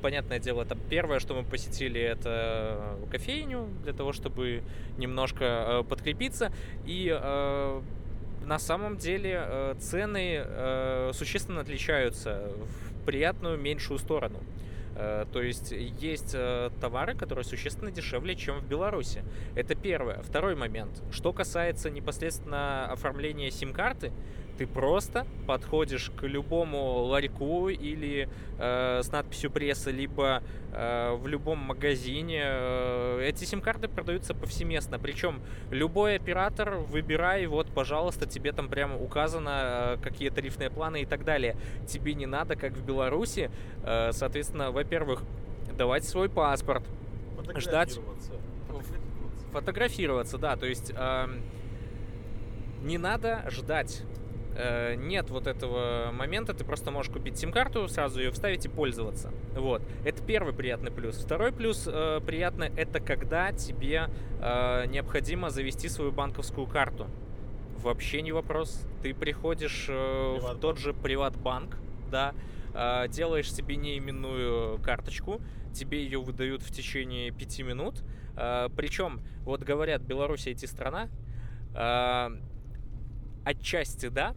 понятное 0.00 0.38
дело, 0.38 0.62
это 0.62 0.76
первое, 0.88 1.18
что 1.18 1.34
мы 1.34 1.42
посетили, 1.42 2.00
это 2.00 2.96
кофейню 3.10 3.68
для 3.82 3.92
того, 3.92 4.12
чтобы 4.12 4.62
немножко 4.96 5.44
э, 5.44 5.82
подкрепиться. 5.84 6.52
И 6.86 7.08
э, 7.10 7.80
на 8.44 8.58
самом 8.58 8.96
деле 8.96 9.42
э, 9.44 9.74
цены 9.80 10.42
э, 10.44 11.10
существенно 11.14 11.60
отличаются 11.60 12.50
в 12.56 13.04
приятную 13.04 13.58
меньшую 13.58 13.98
сторону. 13.98 14.40
Э, 14.98 15.26
то 15.32 15.40
есть 15.40 15.70
есть 15.70 16.32
э, 16.34 16.70
товары, 16.80 17.14
которые 17.14 17.44
существенно 17.44 17.92
дешевле, 17.92 18.34
чем 18.34 18.58
в 18.58 18.66
Беларуси. 18.66 19.22
Это 19.54 19.76
первое. 19.76 20.20
Второй 20.22 20.56
момент. 20.56 21.02
Что 21.12 21.32
касается 21.32 21.88
непосредственно 21.88 22.90
оформления 22.90 23.50
сим-карты, 23.52 24.12
ты 24.58 24.66
просто 24.66 25.24
подходишь 25.46 26.10
к 26.10 26.24
любому 26.24 27.04
ларьку 27.04 27.68
или 27.68 28.28
э, 28.58 29.00
с 29.02 29.12
надписью 29.12 29.52
пресса, 29.52 29.92
либо 29.92 30.42
э, 30.72 31.14
в 31.14 31.28
любом 31.28 31.58
магазине. 31.58 32.42
Э, 32.42 33.22
эти 33.22 33.44
сим-карты 33.44 33.86
продаются 33.86 34.34
повсеместно. 34.34 34.98
Причем 34.98 35.40
любой 35.70 36.16
оператор, 36.16 36.78
выбирай, 36.78 37.46
вот, 37.46 37.68
пожалуйста, 37.68 38.26
тебе 38.26 38.50
там 38.50 38.68
прямо 38.68 39.00
указано, 39.00 39.50
э, 39.60 39.96
какие 40.02 40.30
тарифные 40.30 40.70
планы 40.70 41.02
и 41.02 41.06
так 41.06 41.24
далее. 41.24 41.56
Тебе 41.86 42.14
не 42.14 42.26
надо, 42.26 42.56
как 42.56 42.72
в 42.72 42.84
Беларуси, 42.84 43.52
э, 43.84 44.10
соответственно, 44.10 44.72
во-первых, 44.72 45.22
давать 45.76 46.04
свой 46.04 46.28
паспорт, 46.28 46.82
ждать... 47.54 47.98
Фотографироваться. 49.52 50.36
да, 50.36 50.56
то 50.56 50.66
есть... 50.66 50.92
Э, 50.96 51.28
не 52.82 52.96
надо 52.96 53.44
ждать 53.50 54.04
нет 54.98 55.30
вот 55.30 55.46
этого 55.46 56.10
момента, 56.12 56.52
ты 56.52 56.64
просто 56.64 56.90
можешь 56.90 57.12
купить 57.12 57.38
сим-карту, 57.38 57.86
сразу 57.88 58.20
ее 58.20 58.30
вставить 58.30 58.64
и 58.64 58.68
пользоваться. 58.68 59.30
Вот. 59.54 59.82
Это 60.04 60.22
первый 60.22 60.52
приятный 60.52 60.90
плюс. 60.90 61.16
Второй 61.16 61.52
плюс 61.52 61.84
э, 61.86 62.20
приятный 62.26 62.72
это 62.76 63.00
когда 63.00 63.52
тебе 63.52 64.10
э, 64.40 64.86
необходимо 64.86 65.50
завести 65.50 65.88
свою 65.88 66.10
банковскую 66.12 66.66
карту. 66.66 67.06
Вообще 67.82 68.22
не 68.22 68.32
вопрос. 68.32 68.84
Ты 69.02 69.14
приходишь 69.14 69.86
э, 69.88 70.38
в 70.40 70.58
тот 70.58 70.78
же 70.78 70.92
приват-банк, 70.92 71.76
да, 72.10 72.34
э, 72.74 73.08
делаешь 73.08 73.52
себе 73.52 73.76
неименную 73.76 74.78
карточку, 74.80 75.40
тебе 75.72 76.02
ее 76.02 76.20
выдают 76.20 76.62
в 76.62 76.72
течение 76.72 77.30
пяти 77.30 77.62
минут. 77.62 78.02
Э, 78.36 78.68
причем, 78.76 79.20
вот 79.42 79.62
говорят, 79.62 80.02
Беларусь 80.02 80.46
IT-страна, 80.48 81.08
э, 81.74 82.28
отчасти 83.44 84.08
да, 84.08 84.34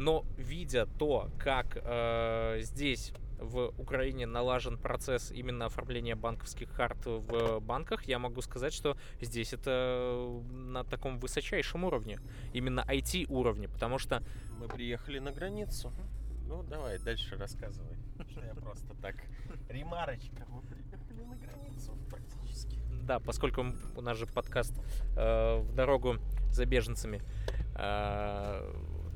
но 0.00 0.24
видя 0.38 0.86
то, 0.86 1.30
как 1.38 1.76
э, 1.76 2.60
здесь 2.62 3.12
в 3.38 3.74
Украине 3.78 4.24
налажен 4.24 4.78
процесс 4.78 5.30
именно 5.30 5.66
оформления 5.66 6.16
банковских 6.16 6.72
карт 6.72 7.04
в 7.04 7.60
банках, 7.60 8.04
я 8.04 8.18
могу 8.18 8.40
сказать, 8.40 8.72
что 8.72 8.96
здесь 9.20 9.52
это 9.52 10.40
на 10.52 10.84
таком 10.84 11.18
высочайшем 11.18 11.84
уровне, 11.84 12.18
именно 12.54 12.80
IT-уровне, 12.88 13.68
потому 13.68 13.98
что... 13.98 14.22
Мы 14.58 14.68
приехали 14.68 15.18
на 15.18 15.32
границу. 15.32 15.92
Ну, 16.46 16.62
давай, 16.62 16.98
дальше 16.98 17.36
рассказывай. 17.36 17.96
Что 18.30 18.40
я 18.40 18.54
просто 18.54 18.94
так... 19.02 19.16
Ремарочка. 19.68 20.46
Мы 20.48 20.62
приехали 20.62 21.24
на 21.24 21.36
границу 21.36 21.94
практически. 22.08 22.78
Да, 23.02 23.20
поскольку 23.20 23.66
у 23.96 24.00
нас 24.00 24.16
же 24.16 24.26
подкаст 24.26 24.74
э, 25.16 25.58
в 25.58 25.74
дорогу 25.74 26.16
за 26.50 26.64
беженцами. 26.64 27.22
Э, 27.74 28.62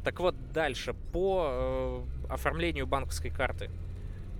так 0.04 0.20
вот, 0.20 0.52
дальше. 0.52 0.94
По 1.12 1.48
э, 1.48 2.32
оформлению 2.32 2.86
банковской 2.86 3.30
карты. 3.30 3.70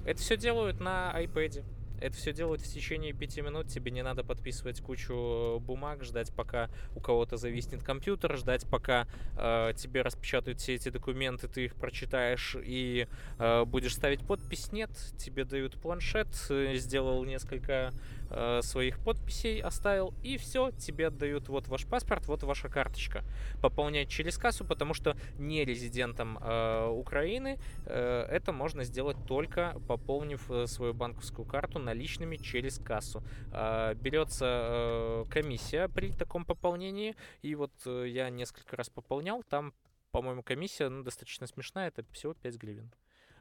Это 0.05 0.21
все 0.21 0.37
делают 0.37 0.79
на 0.81 1.13
iPad. 1.17 1.65
Это 2.01 2.17
все 2.17 2.33
делают 2.33 2.61
в 2.61 2.73
течение 2.73 3.13
пяти 3.13 3.41
минут. 3.41 3.69
Тебе 3.69 3.91
не 3.91 4.03
надо 4.03 4.25
подписывать 4.25 4.81
кучу 4.81 5.59
бумаг, 5.61 6.05
ждать, 6.05 6.33
пока 6.35 6.69
у 6.95 7.01
кого-то 7.01 7.37
зависнет 7.37 7.83
компьютер, 7.83 8.37
ждать, 8.37 8.67
пока 8.69 9.07
э, 9.37 9.73
тебе 9.77 10.03
распечатают 10.03 10.61
все 10.61 10.75
эти 10.75 10.89
документы, 10.89 11.49
ты 11.49 11.67
их 11.67 11.75
прочитаешь 11.75 12.57
и 12.63 13.07
э, 13.39 13.65
будешь 13.65 13.95
ставить 13.95 14.27
подпись. 14.27 14.73
Нет, 14.73 14.91
тебе 15.17 15.45
дают 15.45 15.75
планшет, 15.75 16.29
э, 16.51 16.75
сделал 16.77 17.25
несколько 17.25 17.93
э, 18.31 18.61
своих 18.63 18.99
подписей, 18.99 19.61
оставил, 19.61 20.15
и 20.23 20.37
все, 20.37 20.71
тебе 20.73 21.09
отдают 21.09 21.49
вот 21.49 21.69
ваш 21.69 21.87
паспорт, 21.87 22.27
вот 22.27 22.43
ваша 22.43 22.69
карточка. 22.69 23.25
Пополнять 23.63 24.09
через 24.09 24.37
кассу, 24.39 24.65
потому 24.65 24.95
что 24.95 25.17
не 25.39 25.65
резидентам 25.65 26.39
э, 26.41 26.89
Украины 26.89 27.59
э, 27.87 28.27
это 28.31 28.53
можно 28.53 28.85
сделать 28.85 29.17
только 29.27 29.81
пополнив 29.89 30.51
э, 30.51 30.67
свою 30.67 30.95
банковскую 30.95 31.47
карту 31.47 31.79
наличными 31.85 32.37
через 32.37 32.79
кассу. 32.79 33.23
А, 33.53 33.95
берется 33.95 34.45
э, 34.47 35.25
комиссия 35.31 35.89
при 35.89 36.13
таком 36.13 36.45
пополнении, 36.45 37.17
и 37.43 37.55
вот 37.55 37.73
э, 37.87 38.07
я 38.09 38.31
несколько 38.31 38.77
раз 38.77 38.91
пополнял, 38.91 39.43
там, 39.43 39.75
по-моему, 40.11 40.43
комиссия 40.43 40.89
ну, 40.89 41.03
достаточно 41.03 41.47
смешная, 41.47 41.89
это 41.89 42.05
всего 42.13 42.35
5 42.35 42.57
гривен. 42.57 42.93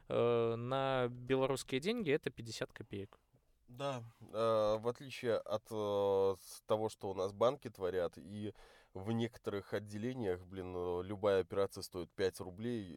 Э, 0.08 0.54
на 0.56 1.08
белорусские 1.08 1.80
деньги 1.80 2.10
это 2.10 2.30
50 2.30 2.72
копеек. 2.72 3.18
Да, 3.66 4.04
в 4.20 4.88
отличие 4.88 5.36
от 5.36 5.64
того, 5.64 6.88
что 6.90 7.10
у 7.10 7.14
нас 7.14 7.32
банки 7.32 7.68
творят, 7.70 8.12
и 8.18 8.52
в 8.92 9.10
некоторых 9.10 9.72
отделениях, 9.74 10.44
блин, 10.44 11.02
любая 11.02 11.40
операция 11.40 11.82
стоит 11.82 12.08
5 12.12 12.40
рублей, 12.40 12.96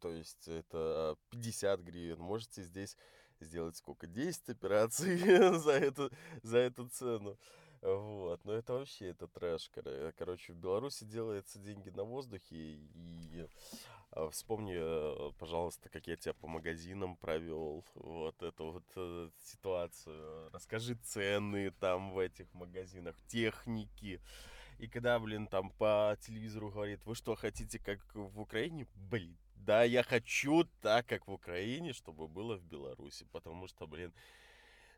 то 0.00 0.10
есть 0.10 0.48
это 0.48 1.16
50 1.30 1.80
гривен. 1.80 2.20
Можете 2.20 2.62
здесь 2.62 2.96
сделать 3.44 3.76
сколько? 3.76 4.06
10 4.06 4.48
операций 4.48 5.18
за, 5.58 5.72
эту, 5.72 6.10
за 6.42 6.58
эту 6.58 6.88
цену. 6.88 7.36
Вот, 7.82 8.44
но 8.44 8.52
это 8.52 8.72
вообще, 8.72 9.08
это 9.08 9.28
трэш. 9.28 9.70
Короче, 10.16 10.52
в 10.52 10.56
Беларуси 10.56 11.04
делается 11.04 11.58
деньги 11.58 11.90
на 11.90 12.04
воздухе, 12.04 12.56
и 12.56 13.46
а, 14.10 14.30
вспомни, 14.30 14.74
э, 14.74 15.32
пожалуйста, 15.38 15.88
как 15.88 16.06
я 16.06 16.16
тебя 16.16 16.32
по 16.34 16.46
магазинам 16.46 17.16
провел, 17.16 17.84
вот 17.94 18.42
эту 18.42 18.72
вот 18.72 18.84
э, 18.96 19.30
ситуацию. 19.44 20.50
Расскажи 20.52 20.94
цены 20.94 21.70
там 21.72 22.12
в 22.12 22.18
этих 22.18 22.52
магазинах, 22.54 23.14
техники. 23.26 24.20
И 24.78 24.88
когда, 24.88 25.18
блин, 25.18 25.46
там 25.46 25.70
по 25.70 26.16
телевизору 26.20 26.70
говорит, 26.70 27.04
вы 27.04 27.14
что, 27.14 27.34
хотите 27.34 27.78
как 27.78 27.98
в 28.14 28.40
Украине? 28.40 28.86
Блин, 28.94 29.36
да, 29.56 29.84
я 29.84 30.02
хочу 30.02 30.64
так, 30.80 31.06
как 31.06 31.26
в 31.26 31.32
Украине, 31.32 31.92
чтобы 31.92 32.28
было 32.28 32.56
в 32.56 32.62
Беларуси, 32.62 33.26
потому 33.32 33.66
что, 33.68 33.86
блин, 33.86 34.12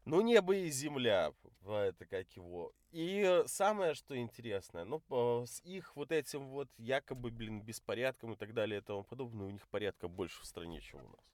ну, 0.05 0.21
небо 0.21 0.55
и 0.55 0.71
земля, 0.71 1.33
это 1.67 2.07
как 2.07 2.31
его. 2.37 2.73
И 2.91 3.43
самое, 3.47 3.95
что 3.95 4.17
интересное, 4.17 4.85
ну, 4.85 5.03
с 5.47 5.61
их 5.61 5.97
вот 5.97 6.13
этим 6.13 6.49
вот 6.49 6.69
якобы, 6.79 7.31
блин, 7.31 7.61
беспорядком 7.61 8.33
и 8.33 8.37
так 8.37 8.55
далее 8.55 8.81
и 8.81 8.83
тому 8.83 9.05
подобное, 9.05 9.47
у 9.47 9.51
них 9.51 9.67
порядка 9.69 10.09
больше 10.09 10.43
в 10.43 10.47
стране, 10.47 10.81
чем 10.81 11.01
у 11.01 11.09
нас. 11.09 11.29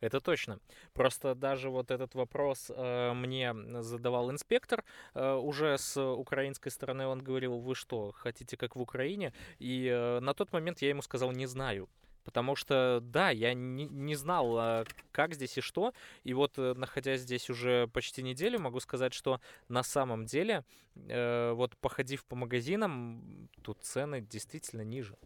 Это 0.00 0.20
точно. 0.20 0.58
Просто 0.94 1.34
даже 1.34 1.68
вот 1.68 1.90
этот 1.90 2.14
вопрос 2.14 2.70
э, 2.74 3.12
мне 3.12 3.54
задавал 3.82 4.30
инспектор 4.30 4.82
э, 5.14 5.34
уже 5.34 5.76
с 5.76 6.00
украинской 6.00 6.70
стороны. 6.70 7.06
Он 7.06 7.22
говорил, 7.22 7.58
вы 7.58 7.74
что, 7.74 8.12
хотите 8.12 8.56
как 8.56 8.76
в 8.76 8.80
Украине? 8.80 9.34
И 9.58 9.86
э, 9.86 10.20
на 10.20 10.32
тот 10.32 10.52
момент 10.52 10.80
я 10.80 10.88
ему 10.88 11.02
сказал, 11.02 11.32
не 11.32 11.46
знаю. 11.46 11.88
Потому 12.24 12.56
что, 12.56 13.00
да, 13.02 13.30
я 13.30 13.54
не, 13.54 13.86
не 13.86 14.14
знал, 14.14 14.58
а, 14.58 14.84
как 15.12 15.34
здесь 15.34 15.58
и 15.58 15.60
что. 15.60 15.92
И 16.24 16.34
вот, 16.34 16.58
э, 16.58 16.74
находясь 16.74 17.22
здесь 17.22 17.50
уже 17.50 17.88
почти 17.88 18.22
неделю, 18.22 18.60
могу 18.60 18.80
сказать, 18.80 19.14
что 19.14 19.40
на 19.68 19.82
самом 19.82 20.26
деле, 20.26 20.64
э, 20.96 21.52
вот 21.52 21.76
походив 21.78 22.24
по 22.24 22.36
магазинам, 22.36 23.48
тут 23.62 23.82
цены 23.82 24.20
действительно 24.20 24.82
ниже. 24.82 25.16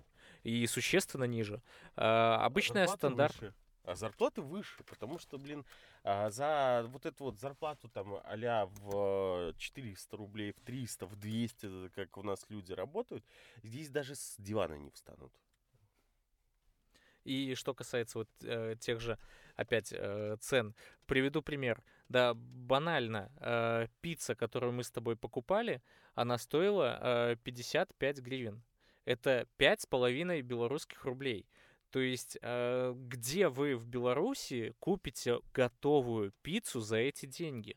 И 0.42 0.66
существенно 0.66 1.24
ниже. 1.24 1.62
Э, 1.96 2.36
обычная 2.40 2.86
стандарт... 2.86 3.34
Выше. 3.34 3.54
А 3.84 3.96
зарплаты 3.96 4.40
выше, 4.40 4.82
потому 4.84 5.18
что, 5.18 5.36
блин, 5.36 5.66
а, 6.04 6.30
за 6.30 6.86
вот 6.88 7.04
эту 7.04 7.24
вот 7.24 7.38
зарплату 7.38 7.88
там 7.90 8.14
а 8.24 8.66
в 8.66 9.54
400 9.58 10.16
рублей, 10.16 10.52
в 10.52 10.60
300, 10.60 11.06
в 11.06 11.16
200, 11.16 11.90
как 11.90 12.16
у 12.16 12.22
нас 12.22 12.46
люди 12.48 12.72
работают, 12.72 13.24
здесь 13.62 13.90
даже 13.90 14.14
с 14.14 14.36
дивана 14.38 14.74
не 14.74 14.90
встанут. 14.90 15.32
И 17.24 17.54
что 17.54 17.74
касается 17.74 18.18
вот 18.18 18.28
э, 18.42 18.76
тех 18.78 19.00
же, 19.00 19.18
опять, 19.56 19.92
э, 19.92 20.36
цен, 20.40 20.74
приведу 21.06 21.42
пример. 21.42 21.82
Да, 22.08 22.34
банально, 22.34 23.30
э, 23.40 23.88
пицца, 24.00 24.34
которую 24.34 24.72
мы 24.72 24.84
с 24.84 24.90
тобой 24.90 25.16
покупали, 25.16 25.82
она 26.14 26.38
стоила 26.38 26.98
э, 27.32 27.36
55 27.42 28.18
гривен. 28.20 28.62
Это 29.04 29.46
пять 29.56 29.82
с 29.82 29.86
половиной 29.86 30.42
белорусских 30.42 31.04
рублей. 31.04 31.46
То 31.90 32.00
есть, 32.00 32.38
э, 32.42 32.92
где 32.96 33.48
вы 33.48 33.76
в 33.76 33.86
Беларуси 33.86 34.74
купите 34.80 35.40
готовую 35.52 36.32
пиццу 36.42 36.80
за 36.80 36.96
эти 36.96 37.26
деньги? 37.26 37.76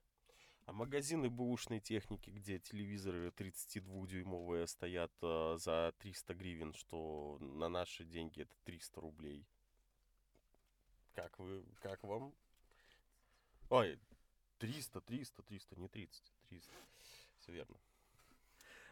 А 0.67 0.73
магазины 0.73 1.29
бэушной 1.29 1.79
техники, 1.79 2.29
где 2.29 2.59
телевизоры 2.59 3.29
32-дюймовые 3.29 4.67
стоят 4.67 5.13
э, 5.21 5.55
за 5.57 5.93
300 5.99 6.33
гривен, 6.33 6.73
что 6.73 7.37
на 7.39 7.69
наши 7.69 8.03
деньги 8.03 8.41
это 8.41 8.53
300 8.65 8.99
рублей. 8.99 9.47
Как 11.15 11.39
вы, 11.39 11.63
как 11.81 12.03
вам? 12.03 12.33
Ой, 13.69 13.97
300, 14.59 14.99
300, 14.99 15.41
300, 15.41 15.79
не 15.79 15.87
30, 15.87 16.33
300. 16.49 16.71
Все 17.39 17.53
верно. 17.53 17.77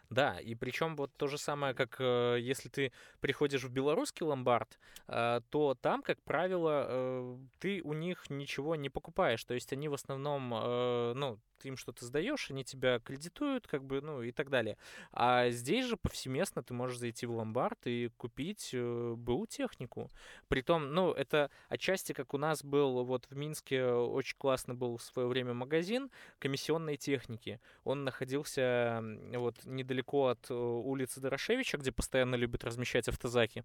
Да, 0.10 0.40
и 0.40 0.56
причем 0.56 0.96
вот 0.96 1.12
то 1.18 1.28
же 1.28 1.38
самое, 1.38 1.74
как 1.74 1.98
э, 2.00 2.38
если 2.40 2.70
ты 2.70 2.94
приходишь 3.20 3.64
в 3.64 3.70
белорусский 3.70 4.26
ломбард, 4.26 4.80
э, 5.08 5.42
то 5.50 5.76
там, 5.76 6.02
как 6.04 6.22
правило, 6.22 6.86
э, 6.88 7.38
ты 7.60 7.82
у 7.82 7.92
них 7.94 8.30
ничего 8.30 8.76
не 8.76 8.90
покупаешь. 8.90 9.44
То 9.44 9.54
есть 9.54 9.74
они 9.74 9.90
в 9.90 9.94
основном, 9.94 10.54
э, 10.54 11.14
ну, 11.16 11.40
ты 11.66 11.70
им 11.70 11.78
что-то 11.78 12.06
сдаешь, 12.06 12.52
они 12.52 12.64
тебя 12.64 13.00
кредитуют, 13.00 13.68
как 13.68 13.84
бы, 13.84 14.00
ну 14.00 14.22
и 14.22 14.32
так 14.32 14.50
далее. 14.50 14.78
А 15.12 15.50
здесь 15.50 15.86
же 15.86 15.98
повсеместно 15.98 16.62
ты 16.62 16.76
можешь 16.76 17.00
зайти 17.00 17.26
в 17.26 17.32
ломбард 17.32 17.80
и 17.86 18.12
купить 18.18 18.70
э, 18.74 19.14
БУ 19.18 19.48
технику. 19.48 20.12
Притом, 20.48 20.94
ну, 20.94 21.12
это 21.12 21.50
отчасти, 21.70 22.14
как 22.14 22.36
у 22.36 22.38
нас 22.38 22.64
был 22.64 23.04
вот 23.04 23.26
в 23.32 23.36
Минске 23.36 23.84
очень 23.84 24.38
классно 24.38 24.76
был 24.76 24.98
в 24.98 25.02
свое 25.02 25.28
время 25.28 25.54
магазин 25.56 26.12
комиссионной 26.38 26.98
техники. 26.98 27.60
Он 27.84 28.04
находился 28.04 29.02
вот 29.34 29.66
недалеко 29.66 30.28
от 30.28 30.52
э, 30.52 30.54
улицы 30.54 31.20
Дорошевича, 31.20 31.78
где 31.78 31.92
постоянно 31.92 32.36
любят 32.36 32.64
размещать 32.64 33.08
автозаки. 33.08 33.64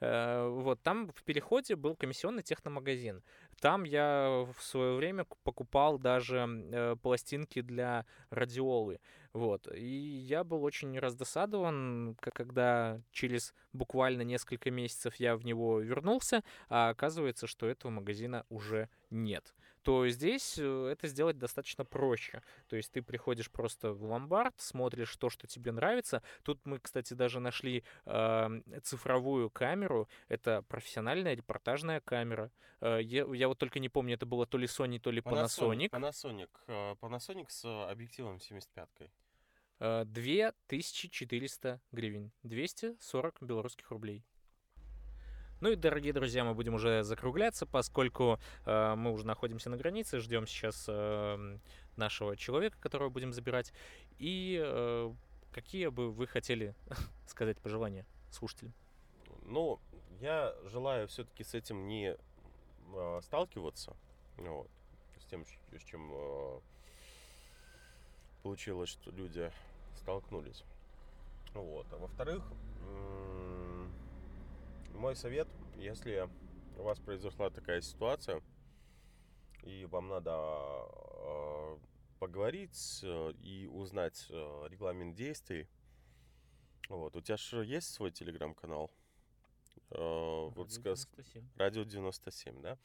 Э, 0.00 0.48
вот 0.48 0.82
там 0.82 1.10
в 1.14 1.22
переходе 1.22 1.76
был 1.76 1.96
комиссионный 1.96 2.42
техномагазин. 2.42 3.22
Там 3.60 3.84
я 3.84 4.46
в 4.56 4.62
свое 4.62 4.96
время 4.96 5.26
покупал 5.42 5.98
даже 5.98 6.96
пластинки 7.02 7.28
пластинки 7.28 7.60
для 7.60 8.06
радиолы. 8.30 9.00
Вот. 9.32 9.68
И 9.74 9.86
я 9.86 10.44
был 10.44 10.64
очень 10.64 10.98
раздосадован, 10.98 12.16
когда 12.20 13.00
через 13.10 13.54
буквально 13.72 14.22
несколько 14.22 14.70
месяцев 14.70 15.16
я 15.16 15.36
в 15.36 15.44
него 15.44 15.80
вернулся, 15.80 16.42
а 16.68 16.90
оказывается, 16.90 17.46
что 17.46 17.66
этого 17.66 17.90
магазина 17.90 18.44
уже 18.48 18.88
нет. 19.10 19.54
То 19.88 20.06
здесь 20.10 20.58
э, 20.58 20.88
это 20.92 21.08
сделать 21.08 21.38
достаточно 21.38 21.82
проще. 21.82 22.42
То 22.66 22.76
есть 22.76 22.92
ты 22.92 23.00
приходишь 23.00 23.50
просто 23.50 23.94
в 23.94 24.04
ломбард, 24.04 24.52
смотришь 24.58 25.16
то, 25.16 25.30
что 25.30 25.46
тебе 25.46 25.72
нравится. 25.72 26.22
Тут 26.42 26.60
мы, 26.66 26.78
кстати, 26.78 27.14
даже 27.14 27.40
нашли 27.40 27.84
э, 28.04 28.60
цифровую 28.82 29.48
камеру. 29.48 30.06
Это 30.28 30.60
профессиональная 30.68 31.34
репортажная 31.34 32.00
камера. 32.00 32.50
Э, 32.82 32.98
я, 33.00 33.24
я 33.32 33.48
вот 33.48 33.56
только 33.56 33.78
не 33.78 33.88
помню, 33.88 34.16
это 34.16 34.26
было 34.26 34.44
то 34.44 34.58
ли 34.58 34.66
Sony, 34.66 34.98
то 35.00 35.10
ли 35.10 35.22
Panasonic. 35.22 35.88
Panasonic. 35.88 36.50
Panasonic, 36.66 36.98
Panasonic 37.00 37.46
с 37.48 37.90
объективом 37.90 38.36
75-кой. 38.36 39.10
2400 40.04 41.80
гривен. 41.92 42.30
240 42.42 43.36
белорусских 43.40 43.90
рублей. 43.90 44.22
Ну 45.60 45.70
и, 45.70 45.74
дорогие 45.76 46.12
друзья, 46.12 46.44
мы 46.44 46.54
будем 46.54 46.74
уже 46.74 47.02
закругляться, 47.02 47.66
поскольку 47.66 48.38
э, 48.64 48.94
мы 48.94 49.10
уже 49.10 49.26
находимся 49.26 49.70
на 49.70 49.76
границе, 49.76 50.20
ждем 50.20 50.46
сейчас 50.46 50.84
э, 50.86 51.58
нашего 51.96 52.36
человека, 52.36 52.76
которого 52.80 53.08
будем 53.08 53.32
забирать. 53.32 53.72
И 54.20 54.56
э, 54.62 55.12
какие 55.50 55.88
бы 55.88 56.12
вы 56.12 56.28
хотели 56.28 56.76
сказать 57.26 57.58
пожелания 57.58 58.06
слушателям? 58.30 58.72
Ну, 59.46 59.80
я 60.20 60.54
желаю 60.66 61.08
все-таки 61.08 61.42
с 61.42 61.54
этим 61.54 61.88
не 61.88 62.16
э, 62.94 63.20
сталкиваться, 63.24 63.96
вот, 64.36 64.70
с 65.18 65.24
тем, 65.24 65.44
с 65.44 65.82
чем 65.82 66.08
э, 66.12 66.60
получилось, 68.44 68.90
что 68.90 69.10
люди 69.10 69.50
столкнулись. 69.96 70.62
Вот. 71.54 71.86
А 71.92 71.96
во-вторых, 71.96 72.44
мой 74.98 75.14
совет, 75.14 75.48
если 75.76 76.28
у 76.76 76.82
вас 76.82 76.98
произошла 76.98 77.50
такая 77.50 77.80
ситуация, 77.80 78.42
и 79.62 79.86
вам 79.86 80.08
надо 80.08 80.32
э, 80.32 81.78
поговорить 82.18 83.00
э, 83.04 83.32
и 83.40 83.66
узнать 83.66 84.26
э, 84.28 84.66
регламент 84.68 85.14
действий, 85.14 85.68
вот, 86.88 87.14
у 87.16 87.20
тебя 87.20 87.36
же 87.36 87.64
есть 87.64 87.92
свой 87.94 88.10
телеграм-канал? 88.10 88.90
Радио 89.90 90.48
вот, 90.50 90.68
97. 90.68 91.44
Радио 91.56 91.84
97, 91.84 92.60
да? 92.60 92.78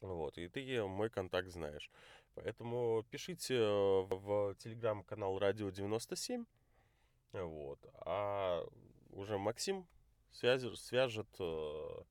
Вот, 0.00 0.36
и 0.38 0.48
ты 0.48 0.84
мой 0.84 1.10
контакт 1.10 1.48
знаешь. 1.48 1.90
Поэтому 2.34 3.04
пишите 3.10 3.58
в 3.58 4.54
телеграм-канал 4.56 5.38
Радио 5.38 5.70
97. 5.70 6.44
Вот. 7.32 7.78
А 8.04 8.64
уже 9.10 9.38
Максим 9.38 9.86
свяжет, 10.32 10.78
свяжет 10.78 11.28
э, 11.38 12.02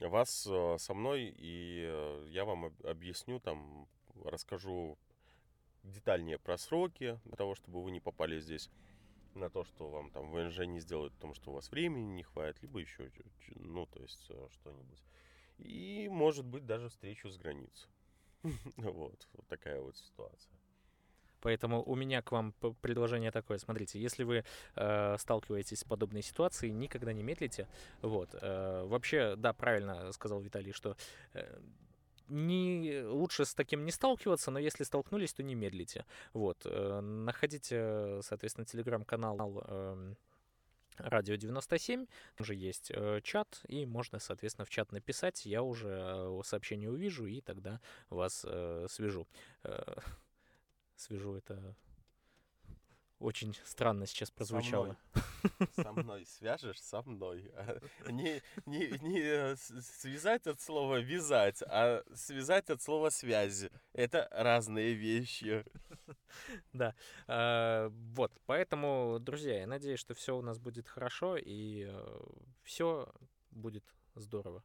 вас 0.00 0.46
э, 0.50 0.76
со 0.78 0.94
мной, 0.94 1.34
и 1.36 1.84
э, 1.86 2.26
я 2.30 2.44
вам 2.44 2.74
объясню, 2.84 3.40
там, 3.40 3.88
расскажу 4.24 4.98
детальнее 5.82 6.38
про 6.38 6.58
сроки, 6.58 7.18
для 7.24 7.36
того, 7.36 7.54
чтобы 7.54 7.82
вы 7.82 7.90
не 7.90 8.00
попали 8.00 8.38
здесь 8.40 8.70
на 9.34 9.48
то, 9.48 9.64
что 9.64 9.88
вам 9.88 10.10
там 10.10 10.30
ВНЖ 10.30 10.60
не 10.66 10.80
сделают, 10.80 11.14
потому 11.14 11.34
что 11.34 11.50
у 11.50 11.54
вас 11.54 11.70
времени 11.70 12.12
не 12.12 12.22
хватит, 12.22 12.60
либо 12.62 12.80
еще, 12.80 13.10
ну, 13.54 13.86
то 13.86 14.00
есть 14.02 14.30
что-нибудь. 14.50 15.02
И, 15.58 16.08
может 16.10 16.44
быть, 16.44 16.66
даже 16.66 16.88
встречу 16.88 17.28
с 17.28 17.38
границей. 17.38 17.90
Вот 18.76 19.28
такая 19.48 19.80
вот 19.80 19.96
ситуация. 19.96 20.59
Поэтому 21.40 21.82
у 21.82 21.94
меня 21.94 22.22
к 22.22 22.32
вам 22.32 22.52
предложение 22.80 23.30
такое. 23.30 23.58
Смотрите, 23.58 24.00
если 24.00 24.24
вы 24.24 24.44
э, 24.76 25.16
сталкиваетесь 25.18 25.80
с 25.80 25.84
подобной 25.84 26.22
ситуацией, 26.22 26.72
никогда 26.72 27.12
не 27.12 27.22
медлите. 27.22 27.68
Вот. 28.02 28.30
Э, 28.34 28.84
вообще, 28.86 29.34
да, 29.36 29.52
правильно 29.52 30.12
сказал 30.12 30.40
Виталий, 30.40 30.72
что 30.72 30.96
э, 31.34 31.60
не 32.28 33.02
лучше 33.02 33.44
с 33.44 33.54
таким 33.54 33.84
не 33.84 33.90
сталкиваться, 33.90 34.50
но 34.50 34.58
если 34.58 34.84
столкнулись, 34.84 35.32
то 35.32 35.42
не 35.42 35.54
медлите. 35.54 36.04
Вот. 36.32 36.58
Э, 36.64 37.00
находите, 37.00 38.20
соответственно, 38.22 38.64
телеграм-канал 38.64 39.64
э, 39.66 40.14
Радио 41.04 41.36
97, 41.36 42.06
там 42.36 42.44
же 42.44 42.54
есть 42.54 42.90
э, 42.94 43.20
чат, 43.22 43.60
и 43.68 43.86
можно, 43.86 44.18
соответственно, 44.18 44.66
в 44.66 44.70
чат 44.70 44.92
написать, 44.92 45.46
я 45.46 45.62
уже 45.62 45.88
э, 45.88 46.40
сообщение 46.44 46.90
увижу, 46.90 47.26
и 47.26 47.40
тогда 47.40 47.80
вас 48.10 48.44
э, 48.46 48.86
свяжу. 48.88 49.26
Э, 49.62 49.94
свяжу 51.00 51.34
это 51.34 51.76
очень 53.20 53.54
странно 53.64 54.06
сейчас 54.06 54.30
прозвучало. 54.30 54.96
Со 55.12 55.12
мной, 55.42 55.68
со 55.76 55.92
мной 55.92 56.26
свяжешь 56.26 56.80
со 56.80 57.02
мной. 57.02 57.52
Не, 58.06 58.40
не, 58.64 58.98
не 59.02 59.20
э, 59.20 59.56
связать 59.56 60.46
от 60.46 60.58
слова 60.60 61.00
вязать, 61.00 61.62
а 61.66 62.02
связать 62.14 62.70
от 62.70 62.80
слова 62.80 63.10
связи. 63.10 63.70
Это 63.92 64.26
разные 64.32 64.94
вещи. 64.94 65.64
Да. 66.72 66.94
А, 67.26 67.88
вот. 67.90 68.32
Поэтому, 68.46 69.18
друзья, 69.20 69.60
я 69.60 69.66
надеюсь, 69.66 69.98
что 69.98 70.14
все 70.14 70.36
у 70.36 70.42
нас 70.42 70.60
будет 70.60 70.88
хорошо 70.88 71.36
и 71.36 71.86
э, 71.88 72.20
все 72.62 73.12
будет 73.50 73.84
здорово. 74.14 74.62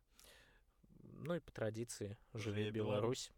Ну 1.02 1.36
и 1.36 1.40
по 1.40 1.52
традиции, 1.52 2.18
живи 2.34 2.70
Беларусь. 2.70 3.32